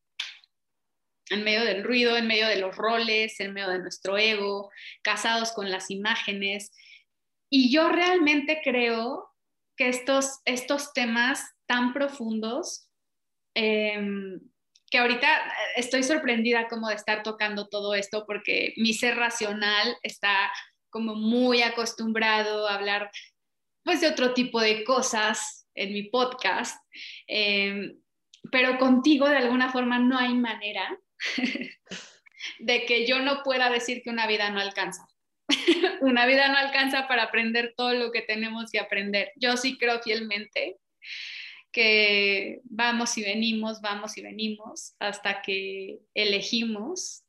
en 1.30 1.42
medio 1.42 1.64
del 1.64 1.82
ruido, 1.82 2.16
en 2.16 2.28
medio 2.28 2.46
de 2.46 2.60
los 2.60 2.76
roles, 2.76 3.40
en 3.40 3.52
medio 3.52 3.70
de 3.70 3.80
nuestro 3.80 4.16
ego, 4.16 4.70
casados 5.02 5.50
con 5.50 5.68
las 5.68 5.90
imágenes. 5.90 6.70
Y 7.50 7.72
yo 7.72 7.88
realmente 7.88 8.60
creo 8.62 9.34
que 9.76 9.88
estos, 9.88 10.38
estos 10.44 10.92
temas 10.92 11.42
tan 11.66 11.92
profundos 11.92 12.88
eh, 13.56 13.98
que 14.90 14.98
ahorita 14.98 15.28
estoy 15.74 16.04
sorprendida 16.04 16.68
como 16.68 16.88
de 16.88 16.94
estar 16.94 17.24
tocando 17.24 17.68
todo 17.68 17.96
esto 17.96 18.24
porque 18.26 18.74
mi 18.76 18.94
ser 18.94 19.16
racional 19.16 19.96
está 20.02 20.52
como 20.90 21.14
muy 21.14 21.62
acostumbrado 21.62 22.68
a 22.68 22.74
hablar 22.74 23.10
pues 23.84 24.00
de 24.00 24.08
otro 24.08 24.34
tipo 24.34 24.60
de 24.60 24.84
cosas 24.84 25.66
en 25.74 25.92
mi 25.92 26.04
podcast, 26.04 26.76
em, 27.26 27.98
pero 28.50 28.78
contigo 28.78 29.28
de 29.28 29.36
alguna 29.36 29.70
forma 29.70 29.98
no 29.98 30.18
hay 30.18 30.34
manera 30.34 30.98
de 32.58 32.84
que 32.84 33.06
yo 33.06 33.20
no 33.20 33.42
pueda 33.42 33.70
decir 33.70 34.02
que 34.02 34.10
una 34.10 34.26
vida 34.26 34.50
no 34.50 34.60
alcanza. 34.60 35.06
una 36.00 36.26
vida 36.26 36.48
no 36.48 36.58
alcanza 36.58 37.08
para 37.08 37.24
aprender 37.24 37.74
todo 37.76 37.94
lo 37.94 38.12
que 38.12 38.22
tenemos 38.22 38.70
que 38.70 38.80
aprender. 38.80 39.32
Yo 39.36 39.56
sí 39.56 39.78
creo 39.78 40.00
fielmente 40.00 40.76
que 41.72 42.60
vamos 42.64 43.16
y 43.18 43.22
venimos, 43.22 43.80
vamos 43.80 44.16
y 44.18 44.22
venimos, 44.22 44.94
hasta 44.98 45.42
que 45.42 46.00
elegimos 46.14 47.24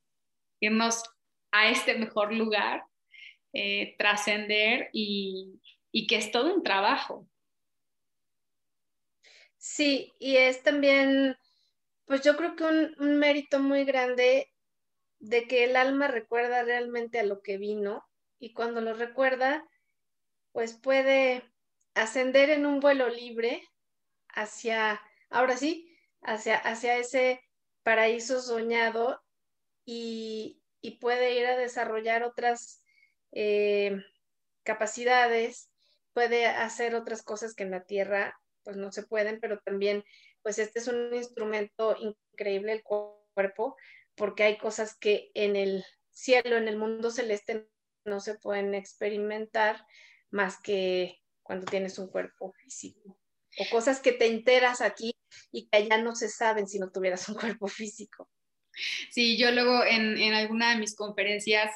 irnos 0.59 1.03
a 1.51 1.69
este 1.69 1.95
mejor 1.95 2.33
lugar, 2.33 2.83
eh, 3.53 3.95
trascender 3.97 4.89
y, 4.93 5.59
que 6.07 6.17
es 6.17 6.31
todo 6.31 6.53
un 6.53 6.63
trabajo. 6.63 7.27
Sí, 9.57 10.13
y 10.19 10.37
es 10.37 10.63
también, 10.63 11.35
pues 12.05 12.21
yo 12.21 12.37
creo 12.37 12.55
que 12.55 12.63
un, 12.63 12.95
un 12.99 13.17
mérito 13.17 13.59
muy 13.59 13.83
grande 13.83 14.51
de 15.19 15.47
que 15.47 15.65
el 15.65 15.75
alma 15.75 16.07
recuerda 16.07 16.63
realmente 16.63 17.19
a 17.19 17.23
lo 17.23 17.41
que 17.41 17.57
vino 17.57 18.03
y 18.39 18.53
cuando 18.53 18.79
lo 18.79 18.93
recuerda, 18.93 19.67
pues 20.53 20.73
puede 20.73 21.43
ascender 21.93 22.49
en 22.49 22.65
un 22.65 22.79
vuelo 22.79 23.09
libre 23.09 23.67
hacia, 24.29 25.01
ahora 25.29 25.57
sí, 25.57 25.95
hacia, 26.21 26.57
hacia 26.57 26.97
ese 26.97 27.41
paraíso 27.83 28.41
soñado 28.41 29.21
y, 29.85 30.55
puede 31.01 31.39
ir 31.39 31.45
a 31.45 31.55
desarrollar 31.57 32.23
otras 32.23 32.78
eh, 33.31 33.97
capacidades, 34.63 35.69
puede 36.13 36.45
hacer 36.45 36.95
otras 36.95 37.23
cosas 37.23 37.53
que 37.53 37.63
en 37.63 37.71
la 37.71 37.83
tierra 37.83 38.39
pues 38.63 38.77
no 38.77 38.91
se 38.91 39.03
pueden, 39.03 39.39
pero 39.39 39.59
también 39.59 40.03
pues 40.41 40.59
este 40.59 40.79
es 40.79 40.87
un 40.87 41.13
instrumento 41.13 41.95
increíble 41.97 42.73
el 42.73 42.83
cuerpo, 42.83 43.75
porque 44.15 44.43
hay 44.43 44.57
cosas 44.57 44.97
que 44.97 45.31
en 45.33 45.55
el 45.55 45.85
cielo, 46.11 46.57
en 46.57 46.67
el 46.67 46.77
mundo 46.77 47.11
celeste 47.11 47.69
no 48.05 48.19
se 48.19 48.35
pueden 48.35 48.73
experimentar 48.75 49.85
más 50.29 50.59
que 50.61 51.21
cuando 51.43 51.65
tienes 51.65 51.97
un 51.99 52.09
cuerpo 52.09 52.53
físico 52.53 53.17
o 53.57 53.69
cosas 53.69 53.99
que 53.99 54.11
te 54.11 54.27
enteras 54.27 54.81
aquí 54.81 55.15
y 55.51 55.67
que 55.67 55.77
allá 55.77 55.97
no 55.97 56.15
se 56.15 56.29
saben 56.29 56.67
si 56.67 56.79
no 56.79 56.91
tuvieras 56.91 57.27
un 57.29 57.35
cuerpo 57.35 57.67
físico. 57.67 58.29
Sí, 59.11 59.37
yo 59.37 59.51
luego 59.51 59.83
en, 59.83 60.17
en 60.17 60.33
alguna 60.33 60.71
de 60.71 60.79
mis 60.79 60.95
conferencias 60.95 61.71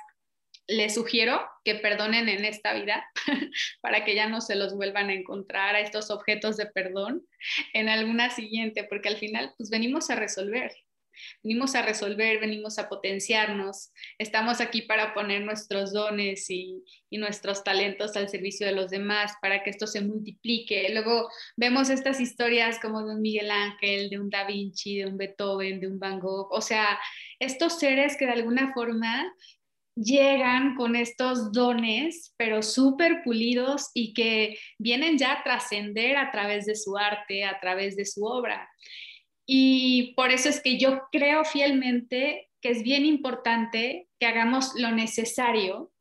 les 0.67 0.93
sugiero 0.93 1.41
que 1.63 1.75
perdonen 1.75 2.29
en 2.29 2.45
esta 2.45 2.73
vida 2.73 3.05
para 3.81 4.05
que 4.05 4.15
ya 4.15 4.27
no 4.27 4.41
se 4.41 4.55
los 4.55 4.75
vuelvan 4.75 5.09
a 5.09 5.13
encontrar 5.13 5.75
a 5.75 5.81
estos 5.81 6.09
objetos 6.09 6.57
de 6.57 6.67
perdón 6.67 7.25
en 7.73 7.89
alguna 7.89 8.29
siguiente, 8.29 8.83
porque 8.83 9.09
al 9.09 9.17
final 9.17 9.53
pues 9.57 9.69
venimos 9.69 10.09
a 10.09 10.15
resolver. 10.15 10.71
Venimos 11.43 11.75
a 11.75 11.83
resolver, 11.83 12.39
venimos 12.39 12.79
a 12.79 12.89
potenciarnos, 12.89 13.91
estamos 14.17 14.61
aquí 14.61 14.81
para 14.81 15.13
poner 15.13 15.43
nuestros 15.43 15.93
dones 15.93 16.49
y, 16.49 16.83
nuestros 17.11 17.63
talentos 17.63 18.15
al 18.15 18.27
servicio 18.27 18.65
de 18.65 18.73
los 18.73 18.89
demás, 18.89 19.33
para 19.39 19.61
que 19.61 19.69
esto 19.69 19.85
se 19.85 20.01
multiplique. 20.01 20.89
Luego 20.91 21.29
vemos 21.55 21.91
estas 21.91 22.19
historias 22.19 22.79
como 22.79 23.05
de 23.05 23.13
un 23.13 23.21
Miguel 23.21 23.51
Ángel, 23.51 24.09
de 24.09 24.19
un 24.19 24.31
Da 24.31 24.45
Vinci, 24.47 24.97
de 24.97 25.05
un 25.05 25.17
Beethoven, 25.17 25.79
de 25.79 25.87
un 25.87 25.99
Van 25.99 26.19
Gogh, 26.19 26.51
o 26.51 26.59
sea, 26.59 26.99
estos 27.37 27.77
seres 27.77 28.17
que 28.17 28.25
de 28.25 28.31
alguna 28.31 28.73
forma 28.73 29.31
llegan 29.95 30.75
con 30.75 30.95
estos 30.95 31.51
dones, 31.51 32.33
pero 32.37 32.61
súper 32.61 33.23
pulidos 33.23 33.91
y 33.93 34.13
que 34.13 34.57
vienen 34.79 35.17
ya 35.17 35.33
a 35.33 35.43
trascender 35.43 36.17
a 36.17 36.31
través 36.31 36.65
de 36.65 36.75
su 36.75 36.97
arte, 36.97 37.45
a 37.45 37.59
través 37.59 37.95
de 37.95 38.05
su 38.05 38.23
obra. 38.23 38.69
Y 39.45 40.13
por 40.15 40.31
eso 40.31 40.49
es 40.49 40.61
que 40.61 40.77
yo 40.77 41.03
creo 41.11 41.43
fielmente 41.43 42.49
que 42.61 42.69
es 42.69 42.83
bien 42.83 43.05
importante 43.05 44.07
que 44.19 44.25
hagamos 44.25 44.73
lo 44.75 44.91
necesario 44.91 45.91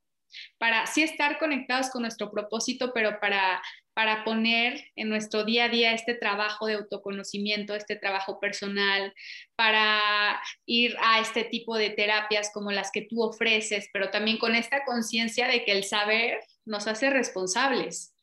para 0.59 0.87
sí 0.87 1.03
estar 1.03 1.39
conectados 1.39 1.91
con 1.91 2.03
nuestro 2.03 2.31
propósito, 2.31 2.93
pero 2.95 3.19
para, 3.21 3.61
para 3.95 4.25
poner 4.25 4.85
en 4.97 5.09
nuestro 5.09 5.45
día 5.45 5.65
a 5.65 5.69
día 5.69 5.93
este 5.93 6.15
trabajo 6.15 6.67
de 6.67 6.75
autoconocimiento, 6.75 7.75
este 7.75 7.97
trabajo 7.97 8.41
personal, 8.41 9.13
para 9.57 10.41
ir 10.67 10.97
a 11.01 11.21
este 11.21 11.45
tipo 11.45 11.77
de 11.77 11.91
terapias 11.91 12.51
como 12.53 12.73
las 12.73 12.91
que 12.91 13.03
tú 13.03 13.23
ofreces, 13.23 13.89
pero 13.93 14.11
también 14.11 14.39
con 14.39 14.55
esta 14.55 14.85
conciencia 14.85 15.49
de 15.49 15.65
que 15.65 15.73
el 15.73 15.85
saber 15.85 16.41
nos 16.65 16.87
hace 16.87 17.11
responsables. 17.11 18.15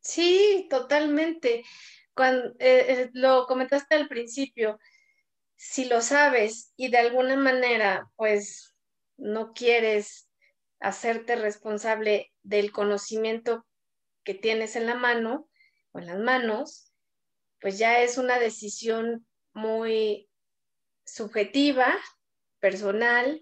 Sí, 0.00 0.66
totalmente 0.70 1.64
cuando 2.18 2.48
eh, 2.58 2.84
eh, 2.88 3.10
lo 3.12 3.46
comentaste 3.46 3.94
al 3.94 4.08
principio, 4.08 4.80
si 5.54 5.84
lo 5.84 6.00
sabes 6.00 6.72
y 6.76 6.88
de 6.88 6.98
alguna 6.98 7.36
manera, 7.36 8.10
pues 8.16 8.74
no 9.16 9.52
quieres 9.52 10.28
hacerte 10.80 11.36
responsable 11.36 12.32
del 12.42 12.72
conocimiento 12.72 13.67
que 14.28 14.34
tienes 14.34 14.76
en 14.76 14.84
la 14.84 14.94
mano 14.94 15.48
o 15.92 16.00
en 16.00 16.06
las 16.06 16.18
manos, 16.18 16.92
pues 17.62 17.78
ya 17.78 18.02
es 18.02 18.18
una 18.18 18.38
decisión 18.38 19.26
muy 19.54 20.28
subjetiva, 21.06 21.98
personal 22.60 23.40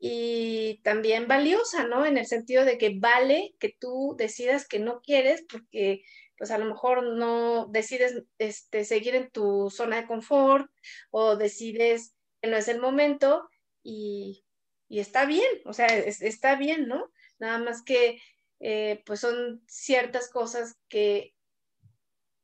y 0.00 0.80
también 0.82 1.28
valiosa, 1.28 1.84
¿no? 1.84 2.04
En 2.04 2.18
el 2.18 2.26
sentido 2.26 2.64
de 2.64 2.78
que 2.78 2.98
vale 2.98 3.54
que 3.60 3.76
tú 3.78 4.16
decidas 4.18 4.66
que 4.66 4.80
no 4.80 5.02
quieres 5.02 5.44
porque 5.48 6.02
pues 6.36 6.50
a 6.50 6.58
lo 6.58 6.64
mejor 6.64 7.04
no 7.04 7.66
decides 7.66 8.24
este, 8.38 8.84
seguir 8.84 9.14
en 9.14 9.30
tu 9.30 9.70
zona 9.70 10.00
de 10.00 10.08
confort 10.08 10.68
o 11.12 11.36
decides 11.36 12.16
que 12.40 12.50
no 12.50 12.56
es 12.56 12.66
el 12.66 12.80
momento 12.80 13.48
y, 13.84 14.44
está 14.88 15.26
bien, 15.26 15.48
o 15.64 15.72
sea, 15.72 15.86
está 15.86 16.56
bien, 16.56 16.88
¿no? 16.88 17.12
Nada 17.38 17.58
más 17.58 17.84
que 17.84 18.20
eh, 18.64 19.02
pues 19.04 19.18
son 19.18 19.60
ciertas 19.66 20.30
cosas 20.30 20.76
que 20.88 21.34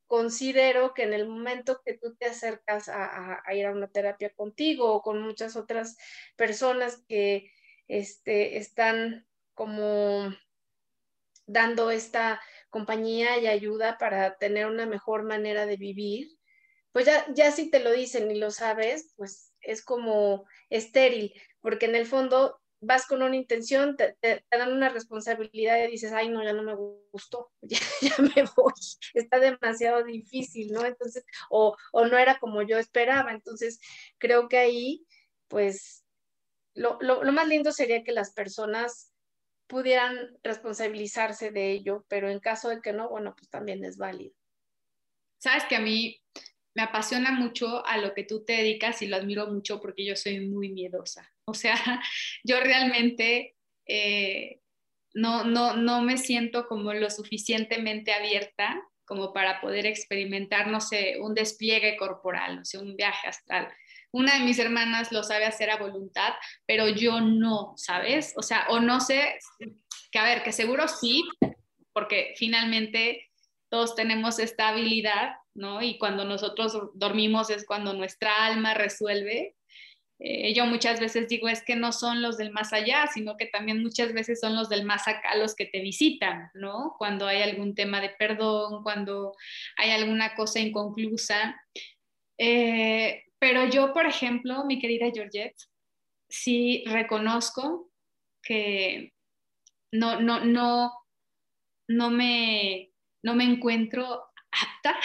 considero 0.08 0.92
que 0.92 1.04
en 1.04 1.12
el 1.12 1.28
momento 1.28 1.80
que 1.84 1.96
tú 1.96 2.16
te 2.16 2.26
acercas 2.26 2.88
a, 2.88 3.40
ir 3.52 3.66
a 3.66 3.70
una 3.70 3.86
terapia 3.86 4.34
contigo 4.34 4.92
o 4.92 5.00
con 5.00 5.22
muchas 5.22 5.54
otras 5.54 5.96
personas 6.34 7.04
que 7.06 7.52
este, 7.86 8.56
están 8.56 9.28
como 9.54 10.34
dando 11.46 11.92
esta 11.92 12.40
compañía 12.68 13.38
y 13.38 13.46
ayuda 13.46 13.96
para 13.96 14.38
tener 14.38 14.66
una 14.66 14.86
mejor 14.86 15.22
manera 15.22 15.66
de 15.66 15.76
vivir, 15.76 16.36
pues 16.90 17.06
ya, 17.06 17.26
ya 17.32 17.52
si 17.52 17.70
te 17.70 17.78
lo 17.78 17.92
dicen 17.92 18.28
y 18.32 18.40
lo 18.40 18.50
sabes, 18.50 19.12
pues 19.16 19.54
es 19.60 19.84
como 19.84 20.46
estéril, 20.68 21.32
porque 21.60 21.86
en 21.86 21.94
el 21.94 22.06
fondo 22.06 22.60
vas 22.80 23.06
con 23.06 23.22
una 23.22 23.36
intención, 23.36 23.96
te, 23.96 24.16
dan 24.50 24.72
una 24.72 24.88
responsabilidad 24.88 25.82
y 25.84 25.90
dices, 25.90 26.12
ay, 26.12 26.28
no, 26.28 26.44
ya 26.44 26.52
no 26.52 26.62
me 26.62 26.74
gustó, 27.10 27.50
ya, 27.62 27.78
ya, 28.00 28.14
me 28.18 28.44
voy, 28.56 28.72
está 29.14 29.38
demasiado 29.38 30.04
difícil, 30.04 30.72
¿no? 30.72 30.84
Entonces, 30.84 31.24
o, 31.50 31.76
o 31.92 32.06
no 32.06 32.18
era 32.18 32.38
como 32.38 32.62
yo 32.62 32.78
esperaba, 32.78 33.32
entonces 33.32 33.80
creo 34.18 34.48
que 34.48 34.58
ahí, 34.58 35.06
pues 35.48 36.04
lo, 36.74 36.98
lo, 37.00 37.32
más 37.32 37.48
lindo 37.48 37.72
sería 37.72 38.04
que 38.04 38.12
las 38.12 38.32
personas 38.32 39.12
pudieran 39.66 40.38
responsabilizarse 40.42 41.50
de 41.50 41.72
ello, 41.72 42.04
pero 42.08 42.30
en 42.30 42.38
caso 42.38 42.68
de 42.68 42.80
que 42.80 42.92
no, 42.92 43.08
bueno, 43.08 43.34
pues 43.36 43.50
también 43.50 43.84
es 43.84 43.98
válido. 43.98 44.34
Sabes 45.38 45.64
que 45.68 45.76
a 45.76 45.80
mí 45.80 46.20
me 46.78 46.84
apasiona 46.84 47.32
mucho 47.32 47.84
a 47.84 47.98
lo 47.98 48.14
que 48.14 48.22
tú 48.22 48.44
te 48.44 48.52
dedicas 48.52 49.02
y 49.02 49.08
lo 49.08 49.16
admiro 49.16 49.48
mucho 49.48 49.80
porque 49.80 50.04
yo 50.04 50.14
soy 50.14 50.46
muy 50.46 50.68
miedosa. 50.70 51.28
O 51.50 51.54
sea, 51.54 52.02
yo 52.44 52.60
realmente 52.60 53.56
eh, 53.86 54.60
no, 55.14 55.44
no, 55.44 55.74
no 55.76 56.02
me 56.02 56.18
siento 56.18 56.68
como 56.68 56.92
lo 56.92 57.08
suficientemente 57.08 58.12
abierta 58.12 58.80
como 59.06 59.32
para 59.32 59.62
poder 59.62 59.86
experimentar, 59.86 60.66
no 60.68 60.82
sé, 60.82 61.16
un 61.18 61.32
despliegue 61.32 61.96
corporal, 61.96 62.58
o 62.58 62.64
sea, 62.66 62.80
un 62.80 62.94
viaje 62.96 63.26
astral. 63.28 63.72
Una 64.12 64.34
de 64.34 64.44
mis 64.44 64.58
hermanas 64.58 65.10
lo 65.10 65.22
sabe 65.22 65.46
hacer 65.46 65.70
a 65.70 65.78
voluntad, 65.78 66.34
pero 66.66 66.86
yo 66.86 67.22
no, 67.22 67.72
¿sabes? 67.78 68.34
O 68.36 68.42
sea, 68.42 68.66
o 68.68 68.78
no 68.78 69.00
sé, 69.00 69.38
que 70.12 70.18
a 70.18 70.24
ver, 70.24 70.42
que 70.42 70.52
seguro 70.52 70.86
sí, 70.86 71.24
porque 71.94 72.34
finalmente 72.36 73.28
todos 73.70 73.94
tenemos 73.94 74.38
esta 74.38 74.68
habilidad, 74.68 75.32
¿no? 75.58 75.82
Y 75.82 75.98
cuando 75.98 76.24
nosotros 76.24 76.78
dormimos 76.94 77.50
es 77.50 77.66
cuando 77.66 77.92
nuestra 77.92 78.46
alma 78.46 78.74
resuelve. 78.74 79.56
Eh, 80.20 80.54
yo 80.54 80.66
muchas 80.66 80.98
veces 80.98 81.28
digo, 81.28 81.48
es 81.48 81.62
que 81.62 81.76
no 81.76 81.92
son 81.92 82.22
los 82.22 82.38
del 82.38 82.50
más 82.50 82.72
allá, 82.72 83.06
sino 83.12 83.36
que 83.36 83.46
también 83.46 83.82
muchas 83.82 84.12
veces 84.12 84.40
son 84.40 84.56
los 84.56 84.68
del 84.68 84.84
más 84.84 85.06
acá 85.06 85.36
los 85.36 85.54
que 85.54 85.66
te 85.66 85.80
visitan, 85.80 86.50
¿no? 86.54 86.94
Cuando 86.98 87.26
hay 87.26 87.42
algún 87.42 87.74
tema 87.74 88.00
de 88.00 88.10
perdón, 88.10 88.82
cuando 88.82 89.34
hay 89.76 89.90
alguna 89.90 90.34
cosa 90.34 90.60
inconclusa. 90.60 91.60
Eh, 92.38 93.24
pero 93.38 93.68
yo, 93.68 93.92
por 93.92 94.06
ejemplo, 94.06 94.64
mi 94.64 94.80
querida 94.80 95.10
Georgette, 95.12 95.56
sí 96.28 96.84
reconozco 96.86 97.90
que 98.42 99.12
no, 99.92 100.20
no, 100.20 100.44
no, 100.44 100.92
no 101.88 102.10
me, 102.10 102.92
no 103.22 103.34
me 103.34 103.44
encuentro 103.44 104.27
apta 104.50 104.98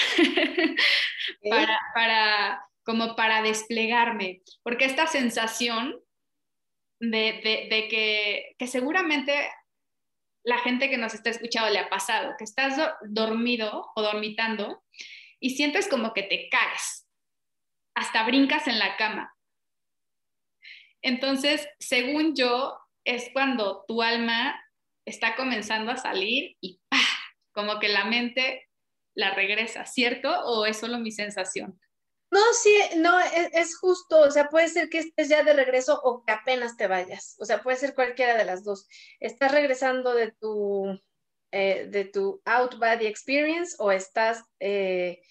para, 1.50 1.80
para, 1.94 2.66
como 2.84 3.16
para 3.16 3.41
desplegarme, 3.41 4.41
porque 4.64 4.86
esta 4.86 5.08
sensación 5.08 6.00
de, 7.00 7.68
de, 7.70 7.88
que, 7.89 8.56
que, 8.58 8.68
seguramente 8.68 9.52
la 10.44 10.58
gente 10.60 10.89
que 10.89 10.98
nos 10.98 11.14
está 11.14 11.30
escuchando 11.30 11.70
le 11.70 11.80
ha 11.80 11.89
pasado, 11.89 12.36
que 12.38 12.44
estás 12.44 12.78
dormido 13.04 13.91
o 13.96 14.02
dormitando 14.02 14.84
y 15.39 15.52
sientes 15.52 15.88
como 15.88 16.14
que 16.14 16.24
te 16.24 16.48
caes, 16.50 17.08
hasta 17.96 18.24
brincas 18.24 18.68
en 18.68 18.80
la 18.80 18.96
cama. 18.96 19.34
Entonces, 21.02 21.68
según 21.80 22.36
yo, 22.36 22.78
es 23.04 23.30
cuando 23.34 23.84
tu 23.88 24.02
alma 24.02 24.58
está 25.06 25.36
comenzando 25.36 25.91
a 25.91 25.98
salir 25.98 26.56
y 26.62 26.80
¡pah! 26.88 26.98
como 27.52 27.80
que 27.80 27.89
la 27.89 28.06
mente 28.06 28.70
la 29.16 29.34
regresa, 29.34 29.86
¿cierto? 29.86 30.30
¿O 30.45 30.66
es 30.66 30.78
solo 30.78 30.99
mi 30.99 31.11
sensación? 31.11 31.80
No, 32.34 32.39
sí, 32.53 32.76
no, 32.97 33.20
es, 33.20 33.78
justo, 33.78 34.22
o 34.22 34.32
sea, 34.32 34.49
puede 34.49 34.68
ser 34.68 34.89
que 34.89 34.97
estés 34.97 35.30
ya 35.30 35.43
de 35.43 35.53
regreso 35.53 36.01
o 36.03 36.24
que 36.26 36.32
apenas 36.34 36.76
te 36.78 36.88
vayas, 36.88 37.36
o 37.38 37.45
sea, 37.45 37.61
puede 37.61 37.78
ser 37.78 37.93
cualquiera 37.93 38.36
de 38.36 38.43
las 38.43 38.64
dos. 38.64 38.88
Estás 39.20 39.51
regresando 39.51 40.16
de 40.16 40.32
tu, 40.32 40.99
eh, 41.51 41.88
de 41.91 42.05
tu 42.05 42.41
out 42.45 42.80
body 42.80 43.05
experience 43.05 43.76
o 43.78 43.91
estás, 43.91 44.43
eh, 44.59 45.22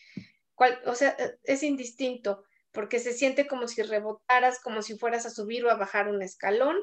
o 0.86 0.94
sea, 0.94 1.16
es 1.42 1.64
indistinto, 1.64 2.44
porque 2.70 3.00
se 3.00 3.12
siente 3.12 3.48
como 3.48 3.66
si 3.66 3.82
rebotaras, 3.82 4.60
como 4.60 4.80
si 4.80 4.96
fueras 4.96 5.26
a 5.26 5.30
subir 5.30 5.64
o 5.64 5.70
a 5.70 5.76
bajar 5.76 6.06
un 6.06 6.22
escalón, 6.22 6.76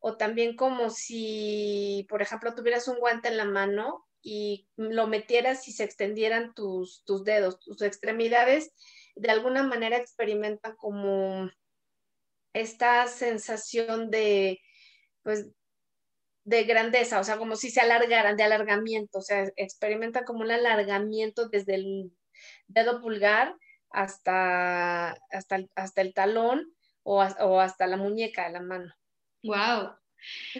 o 0.00 0.16
también 0.16 0.56
como 0.56 0.90
si, 0.90 2.06
por 2.08 2.22
ejemplo, 2.22 2.56
tuvieras 2.56 2.88
un 2.88 2.98
guante 2.98 3.28
en 3.28 3.36
la 3.36 3.44
mano 3.44 4.09
y 4.22 4.68
lo 4.76 5.06
metieras 5.06 5.66
y 5.68 5.72
se 5.72 5.84
extendieran 5.84 6.54
tus, 6.54 7.02
tus 7.04 7.24
dedos, 7.24 7.60
tus 7.60 7.82
extremidades, 7.82 8.72
de 9.16 9.30
alguna 9.30 9.62
manera 9.62 9.96
experimentan 9.96 10.76
como 10.76 11.50
esta 12.52 13.06
sensación 13.06 14.10
de, 14.10 14.60
pues, 15.22 15.48
de 16.44 16.64
grandeza, 16.64 17.20
o 17.20 17.24
sea, 17.24 17.38
como 17.38 17.56
si 17.56 17.70
se 17.70 17.80
alargaran, 17.80 18.36
de 18.36 18.42
alargamiento, 18.42 19.18
o 19.18 19.22
sea, 19.22 19.50
experimentan 19.56 20.24
como 20.24 20.40
un 20.40 20.50
alargamiento 20.50 21.48
desde 21.48 21.76
el 21.76 22.12
dedo 22.66 23.00
pulgar 23.00 23.54
hasta, 23.90 25.10
hasta, 25.30 25.58
hasta 25.74 26.00
el 26.00 26.14
talón 26.14 26.74
o, 27.02 27.22
o 27.22 27.60
hasta 27.60 27.86
la 27.86 27.96
muñeca 27.96 28.46
de 28.46 28.52
la 28.52 28.60
mano. 28.62 28.92
Wow, 29.42 29.99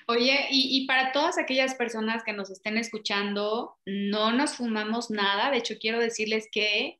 Oye, 0.06 0.46
y, 0.50 0.86
para 0.86 1.12
todas 1.12 1.38
aquellas 1.38 1.74
personas 1.74 2.22
que 2.24 2.32
nos 2.32 2.50
estén 2.50 2.76
escuchando, 2.76 3.76
no 3.86 4.32
nos 4.32 4.54
fumamos 4.54 5.10
nada. 5.10 5.50
De 5.50 5.58
hecho, 5.58 5.76
quiero 5.80 5.98
decirles 5.98 6.48
que 6.50 6.98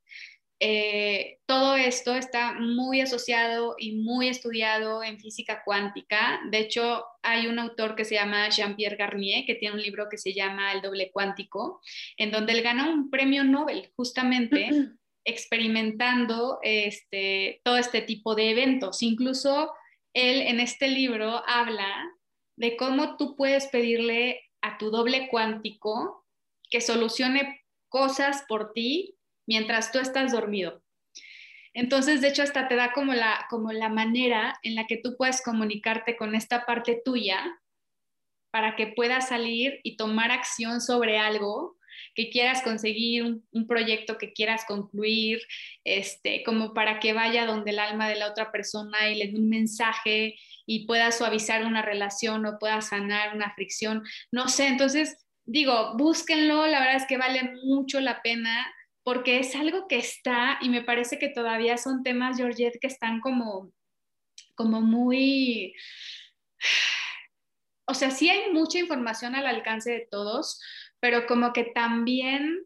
eh, 0.63 1.39
todo 1.47 1.75
esto 1.75 2.15
está 2.15 2.53
muy 2.53 3.01
asociado 3.01 3.77
y 3.79 3.97
muy 3.97 4.29
estudiado 4.29 5.03
en 5.03 5.19
física 5.19 5.63
cuántica. 5.65 6.41
De 6.51 6.59
hecho, 6.59 7.05
hay 7.23 7.47
un 7.47 7.59
autor 7.59 7.97
que 7.97 8.05
se 8.05 8.17
llama 8.17 8.49
Jean-Pierre 8.51 8.97
Garnier, 8.97 9.47
que 9.47 9.55
tiene 9.55 9.75
un 9.75 9.83
libro 9.83 10.09
que 10.11 10.19
se 10.19 10.35
llama 10.35 10.73
El 10.73 10.83
doble 10.83 11.11
cuántico, 11.13 11.81
en 12.19 12.31
donde 12.31 12.53
él 12.53 12.63
gana 12.63 12.91
un 12.91 13.11
premio 13.11 13.43
Nobel 13.43 13.91
justamente 13.97 14.69
experimentando 15.25 16.59
este, 16.63 17.61
todo 17.65 17.79
este 17.79 18.03
tipo 18.03 18.35
de 18.35 18.51
eventos. 18.51 19.03
Incluso 19.03 19.73
él 20.13 20.43
en 20.43 20.61
este 20.61 20.89
libro 20.89 21.43
habla 21.47 22.11
de 22.61 22.77
cómo 22.77 23.17
tú 23.17 23.37
puedes 23.37 23.69
pedirle 23.69 24.43
a 24.61 24.77
tu 24.77 24.91
doble 24.91 25.29
cuántico 25.31 26.27
que 26.69 26.83
solucione 26.83 27.65
cosas 27.89 28.45
por 28.47 28.75
ti 28.75 29.17
mientras 29.47 29.93
tú 29.93 29.99
estás 29.99 30.33
dormido. 30.33 30.83
Entonces, 31.73 32.21
de 32.21 32.29
hecho, 32.29 32.43
hasta 32.43 32.69
te 32.69 32.77
da 32.77 32.93
como 32.93 33.15
la, 33.15 33.47
como 33.49 33.73
la 33.73 33.89
manera 33.89 34.59
en 34.63 34.75
la 34.75 34.87
que 34.87 34.99
tú 34.99 35.17
puedes 35.17 35.43
comunicarte 35.43 36.19
con 36.19 36.35
esta 36.35 36.67
parte 36.67 37.01
tuya 37.03 37.43
para 38.51 38.77
que 38.77 38.89
puedas 38.89 39.29
salir 39.29 39.81
y 39.83 39.97
tomar 39.97 40.31
acción 40.31 40.83
sobre 40.83 41.19
algo 41.19 41.79
que 42.15 42.31
quieras 42.31 42.63
conseguir, 42.63 43.25
un, 43.53 43.67
proyecto 43.67 44.19
que 44.19 44.33
quieras 44.33 44.65
concluir, 44.67 45.41
este, 45.85 46.43
como 46.43 46.75
para 46.75 47.01
que 47.01 47.13
vaya 47.13 47.47
donde 47.47 47.71
el 47.71 47.79
alma 47.79 48.09
de 48.09 48.17
la 48.17 48.29
otra 48.29 48.51
persona 48.51 49.09
y 49.11 49.17
le 49.17 49.29
dé 49.29 49.39
un 49.39 49.49
mensaje 49.49 50.37
y 50.67 50.87
pueda 50.87 51.13
suavizar 51.13 51.65
una 51.65 51.83
relación 51.83 52.47
o 52.47 52.59
pueda 52.59 52.81
sanar 52.81 53.35
una 53.35 53.55
fricción, 53.55 54.03
no 54.33 54.49
sé, 54.49 54.67
entonces 54.67 55.17
digo, 55.45 55.97
búsquenlo, 55.97 56.67
la 56.67 56.81
verdad 56.81 56.97
es 56.97 57.07
que 57.07 57.17
vale 57.17 57.55
mucho 57.65 58.01
la 58.01 58.23
pena 58.23 58.73
porque 59.03 59.39
es 59.41 59.55
algo 59.57 59.89
que 59.89 59.99
está 59.99 60.59
y 60.61 60.69
me 60.69 60.83
parece 60.83 61.19
que 61.19 61.29
todavía 61.29 61.77
son 61.77 62.03
temas, 62.03 62.37
Georgette, 62.37 62.79
que 62.81 62.87
están 62.87 63.21
como, 63.21 63.73
como 64.55 64.81
muy... 64.81 65.75
O 67.87 67.95
sea, 67.95 68.13
sí 68.13 68.31
hay 68.31 68.53
mucha 68.53 68.79
información 68.79 69.35
al 69.35 69.49
alcance 69.49 69.91
de 69.91 70.07
todos, 70.09 70.61
pero 71.01 71.27
como 71.27 71.53
que 71.53 71.65
también 71.65 72.65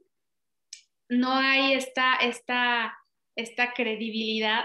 no 1.08 1.32
hay 1.32 1.74
esta, 1.74 2.16
esta, 2.16 2.96
esta 3.36 3.72
credibilidad 3.72 4.64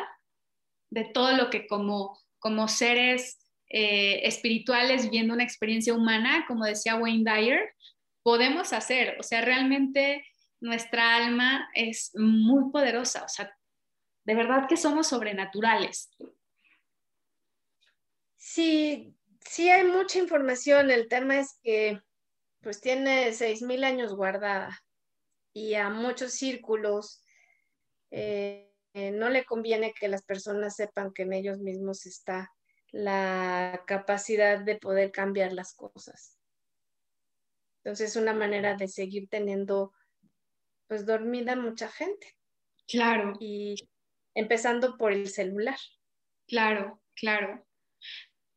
de 0.89 1.05
todo 1.05 1.37
lo 1.37 1.49
que 1.49 1.67
como 1.67 2.17
como 2.39 2.67
seres 2.67 3.37
eh, 3.69 4.21
espirituales 4.23 5.09
viendo 5.11 5.33
una 5.33 5.43
experiencia 5.43 5.93
humana, 5.93 6.45
como 6.47 6.65
decía 6.65 6.95
Wayne 6.95 7.29
Dyer, 7.29 7.75
podemos 8.23 8.73
hacer. 8.73 9.17
O 9.19 9.23
sea, 9.23 9.41
realmente 9.41 10.25
nuestra 10.59 11.15
alma 11.17 11.69
es 11.75 12.11
muy 12.15 12.71
poderosa. 12.71 13.23
O 13.23 13.29
sea, 13.29 13.55
de 14.25 14.35
verdad 14.35 14.67
que 14.67 14.77
somos 14.77 15.07
sobrenaturales. 15.07 16.09
Sí, 18.37 19.13
sí 19.41 19.69
hay 19.69 19.85
mucha 19.85 20.17
información. 20.17 20.89
El 20.89 21.07
tema 21.07 21.39
es 21.39 21.59
que 21.61 22.01
pues 22.61 22.81
tiene 22.81 23.33
seis 23.33 23.61
mil 23.61 23.83
años 23.83 24.13
guardada 24.13 24.83
y 25.53 25.75
a 25.75 25.89
muchos 25.89 26.33
círculos 26.33 27.23
eh, 28.11 28.69
eh, 28.93 29.11
no 29.11 29.29
le 29.29 29.45
conviene 29.45 29.93
que 29.93 30.07
las 30.07 30.23
personas 30.23 30.75
sepan 30.75 31.13
que 31.13 31.23
en 31.23 31.33
ellos 31.33 31.59
mismos 31.59 32.05
está 32.05 32.51
la 32.91 33.83
capacidad 33.85 34.59
de 34.59 34.77
poder 34.77 35.11
cambiar 35.11 35.53
las 35.53 35.73
cosas. 35.75 36.39
Entonces, 37.83 38.11
es 38.11 38.15
una 38.15 38.33
manera 38.33 38.75
de 38.75 38.87
seguir 38.87 39.29
teniendo, 39.29 39.93
pues, 40.87 41.05
dormida 41.05 41.55
mucha 41.55 41.87
gente. 41.87 42.35
Claro. 42.87 43.33
Y 43.39 43.75
empezando 44.33 44.97
por 44.97 45.13
el 45.13 45.29
celular. 45.29 45.77
Claro, 46.47 47.01
claro. 47.13 47.65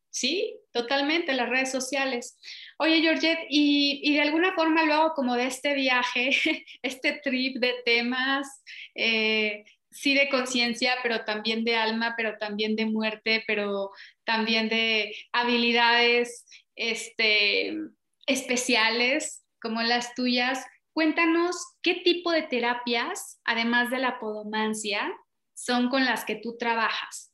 Sí, 0.09 0.59
totalmente, 0.73 1.33
las 1.33 1.49
redes 1.49 1.71
sociales. 1.71 2.37
Oye, 2.77 3.01
Georgette, 3.01 3.45
y, 3.49 4.13
de 4.13 4.21
alguna 4.21 4.53
forma 4.53 4.83
luego 4.83 5.13
como 5.13 5.35
de 5.35 5.45
este 5.45 5.73
viaje, 5.75 6.31
este 6.81 7.21
trip 7.23 7.57
de 7.57 7.75
temas, 7.85 8.63
eh, 8.95 9.63
sí 9.91 10.15
de 10.15 10.29
conciencia, 10.29 10.95
pero 11.03 11.23
también 11.23 11.63
de 11.63 11.75
alma, 11.75 12.15
pero 12.17 12.37
también 12.37 12.75
de 12.75 12.85
muerte, 12.85 13.43
pero 13.47 13.91
también 14.25 14.67
de 14.67 15.15
habilidades 15.31 16.45
este, 16.75 17.77
especiales 18.25 19.45
como 19.61 19.81
las 19.81 20.15
tuyas. 20.15 20.65
Cuéntanos 20.93 21.55
qué 21.81 21.95
tipo 21.95 22.31
de 22.31 22.43
terapias, 22.43 23.39
además 23.45 23.89
de 23.91 23.99
la 23.99 24.19
podomancia, 24.19 25.11
son 25.53 25.89
con 25.89 26.05
las 26.05 26.25
que 26.25 26.35
tú 26.35 26.57
trabajas. 26.57 27.32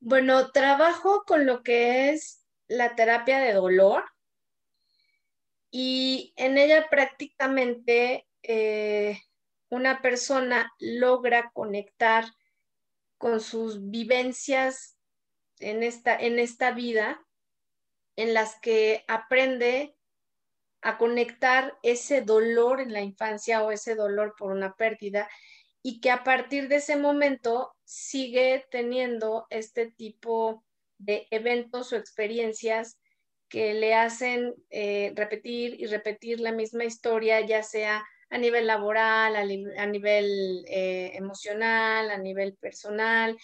Bueno, 0.00 0.52
trabajo 0.52 1.24
con 1.26 1.44
lo 1.44 1.64
que 1.64 2.10
es 2.10 2.46
la 2.68 2.94
terapia 2.94 3.40
de 3.40 3.52
dolor 3.52 4.04
y 5.72 6.32
en 6.36 6.56
ella 6.56 6.88
prácticamente 6.88 8.28
eh, 8.44 9.20
una 9.70 10.00
persona 10.00 10.72
logra 10.78 11.50
conectar 11.52 12.26
con 13.18 13.40
sus 13.40 13.90
vivencias 13.90 14.96
en 15.58 15.82
esta, 15.82 16.14
en 16.14 16.38
esta 16.38 16.70
vida, 16.70 17.20
en 18.14 18.34
las 18.34 18.60
que 18.60 19.04
aprende 19.08 19.96
a 20.80 20.96
conectar 20.96 21.76
ese 21.82 22.22
dolor 22.22 22.80
en 22.80 22.92
la 22.92 23.00
infancia 23.00 23.64
o 23.64 23.72
ese 23.72 23.96
dolor 23.96 24.36
por 24.38 24.52
una 24.52 24.74
pérdida 24.76 25.28
y 25.82 26.00
que 26.00 26.10
a 26.10 26.24
partir 26.24 26.68
de 26.68 26.76
ese 26.76 26.96
momento 26.96 27.74
sigue 27.84 28.66
teniendo 28.70 29.46
este 29.50 29.90
tipo 29.90 30.64
de 30.98 31.26
eventos 31.30 31.92
o 31.92 31.96
experiencias 31.96 32.98
que 33.48 33.74
le 33.74 33.94
hacen 33.94 34.54
eh, 34.70 35.12
repetir 35.16 35.80
y 35.80 35.86
repetir 35.86 36.40
la 36.40 36.52
misma 36.52 36.84
historia, 36.84 37.40
ya 37.40 37.62
sea 37.62 38.04
a 38.30 38.38
nivel 38.38 38.66
laboral, 38.66 39.36
a, 39.36 39.86
nivel 39.86 40.64
eh, 40.68 41.12
emocional, 41.14 42.10
a 42.10 42.18
nivel 42.18 42.56
personal, 42.56 43.38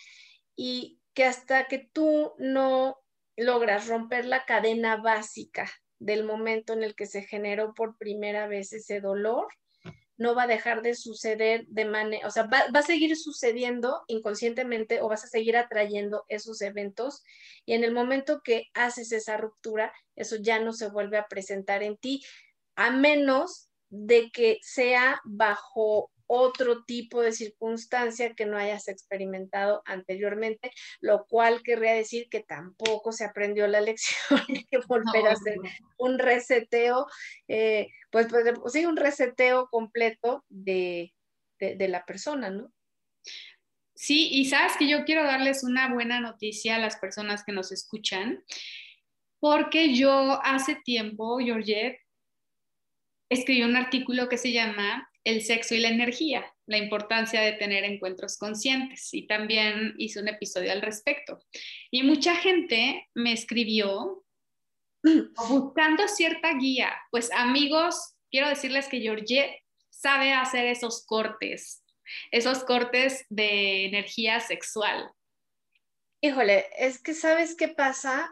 y 0.54 1.00
que 1.14 1.24
hasta 1.24 1.68
que 1.68 1.78
tú 1.78 2.34
no 2.38 2.98
logras 3.36 3.88
romper 3.88 4.26
la 4.26 4.44
cadena 4.44 4.96
básica 4.96 5.70
del 5.98 6.24
momento 6.24 6.74
en 6.74 6.82
el 6.82 6.94
que 6.94 7.06
se 7.06 7.22
generó 7.22 7.72
por 7.72 7.96
primera 7.96 8.46
vez 8.46 8.72
ese 8.72 9.00
dolor, 9.00 9.48
no 10.16 10.34
va 10.34 10.44
a 10.44 10.46
dejar 10.48 10.82
de 10.82 10.94
suceder 10.94 11.66
de 11.66 11.84
manera, 11.84 12.26
o 12.26 12.30
sea, 12.30 12.44
va, 12.44 12.64
va, 12.74 12.80
a 12.80 12.82
seguir 12.82 13.16
sucediendo 13.16 14.04
inconscientemente 14.06 15.00
o 15.00 15.08
vas 15.08 15.24
a 15.24 15.28
seguir 15.28 15.56
atrayendo 15.56 16.24
esos 16.28 16.60
eventos 16.62 17.22
y 17.66 17.74
en 17.74 17.84
el 17.84 17.92
momento 17.92 18.40
que 18.42 18.68
haces 18.74 19.12
esa 19.12 19.36
ruptura, 19.36 19.92
eso 20.14 20.36
ya 20.36 20.60
no 20.60 20.72
se 20.72 20.88
vuelve 20.88 21.18
a 21.18 21.26
presentar 21.26 21.82
en 21.82 21.96
ti, 21.96 22.22
a 22.76 22.90
menos 22.90 23.68
de 23.90 24.30
que 24.30 24.58
sea 24.62 25.20
bajo 25.24 26.10
otro 26.26 26.84
tipo 26.84 27.20
de 27.20 27.32
circunstancia 27.32 28.34
que 28.34 28.46
no 28.46 28.56
hayas 28.56 28.88
experimentado 28.88 29.82
anteriormente, 29.84 30.70
lo 31.00 31.26
cual 31.26 31.62
querría 31.62 31.92
decir 31.94 32.28
que 32.30 32.40
tampoco 32.40 33.12
se 33.12 33.24
aprendió 33.24 33.66
la 33.66 33.80
lección 33.82 34.40
y 34.48 34.64
que 34.64 34.78
volver 34.86 35.26
a 35.26 35.32
hacer 35.32 35.58
un 35.98 36.18
reseteo, 36.18 37.06
eh, 37.48 37.88
pues, 38.10 38.28
pues, 38.28 38.44
sí, 38.72 38.86
un 38.86 38.96
reseteo 38.96 39.68
completo 39.68 40.44
de, 40.48 41.12
de 41.58 41.88
la 41.88 42.04
persona, 42.04 42.50
¿no? 42.50 42.72
Sí, 43.94 44.28
y 44.32 44.46
sabes 44.46 44.76
que 44.76 44.88
yo 44.88 45.04
quiero 45.04 45.24
darles 45.24 45.62
una 45.62 45.92
buena 45.92 46.20
noticia 46.20 46.76
a 46.76 46.80
las 46.80 46.96
personas 46.96 47.44
que 47.44 47.52
nos 47.52 47.70
escuchan, 47.70 48.44
porque 49.38 49.94
yo 49.94 50.40
hace 50.42 50.74
tiempo, 50.74 51.38
Georgette, 51.38 52.00
escribí 53.28 53.62
un 53.62 53.76
artículo 53.76 54.28
que 54.28 54.38
se 54.38 54.52
llama 54.52 55.08
El 55.24 55.42
sexo 55.42 55.74
y 55.74 55.80
la 55.80 55.88
energía, 55.88 56.54
la 56.66 56.76
importancia 56.76 57.40
de 57.40 57.52
tener 57.52 57.84
encuentros 57.84 58.36
conscientes 58.36 59.12
y 59.12 59.26
también 59.26 59.94
hice 59.96 60.20
un 60.20 60.28
episodio 60.28 60.70
al 60.70 60.82
respecto. 60.82 61.42
Y 61.90 62.02
mucha 62.02 62.36
gente 62.36 63.08
me 63.14 63.32
escribió 63.32 64.24
buscando 65.48 66.06
cierta 66.08 66.54
guía. 66.54 66.94
Pues 67.10 67.30
amigos, 67.32 68.14
quiero 68.30 68.48
decirles 68.48 68.88
que 68.88 69.00
Georgette 69.00 69.62
sabe 69.90 70.32
hacer 70.32 70.66
esos 70.66 71.06
cortes, 71.06 71.82
esos 72.30 72.64
cortes 72.64 73.24
de 73.30 73.86
energía 73.86 74.40
sexual. 74.40 75.10
Híjole, 76.20 76.66
es 76.78 77.02
que 77.02 77.14
sabes 77.14 77.54
qué 77.54 77.68
pasa 77.68 78.30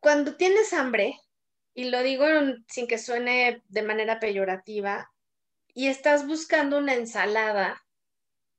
cuando 0.00 0.36
tienes 0.36 0.72
hambre 0.72 1.18
y 1.76 1.90
lo 1.90 2.02
digo 2.02 2.24
sin 2.68 2.88
que 2.88 2.96
suene 2.96 3.62
de 3.68 3.82
manera 3.82 4.18
peyorativa, 4.18 5.12
y 5.74 5.88
estás 5.88 6.26
buscando 6.26 6.78
una 6.78 6.94
ensalada 6.94 7.84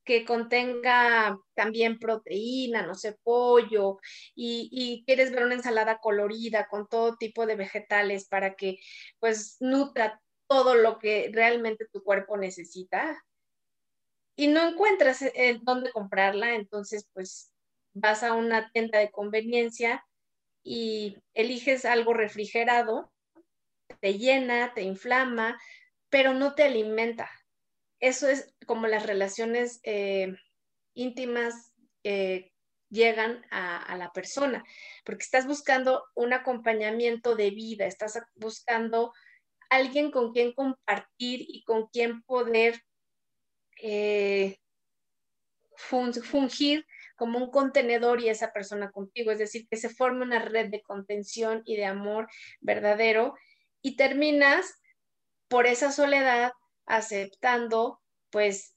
que 0.03 0.23
contenga 0.23 1.35
también 1.55 1.97
proteína, 1.97 2.85
no 2.85 2.93
sé, 2.93 3.17
pollo, 3.23 3.97
y, 4.35 5.03
quieres 5.07 5.31
ver 5.31 5.45
una 5.45 5.55
ensalada 5.55 5.97
colorida 5.97 6.67
con 6.69 6.87
todo 6.87 7.17
tipo 7.17 7.47
de 7.47 7.55
vegetales 7.55 8.27
para 8.27 8.55
que 8.55 8.77
pues 9.19 9.57
nutra 9.59 10.21
todo 10.47 10.75
lo 10.75 10.99
que 10.99 11.31
realmente 11.33 11.87
tu 11.91 12.03
cuerpo 12.03 12.37
necesita 12.37 13.25
y 14.35 14.47
no 14.47 14.69
encuentras 14.69 15.25
dónde 15.63 15.91
comprarla, 15.91 16.53
entonces 16.53 17.09
pues 17.13 17.51
vas 17.93 18.21
a 18.21 18.33
una 18.33 18.71
tienda 18.71 18.99
de 18.99 19.09
conveniencia 19.09 20.05
y 20.69 21.17
eliges 21.33 21.85
algo 21.85 22.13
refrigerado, 22.13 23.09
te 24.01 24.17
llena, 24.17 24.73
te 24.73 24.81
inflama, 24.81 25.57
pero 26.09 26.33
no 26.33 26.55
te 26.55 26.63
alimenta. 26.63 27.31
Eso 28.01 28.27
es 28.27 28.53
como 28.65 28.85
las 28.87 29.05
relaciones 29.05 29.79
eh, 29.83 30.35
íntimas 30.93 31.71
eh, 32.03 32.51
llegan 32.89 33.45
a, 33.49 33.95
la 33.95 34.11
persona, 34.11 34.61
porque 35.05 35.23
estás 35.23 35.47
buscando 35.47 36.03
un 36.15 36.33
acompañamiento 36.33 37.37
de 37.37 37.51
vida, 37.51 37.85
estás 37.85 38.19
buscando 38.35 39.13
alguien 39.69 40.11
con 40.11 40.33
quien 40.33 40.51
compartir 40.51 41.45
y 41.47 41.63
con 41.63 41.87
quien 41.87 42.23
poder 42.23 42.83
eh, 43.81 44.57
fungir 45.77 46.85
como 47.17 47.39
un 47.39 47.51
contenedor 47.51 48.21
y 48.21 48.29
esa 48.29 48.53
persona 48.53 48.91
contigo, 48.91 49.31
es 49.31 49.39
decir, 49.39 49.67
que 49.69 49.75
se 49.75 49.89
forme 49.89 50.23
una 50.23 50.39
red 50.39 50.69
de 50.69 50.81
contención 50.81 51.63
y 51.65 51.75
de 51.75 51.85
amor 51.85 52.27
verdadero 52.61 53.35
y 53.81 53.97
terminas 53.97 54.79
por 55.49 55.67
esa 55.67 55.91
soledad 55.91 56.51
aceptando 56.85 57.99
pues 58.29 58.75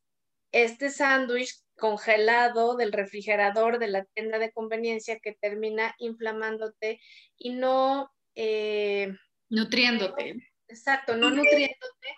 este 0.52 0.90
sándwich 0.90 1.54
congelado 1.76 2.76
del 2.76 2.92
refrigerador 2.92 3.78
de 3.78 3.88
la 3.88 4.04
tienda 4.04 4.38
de 4.38 4.52
conveniencia 4.52 5.20
que 5.20 5.32
termina 5.32 5.94
inflamándote 5.98 7.00
y 7.36 7.50
no... 7.50 8.10
Eh, 8.34 9.12
nutriéndote. 9.48 10.36
Exacto, 10.68 11.16
no 11.16 11.30
nutriéndote. 11.30 12.16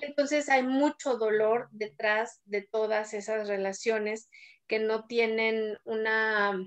Entonces 0.00 0.48
hay 0.48 0.62
mucho 0.62 1.16
dolor 1.16 1.68
detrás 1.72 2.40
de 2.44 2.62
todas 2.62 3.12
esas 3.12 3.48
relaciones 3.48 4.28
que 4.70 4.78
no 4.78 5.04
tienen 5.06 5.76
una, 5.82 6.64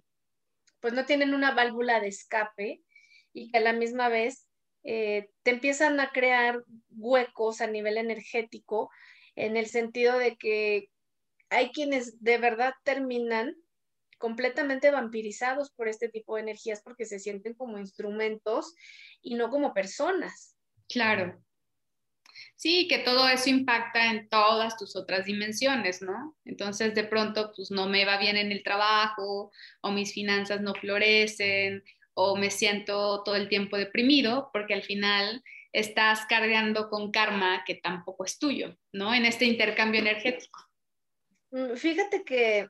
pues 0.82 0.94
no 0.94 1.06
tienen 1.06 1.34
una 1.34 1.56
válvula 1.56 2.02
de 2.02 2.10
escape 2.10 2.84
y 3.32 3.50
que 3.50 3.60
a 3.60 3.62
la 3.62 3.72
misma 3.72 4.10
vez 4.10 4.46
eh, 4.84 5.30
te 5.44 5.52
empiezan 5.52 6.02
a 6.02 6.12
crear 6.12 6.62
huecos 6.90 7.62
a 7.62 7.68
nivel 7.68 7.98
energético 7.98 8.90
en 9.38 9.56
el 9.56 9.68
sentido 9.68 10.18
de 10.18 10.36
que 10.36 10.90
hay 11.50 11.72
quienes 11.72 12.22
de 12.22 12.40
verdad 12.40 12.74
terminan 12.84 13.56
completamente 14.18 14.92
vampirizados 14.92 15.72
por 15.72 15.88
este 15.88 16.10
tipo 16.10 16.36
de 16.36 16.42
energías 16.42 16.82
porque 16.84 17.06
se 17.06 17.20
sienten 17.20 17.54
como 17.54 17.80
instrumentos 17.80 18.76
y 19.22 19.36
no 19.36 19.50
como 19.50 19.74
personas. 19.74 20.58
Claro. 20.90 21.42
Sí, 22.56 22.88
que 22.88 23.00
todo 23.00 23.28
eso 23.28 23.50
impacta 23.50 24.12
en 24.12 24.30
todas 24.30 24.78
tus 24.78 24.96
otras 24.96 25.26
dimensiones, 25.26 26.02
¿no? 26.02 26.36
Entonces 26.46 26.96
de 26.96 27.04
pronto 27.04 27.52
pues 27.56 27.72
no 27.72 27.88
me 27.88 28.06
va 28.06 28.18
bien 28.18 28.38
en 28.38 28.52
el 28.52 28.64
trabajo 28.64 29.52
o 29.82 29.92
mis 29.92 30.14
finanzas 30.14 30.62
no 30.62 30.74
florecen 30.74 31.84
o 32.14 32.36
me 32.36 32.50
siento 32.50 33.24
todo 33.24 33.36
el 33.36 33.50
tiempo 33.50 33.78
deprimido 33.78 34.50
porque 34.54 34.74
al 34.74 34.84
final 34.84 35.44
estás 35.72 36.26
cargando 36.28 36.90
con 36.90 37.12
karma 37.12 37.64
que 37.66 37.76
tampoco 37.76 38.26
es 38.26 38.38
tuyo, 38.38 38.78
¿no? 38.92 39.14
En 39.14 39.26
este 39.26 39.46
intercambio 39.46 40.02
energético. 40.02 40.60
Mm, 41.52 41.76
fíjate 41.76 42.24
que 42.24 42.70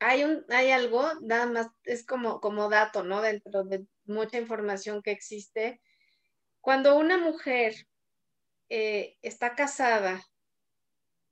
hay, 0.00 0.24
un, 0.24 0.44
hay 0.48 0.70
algo, 0.70 1.08
nada 1.22 1.46
más, 1.46 1.68
es 1.84 2.04
como, 2.04 2.40
como 2.40 2.68
dato, 2.68 3.02
¿no? 3.02 3.20
Dentro 3.20 3.64
de 3.64 3.86
mucha 4.04 4.38
información 4.38 5.02
que 5.02 5.10
existe. 5.10 5.80
Cuando 6.60 6.96
una 6.96 7.18
mujer 7.18 7.87
eh, 8.68 9.16
está 9.22 9.54
casada 9.54 10.22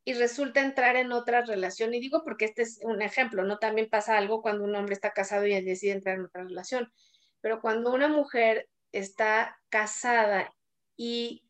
y 0.04 0.14
resulta 0.14 0.60
entrar 0.60 0.96
en 0.96 1.12
otra 1.12 1.42
relación, 1.42 1.92
y 1.92 2.00
digo 2.00 2.22
porque 2.24 2.44
este 2.44 2.62
es 2.62 2.78
un 2.82 3.02
ejemplo, 3.02 3.42
¿no? 3.42 3.58
También 3.58 3.88
pasa 3.90 4.16
algo 4.16 4.40
cuando 4.40 4.64
un 4.64 4.74
hombre 4.76 4.94
está 4.94 5.12
casado 5.12 5.46
y 5.46 5.60
decide 5.60 5.92
entrar 5.92 6.16
en 6.16 6.26
otra 6.26 6.44
relación, 6.44 6.92
pero 7.40 7.60
cuando 7.60 7.92
una 7.92 8.08
mujer 8.08 8.68
está 8.92 9.58
casada 9.68 10.54
y 10.96 11.44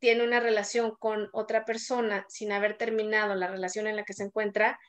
tiene 0.00 0.24
una 0.24 0.40
relación 0.40 0.96
con 0.98 1.28
otra 1.32 1.64
persona 1.64 2.26
sin 2.28 2.50
haber 2.52 2.76
terminado 2.76 3.34
la 3.34 3.46
relación 3.46 3.86
en 3.86 3.96
la 3.96 4.04
que 4.04 4.14
se 4.14 4.24
encuentra, 4.24 4.80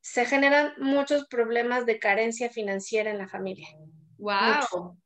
se 0.00 0.26
generan 0.26 0.72
muchos 0.78 1.26
problemas 1.28 1.86
de 1.86 1.98
carencia 1.98 2.50
financiera 2.50 3.10
en 3.10 3.18
la 3.18 3.28
familia. 3.28 3.68
Wow. 4.18 4.98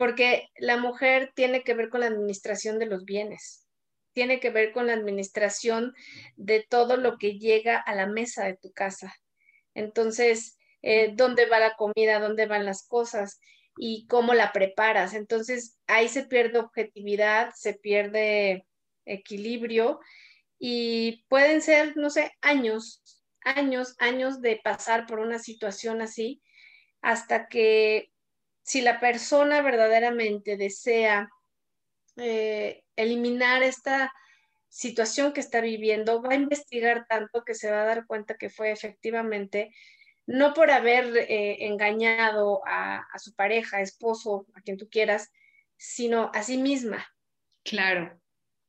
Porque 0.00 0.48
la 0.56 0.78
mujer 0.78 1.30
tiene 1.34 1.62
que 1.62 1.74
ver 1.74 1.90
con 1.90 2.00
la 2.00 2.06
administración 2.06 2.78
de 2.78 2.86
los 2.86 3.04
bienes, 3.04 3.66
tiene 4.14 4.40
que 4.40 4.48
ver 4.48 4.72
con 4.72 4.86
la 4.86 4.94
administración 4.94 5.92
de 6.36 6.64
todo 6.66 6.96
lo 6.96 7.18
que 7.18 7.38
llega 7.38 7.76
a 7.76 7.94
la 7.94 8.06
mesa 8.06 8.46
de 8.46 8.56
tu 8.56 8.72
casa. 8.72 9.14
Entonces, 9.74 10.56
eh, 10.80 11.12
dónde 11.14 11.44
va 11.44 11.58
la 11.58 11.74
comida, 11.76 12.18
dónde 12.18 12.46
van 12.46 12.64
las 12.64 12.88
cosas 12.88 13.40
y 13.76 14.06
cómo 14.06 14.32
la 14.32 14.52
preparas. 14.52 15.12
Entonces, 15.12 15.78
ahí 15.86 16.08
se 16.08 16.22
pierde 16.22 16.60
objetividad, 16.60 17.52
se 17.54 17.74
pierde 17.74 18.66
equilibrio 19.04 20.00
y 20.58 21.26
pueden 21.28 21.60
ser, 21.60 21.98
no 21.98 22.08
sé, 22.08 22.32
años 22.40 23.02
años, 23.42 23.94
años 23.98 24.40
de 24.40 24.60
pasar 24.62 25.06
por 25.06 25.20
una 25.20 25.38
situación 25.38 26.02
así, 26.02 26.42
hasta 27.00 27.48
que 27.48 28.09
si 28.70 28.82
la 28.82 29.00
persona 29.00 29.62
verdaderamente 29.62 30.56
desea 30.56 31.28
eh, 32.16 32.84
eliminar 32.94 33.64
esta 33.64 34.12
situación 34.68 35.32
que 35.32 35.40
está 35.40 35.60
viviendo, 35.60 36.22
va 36.22 36.34
a 36.34 36.36
investigar 36.36 37.04
tanto 37.08 37.42
que 37.42 37.54
se 37.56 37.68
va 37.68 37.82
a 37.82 37.86
dar 37.86 38.06
cuenta 38.06 38.36
que 38.36 38.48
fue 38.48 38.70
efectivamente 38.70 39.74
no 40.24 40.54
por 40.54 40.70
haber 40.70 41.16
eh, 41.16 41.66
engañado 41.66 42.62
a, 42.64 42.98
a, 43.12 43.18
su 43.18 43.34
pareja, 43.34 43.80
esposo, 43.80 44.46
a 44.54 44.60
quien 44.60 44.76
tú 44.76 44.88
quieras, 44.88 45.32
sino 45.76 46.30
a 46.32 46.44
sí 46.44 46.56
misma. 46.56 47.04
Claro. 47.64 48.19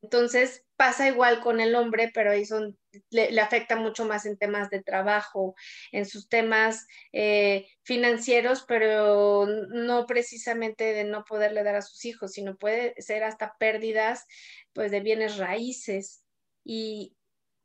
Entonces 0.01 0.65
pasa 0.75 1.07
igual 1.07 1.41
con 1.41 1.59
el 1.59 1.75
hombre, 1.75 2.09
pero 2.13 2.31
ahí 2.31 2.43
son, 2.45 2.77
le, 3.11 3.39
afecta 3.39 3.75
mucho 3.75 4.05
más 4.05 4.25
en 4.25 4.37
temas 4.37 4.69
de 4.71 4.81
trabajo, 4.81 5.55
en 5.91 6.05
sus 6.07 6.27
temas 6.27 6.87
eh, 7.13 7.67
financieros, 7.83 8.65
pero 8.67 9.45
no 9.45 10.07
precisamente 10.07 10.93
de 10.93 11.03
no 11.03 11.23
poderle 11.23 11.63
dar 11.63 11.75
a 11.75 11.81
sus 11.83 12.03
hijos, 12.05 12.31
sino 12.31 12.57
puede 12.57 12.95
ser 12.99 13.23
hasta 13.23 13.55
pérdidas 13.59 14.25
pues 14.73 14.89
de 14.89 15.01
bienes 15.01 15.37
raíces 15.37 16.23
y 16.63 17.15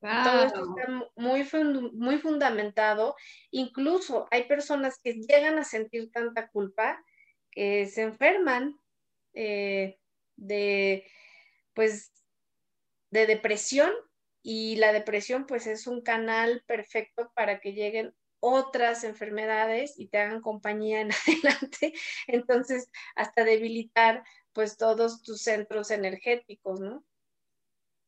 todo 0.01 0.45
esto 0.45 0.77
está 0.77 1.11
muy, 1.17 1.45
muy 1.95 2.19
fundamentado. 2.19 3.17
Incluso 3.51 4.29
hay 4.31 4.45
personas 4.45 4.99
que 5.03 5.15
llegan 5.15 5.59
a 5.59 5.65
sentir 5.65 6.11
tanta 6.13 6.49
culpa 6.49 7.03
que 7.51 7.87
se 7.87 8.03
enferman 8.03 8.79
eh, 9.33 9.99
de 10.37 11.07
pues 11.73 12.13
de 13.11 13.27
depresión 13.27 13.93
y 14.43 14.77
la 14.77 14.93
depresión 14.93 15.47
pues 15.47 15.67
es 15.67 15.87
un 15.87 16.03
canal 16.03 16.63
perfecto 16.67 17.33
para 17.35 17.61
que 17.61 17.73
lleguen 17.73 18.15
otras 18.41 19.03
enfermedades 19.05 19.99
y 19.99 20.09
te 20.09 20.19
hagan 20.19 20.41
compañía 20.41 21.01
en 21.01 21.11
adelante, 21.27 21.93
entonces 22.27 22.91
hasta 23.15 23.45
debilitar 23.45 24.23
pues 24.53 24.77
todos 24.77 25.23
tus 25.23 25.43
centros 25.43 25.91
energéticos, 25.91 26.81
¿no? 26.81 27.05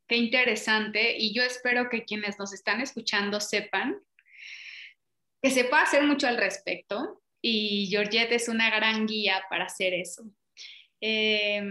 Qué 0.07 0.17
interesante 0.17 1.17
y 1.19 1.35
yo 1.35 1.43
espero 1.43 1.91
que 1.91 2.05
quienes 2.05 2.39
nos 2.39 2.55
están 2.55 2.81
escuchando 2.81 3.41
sepan 3.41 4.01
que 5.43 5.51
se 5.51 5.65
puede 5.65 5.83
hacer 5.83 6.05
mucho 6.05 6.27
al 6.27 6.39
respecto 6.39 7.23
y 7.43 7.89
Georgette 7.91 8.33
es 8.33 8.49
una 8.49 8.71
gran 8.71 9.07
guía 9.07 9.45
para 9.51 9.67
hacer 9.67 9.93
eso. 9.93 10.25
Eh, 11.01 11.63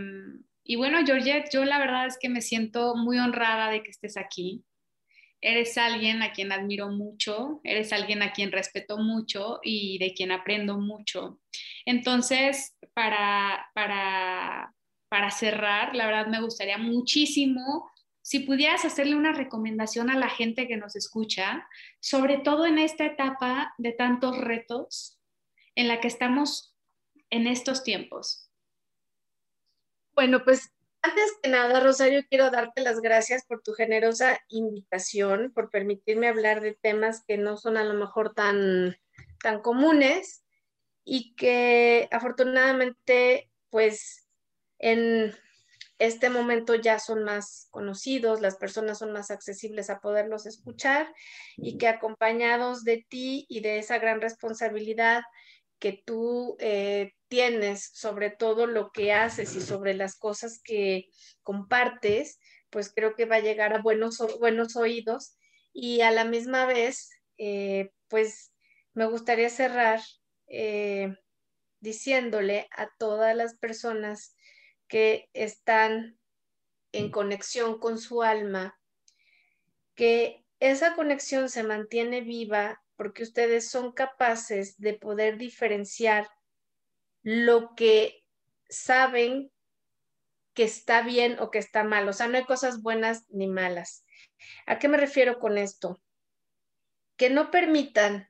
y 0.67 0.75
bueno, 0.75 0.99
Georgette, 1.05 1.49
yo 1.51 1.63
la 1.63 1.79
verdad 1.79 2.07
es 2.07 2.17
que 2.19 2.27
me 2.27 2.41
siento 2.41 2.95
muy 2.95 3.17
honrada 3.17 3.71
de 3.71 3.83
que 3.83 3.91
estés 3.91 4.17
aquí. 4.17 4.65
Eres 5.39 5.77
alguien 5.77 6.21
a 6.21 6.33
quien 6.33 6.51
admiro 6.51 6.89
mucho, 6.89 7.61
eres 7.63 7.93
alguien 7.93 8.21
a 8.21 8.33
quien 8.33 8.51
respeto 8.51 8.97
mucho 8.97 9.59
y 9.63 9.97
de 9.99 10.13
quien 10.13 10.31
aprendo 10.31 10.77
mucho. 10.77 11.39
Entonces, 11.85 12.75
para, 12.93 13.65
para, 13.73 14.73
para 15.07 15.31
cerrar, 15.31 15.95
la 15.95 16.05
verdad 16.05 16.27
me 16.27 16.41
gustaría 16.41 16.77
muchísimo 16.77 17.89
si 18.21 18.41
pudieras 18.41 18.83
hacerle 18.83 19.15
una 19.15 19.31
recomendación 19.31 20.09
a 20.09 20.17
la 20.17 20.27
gente 20.27 20.67
que 20.67 20.75
nos 20.75 20.97
escucha, 20.97 21.65
sobre 22.01 22.39
todo 22.39 22.65
en 22.65 22.77
esta 22.77 23.05
etapa 23.05 23.73
de 23.77 23.93
tantos 23.93 24.37
retos 24.37 25.17
en 25.75 25.87
la 25.87 26.01
que 26.01 26.09
estamos 26.09 26.75
en 27.29 27.47
estos 27.47 27.85
tiempos. 27.85 28.46
Bueno, 30.17 30.43
pues 30.43 30.73
antes 31.03 31.31
que 31.43 31.49
nada, 31.51 31.79
Rosario, 31.79 32.25
quiero 32.27 32.49
darte 32.49 32.81
las 32.81 33.01
gracias 33.01 33.45
por 33.45 33.61
tu 33.61 33.73
generosa 33.73 34.39
invitación, 34.47 35.51
por 35.53 35.69
permitirme 35.69 36.27
hablar 36.27 36.59
de 36.61 36.73
temas 36.73 37.23
que 37.23 37.37
no 37.37 37.55
son 37.55 37.77
a 37.77 37.83
lo 37.83 37.93
mejor 37.93 38.33
tan, 38.33 38.97
tan 39.43 39.61
comunes 39.61 40.43
y 41.03 41.35
que 41.35 42.09
afortunadamente, 42.11 43.51
pues 43.69 44.27
en 44.79 45.35
este 45.99 46.31
momento 46.31 46.73
ya 46.73 46.97
son 46.97 47.23
más 47.23 47.67
conocidos, 47.69 48.41
las 48.41 48.55
personas 48.55 48.97
son 48.97 49.13
más 49.13 49.29
accesibles 49.29 49.91
a 49.91 49.99
poderlos 49.99 50.47
escuchar 50.47 51.13
y 51.57 51.77
que 51.77 51.87
acompañados 51.87 52.83
de 52.83 53.05
ti 53.07 53.45
y 53.49 53.59
de 53.59 53.77
esa 53.77 53.99
gran 53.99 54.19
responsabilidad 54.19 55.21
que 55.77 56.01
tú 56.03 56.57
eh, 56.59 57.13
tienes 57.27 57.89
sobre 57.93 58.29
todo 58.29 58.67
lo 58.67 58.91
que 58.91 59.13
haces 59.13 59.55
y 59.55 59.61
sobre 59.61 59.93
las 59.93 60.17
cosas 60.17 60.61
que 60.63 61.09
compartes, 61.43 62.39
pues 62.69 62.91
creo 62.93 63.15
que 63.15 63.25
va 63.25 63.37
a 63.37 63.41
llegar 63.41 63.73
a 63.73 63.81
buenos, 63.81 64.17
buenos 64.39 64.75
oídos. 64.75 65.37
Y 65.73 66.01
a 66.01 66.11
la 66.11 66.25
misma 66.25 66.65
vez, 66.65 67.09
eh, 67.37 67.91
pues 68.07 68.53
me 68.93 69.05
gustaría 69.05 69.49
cerrar 69.49 69.99
eh, 70.47 71.15
diciéndole 71.79 72.67
a 72.71 72.89
todas 72.97 73.35
las 73.35 73.57
personas 73.57 74.35
que 74.87 75.29
están 75.33 76.17
en 76.91 77.11
conexión 77.11 77.79
con 77.79 77.99
su 77.99 78.23
alma, 78.23 78.79
que 79.93 80.45
esa 80.59 80.95
conexión 80.95 81.49
se 81.49 81.63
mantiene 81.63 82.21
viva 82.21 82.81
porque 82.95 83.23
ustedes 83.23 83.69
son 83.69 83.91
capaces 83.91 84.77
de 84.79 84.95
poder 84.95 85.37
diferenciar 85.37 86.27
lo 87.27 87.75
que 87.75 88.23
saben 88.69 89.51
que 90.53 90.63
está 90.63 91.01
bien 91.01 91.37
o 91.41 91.51
que 91.51 91.57
está 91.57 91.83
mal. 91.83 92.07
O 92.07 92.13
sea, 92.13 92.29
no 92.29 92.37
hay 92.37 92.45
cosas 92.45 92.81
buenas 92.81 93.25
ni 93.27 93.47
malas. 93.47 94.05
¿A 94.65 94.79
qué 94.79 94.87
me 94.87 94.95
refiero 94.95 95.37
con 95.37 95.57
esto? 95.57 96.01
Que 97.17 97.29
no 97.29 97.51
permitan 97.51 98.29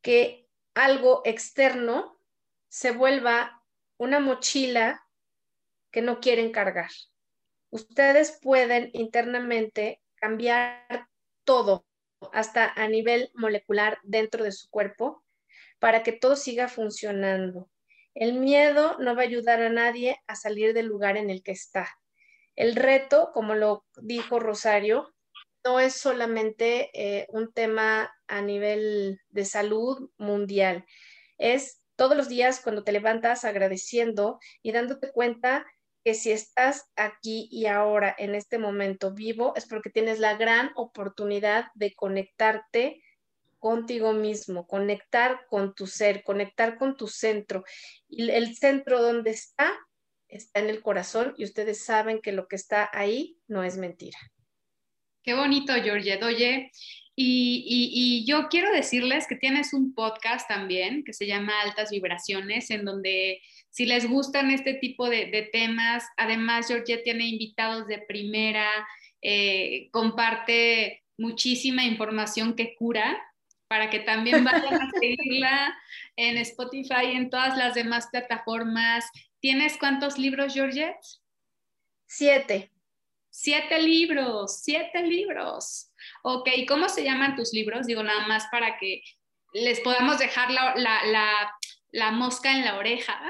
que 0.00 0.48
algo 0.74 1.22
externo 1.24 2.20
se 2.68 2.92
vuelva 2.92 3.64
una 3.96 4.20
mochila 4.20 5.04
que 5.90 6.02
no 6.02 6.20
quieren 6.20 6.52
cargar. 6.52 6.92
Ustedes 7.70 8.38
pueden 8.40 8.90
internamente 8.92 10.00
cambiar 10.14 11.08
todo, 11.42 11.84
hasta 12.32 12.72
a 12.76 12.86
nivel 12.86 13.32
molecular 13.34 13.98
dentro 14.04 14.44
de 14.44 14.52
su 14.52 14.70
cuerpo, 14.70 15.25
para 15.86 16.02
que 16.02 16.10
todo 16.10 16.34
siga 16.34 16.66
funcionando. 16.66 17.70
El 18.12 18.40
miedo 18.40 18.96
no 18.98 19.14
va 19.14 19.22
a 19.22 19.24
ayudar 19.24 19.62
a 19.62 19.70
nadie 19.70 20.20
a 20.26 20.34
salir 20.34 20.74
del 20.74 20.86
lugar 20.86 21.16
en 21.16 21.30
el 21.30 21.44
que 21.44 21.52
está. 21.52 21.96
El 22.56 22.74
reto, 22.74 23.30
como 23.32 23.54
lo 23.54 23.86
dijo 24.02 24.40
Rosario, 24.40 25.14
no 25.64 25.78
es 25.78 25.94
solamente 25.94 26.90
eh, 26.92 27.28
un 27.28 27.52
tema 27.52 28.12
a 28.26 28.42
nivel 28.42 29.20
de 29.28 29.44
salud 29.44 30.10
mundial, 30.18 30.84
es 31.38 31.80
todos 31.94 32.16
los 32.16 32.28
días 32.28 32.58
cuando 32.58 32.82
te 32.82 32.90
levantas 32.90 33.44
agradeciendo 33.44 34.40
y 34.62 34.72
dándote 34.72 35.12
cuenta 35.12 35.64
que 36.02 36.14
si 36.14 36.32
estás 36.32 36.90
aquí 36.96 37.48
y 37.52 37.66
ahora 37.66 38.12
en 38.18 38.34
este 38.34 38.58
momento 38.58 39.14
vivo 39.14 39.52
es 39.54 39.68
porque 39.68 39.90
tienes 39.90 40.18
la 40.18 40.36
gran 40.36 40.72
oportunidad 40.74 41.66
de 41.76 41.94
conectarte 41.94 43.04
contigo 43.66 44.12
mismo, 44.12 44.64
conectar 44.68 45.40
con 45.50 45.74
tu 45.74 45.88
ser, 45.88 46.22
conectar 46.22 46.78
con 46.78 46.96
tu 46.96 47.08
centro. 47.08 47.64
Y 48.08 48.30
el 48.30 48.54
centro 48.54 49.02
donde 49.02 49.30
está, 49.32 49.72
está 50.28 50.60
en 50.60 50.70
el 50.70 50.82
corazón 50.82 51.34
y 51.36 51.42
ustedes 51.42 51.84
saben 51.84 52.20
que 52.22 52.30
lo 52.30 52.46
que 52.46 52.54
está 52.54 52.88
ahí 52.92 53.38
no 53.48 53.64
es 53.64 53.76
mentira. 53.76 54.18
Qué 55.24 55.34
bonito, 55.34 55.72
Georgette. 55.82 56.22
Oye, 56.22 56.70
y, 57.16 58.24
yo 58.24 58.46
quiero 58.48 58.70
decirles 58.70 59.26
que 59.26 59.34
tienes 59.34 59.74
un 59.74 59.94
podcast 59.94 60.48
también 60.48 61.02
que 61.02 61.12
se 61.12 61.26
llama 61.26 61.60
Altas 61.62 61.90
Vibraciones, 61.90 62.70
en 62.70 62.84
donde 62.84 63.40
si 63.70 63.84
les 63.84 64.08
gustan 64.08 64.52
este 64.52 64.74
tipo 64.74 65.10
de, 65.10 65.48
temas, 65.52 66.04
además 66.16 66.68
Georgette 66.68 67.02
tiene 67.02 67.26
invitados 67.26 67.88
de 67.88 67.98
primera, 67.98 68.68
eh, 69.22 69.88
comparte 69.90 71.02
muchísima 71.18 71.84
información 71.84 72.54
que 72.54 72.76
cura 72.76 73.20
para 73.68 73.90
que 73.90 74.00
también 74.00 74.44
vayan 74.44 74.74
a 74.74 74.90
seguirla 74.90 75.76
en 76.16 76.38
Spotify 76.38 77.06
y 77.12 77.16
en 77.16 77.30
todas 77.30 77.56
las 77.56 77.74
demás 77.74 78.08
plataformas. 78.10 79.04
¿Tienes 79.40 79.76
cuántos 79.78 80.18
libros, 80.18 80.54
Georgette? 80.54 80.96
Siete. 82.06 82.72
Siete 83.30 83.82
libros, 83.82 84.62
siete 84.62 85.02
libros. 85.02 85.90
Ok, 86.22 86.48
¿cómo 86.66 86.88
se 86.88 87.04
llaman 87.04 87.36
tus 87.36 87.52
libros? 87.52 87.86
Digo, 87.86 88.02
nada 88.02 88.26
más 88.26 88.46
para 88.50 88.78
que 88.78 89.02
les 89.52 89.80
podamos 89.80 90.18
dejar 90.18 90.50
la, 90.50 92.12
mosca 92.12 92.52
en 92.52 92.64
la 92.64 92.78
oreja, 92.78 93.20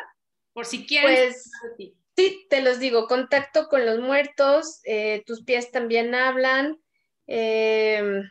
por 0.53 0.65
si 0.65 0.87
quieren. 0.87 1.33
Pues, 1.33 1.51
sí, 2.17 2.47
te 2.49 2.61
los 2.63 2.79
digo, 2.79 3.07
contacto 3.07 3.69
con 3.69 3.85
los 3.85 3.99
muertos, 3.99 4.81
eh, 4.85 5.23
tus 5.27 5.45
pies 5.45 5.73
también 5.73 6.15
hablan. 6.15 6.79
Em, 7.27 8.31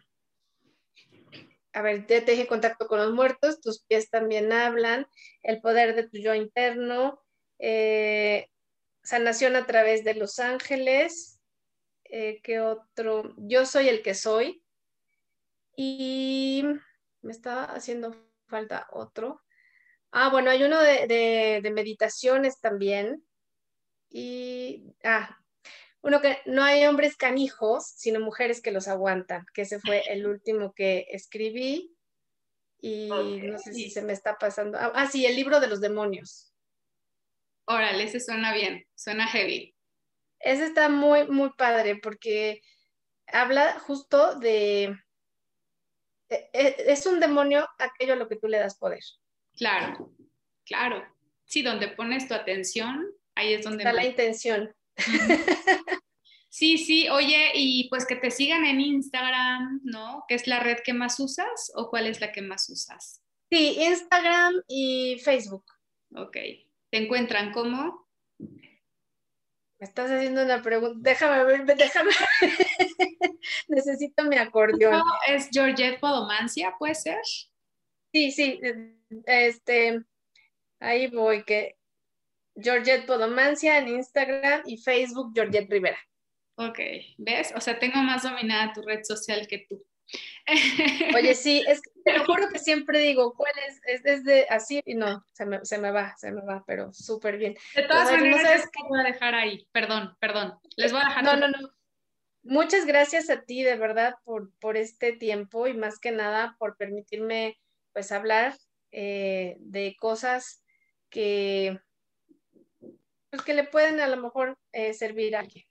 a 1.76 1.82
ver, 1.82 2.08
te 2.08 2.22
dije 2.22 2.48
contacto 2.48 2.88
con 2.88 3.00
los 3.00 3.14
muertos, 3.14 3.60
tus 3.60 3.84
pies 3.84 4.10
también 4.10 4.54
hablan, 4.54 5.08
el 5.44 5.60
poder 5.60 5.94
de 5.94 6.08
tu 6.08 6.18
yo 6.18 6.34
interno, 6.34 7.22
eh, 7.60 8.48
sanación 9.04 9.58
a 9.58 9.66
través 9.66 10.06
de 10.06 10.16
los 10.16 10.40
ángeles, 10.40 11.42
eh, 12.06 12.40
¿qué 12.44 12.62
otro? 12.62 13.34
Yo 13.36 13.66
soy 13.66 13.90
el 13.90 14.02
que 14.02 14.14
soy. 14.14 14.64
Y 15.76 16.64
me 17.22 17.34
estaba 17.34 17.66
haciendo 17.66 18.16
falta 18.48 18.88
otro. 18.94 19.42
Ah, 20.12 20.30
bueno, 20.30 20.52
hay 20.52 20.64
uno 20.64 20.80
de, 20.80 21.62
meditaciones 21.74 22.62
también. 22.62 23.22
Y, 24.10 24.96
ah, 25.04 25.38
uno 26.06 26.22
que 26.22 26.40
no 26.46 26.64
hay 26.64 26.86
hombres 26.86 27.18
canijos, 27.18 27.84
sino 27.84 28.20
mujeres 28.20 28.62
que 28.62 28.72
los 28.72 28.88
aguantan, 28.88 29.44
que 29.56 29.64
ese 29.64 29.80
fue 29.80 30.04
el 30.08 30.28
último 30.28 30.72
que 30.72 31.08
escribí. 31.10 31.98
Y 32.80 33.10
no 33.10 33.58
sé 33.58 33.74
si 33.74 33.90
se 33.90 34.04
me 34.04 34.14
está 34.14 34.38
pasando. 34.38 34.78
Ah, 34.78 34.92
ah, 34.94 35.08
sí, 35.08 35.26
el 35.26 35.36
libro 35.36 35.60
de 35.60 35.68
los 35.68 35.82
demonios. 35.82 36.54
Órale, 37.66 38.04
ese 38.04 38.20
suena 38.20 38.54
bien, 38.54 38.86
suena 38.94 39.26
heavy. 39.26 39.76
Ese 40.40 40.66
está 40.66 40.90
muy, 40.90 41.28
muy 41.28 41.52
padre 41.58 41.96
porque 41.96 42.62
habla 43.26 43.80
justo 43.80 44.36
de... 44.36 44.96
E, 46.30 46.50
e, 46.54 46.76
es 46.86 47.08
un 47.08 47.20
demonio 47.20 47.68
aquello 47.80 48.14
a 48.14 48.18
lo 48.18 48.28
que 48.28 48.36
tú 48.36 48.48
le 48.48 48.60
das 48.60 48.78
poder. 48.78 49.02
Claro, 49.56 50.14
claro. 50.66 51.04
Sí, 51.46 51.64
donde 51.64 51.88
pones 51.88 52.28
tu 52.28 52.36
atención, 52.36 53.12
ahí 53.34 53.54
es 53.54 53.64
donde... 53.64 53.84
Está 53.84 53.92
la 53.92 54.06
intención. 54.06 54.72
Sí, 56.56 56.78
sí, 56.78 57.10
oye, 57.10 57.52
y 57.54 57.90
pues 57.90 58.06
que 58.06 58.16
te 58.16 58.32
sigan 58.32 58.64
en 58.64 58.80
Instagram, 58.80 59.82
¿no? 59.84 60.24
¿Qué 60.26 60.36
es 60.36 60.48
la 60.48 60.62
red 60.62 60.78
que 60.86 60.94
más 60.94 61.20
usas 61.20 61.70
o 61.76 61.90
cuál 61.90 62.08
es 62.08 62.22
la 62.22 62.32
que 62.32 62.42
más 62.42 62.70
usas? 62.70 63.22
Sí, 63.52 63.76
Instagram 63.78 64.54
y 64.66 65.20
Facebook. 65.20 65.66
Ok. 66.16 66.38
¿Te 66.90 66.98
encuentran 66.98 67.52
cómo? 67.52 68.08
Me 68.40 68.70
estás 69.82 70.10
haciendo 70.10 70.44
una 70.44 70.62
pregunta. 70.62 70.98
Déjame 71.02 71.44
ver, 71.44 71.66
déjame. 71.78 72.12
Necesito 73.68 74.24
mi 74.24 74.38
acordeón. 74.38 75.04
¿Es 75.28 75.50
Georgette 75.52 76.00
Podomancia, 76.00 76.74
puede 76.80 76.96
ser? 76.96 77.20
Sí, 78.14 78.32
sí. 78.32 78.62
Este, 79.26 80.06
ahí 80.80 81.08
voy, 81.08 81.44
que 81.44 81.78
Georgette 82.56 83.06
Podomancia 83.06 83.78
en 83.78 83.90
Instagram 83.90 84.62
y 84.66 84.78
Facebook 84.78 85.34
Georgette 85.36 85.70
Rivera. 85.70 86.00
Ok, 86.56 86.80
¿ves? 87.18 87.54
O 87.56 87.62
sea, 87.62 87.80
tengo 87.80 88.02
más 88.02 88.24
dominada 88.24 88.74
tu 88.74 88.82
red 88.82 89.04
social 89.04 89.46
que 89.48 89.66
tú. 89.70 89.86
Oye, 91.16 91.36
sí, 91.36 91.64
es 91.68 91.82
que 91.82 91.92
te 92.04 92.18
lo 92.18 92.26
juro 92.26 92.50
que 92.50 92.60
siempre 92.60 93.00
digo, 93.00 93.34
¿cuál 93.34 93.54
es? 93.68 93.82
Es 93.86 94.04
desde 94.04 94.48
así 94.50 94.82
y 94.86 94.96
no, 94.96 95.26
se 95.34 95.46
me, 95.46 95.66
se 95.66 95.78
me 95.78 95.92
va, 95.92 96.16
se 96.18 96.32
me 96.32 96.42
va, 96.42 96.64
pero 96.66 96.94
súper 96.94 97.38
bien. 97.38 97.58
De 97.76 97.84
todas 97.84 98.12
maneras, 98.12 98.70
no 98.82 98.90
voy 98.90 99.00
a 99.00 99.04
dejar 99.04 99.36
ahí, 99.36 99.68
perdón, 99.72 100.16
perdón, 100.20 100.58
les 100.78 100.92
voy 100.92 101.02
a 101.02 101.10
dejar. 101.10 101.24
No, 101.24 101.36
no, 101.36 101.48
no. 101.48 101.70
Muchas 102.44 102.86
gracias 102.86 103.32
a 103.32 103.42
ti, 103.42 103.64
de 103.64 103.76
verdad, 103.76 104.16
por, 104.24 104.54
por 104.60 104.78
este 104.78 105.14
tiempo 105.14 105.68
y 105.68 105.74
más 105.74 106.00
que 106.00 106.12
nada 106.12 106.56
por 106.60 106.78
permitirme, 106.78 107.60
pues, 107.92 108.12
hablar 108.12 108.56
eh, 108.92 109.56
de 109.60 109.96
cosas 110.00 110.64
que, 111.10 111.80
pues, 113.32 113.42
que 113.42 113.56
le 113.56 113.64
pueden 113.64 114.00
a 114.00 114.08
lo 114.08 114.18
mejor 114.18 114.60
eh, 114.74 114.94
servir 114.94 115.36
a 115.36 115.40
alguien. 115.40 115.66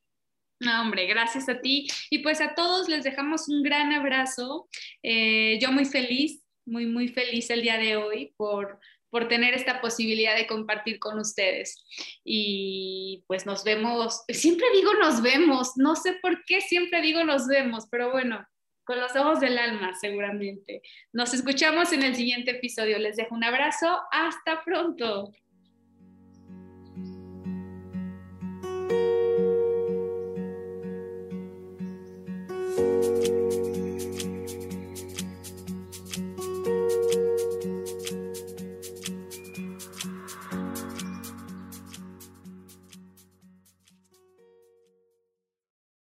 No, 0.65 0.81
hombre, 0.81 1.07
gracias 1.07 1.49
a 1.49 1.61
ti. 1.61 1.87
Y 2.11 2.21
pues 2.21 2.41
a 2.41 2.55
todos 2.55 2.89
les 2.89 3.05
dejamos 3.05 3.49
un 3.49 3.63
gran 3.63 3.93
abrazo. 3.93 4.69
Eh, 5.03 5.59
yo 5.61 5.71
muy 5.73 5.85
feliz, 5.85 6.43
muy, 6.65 6.87
muy 6.87 7.09
feliz 7.09 7.51
el 7.51 7.63
día 7.63 7.77
de 7.77 7.97
hoy 7.97 8.33
por, 8.37 8.79
por 9.11 9.29
tener 9.29 9.55
esta 9.55 9.81
posibilidad 9.81 10.35
de 10.35 10.47
compartir 10.47 10.99
con 10.99 11.19
ustedes. 11.19 11.85
Y 12.25 13.25
pues 13.27 13.45
nos 13.45 13.63
vemos, 13.63 14.23
siempre 14.29 14.67
digo 14.75 14.95
nos 14.95 15.21
vemos, 15.21 15.77
no 15.77 15.97
sé 15.97 16.15
por 16.23 16.45
qué 16.47 16.61
siempre 16.61 17.03
digo 17.03 17.25
nos 17.25 17.47
vemos, 17.47 17.85
pero 17.91 18.11
bueno, 18.11 18.47
con 18.85 19.01
los 19.01 19.15
ojos 19.17 19.41
del 19.41 19.59
alma 19.59 19.95
seguramente. 19.95 20.83
Nos 21.13 21.35
escuchamos 21.35 21.93
en 21.93 22.03
el 22.03 22.15
siguiente 22.15 22.53
episodio. 22.53 22.99
Les 22.99 23.17
dejo 23.17 23.35
un 23.35 23.45
abrazo. 23.45 23.99
Hasta 24.11 24.63
pronto. 24.65 25.33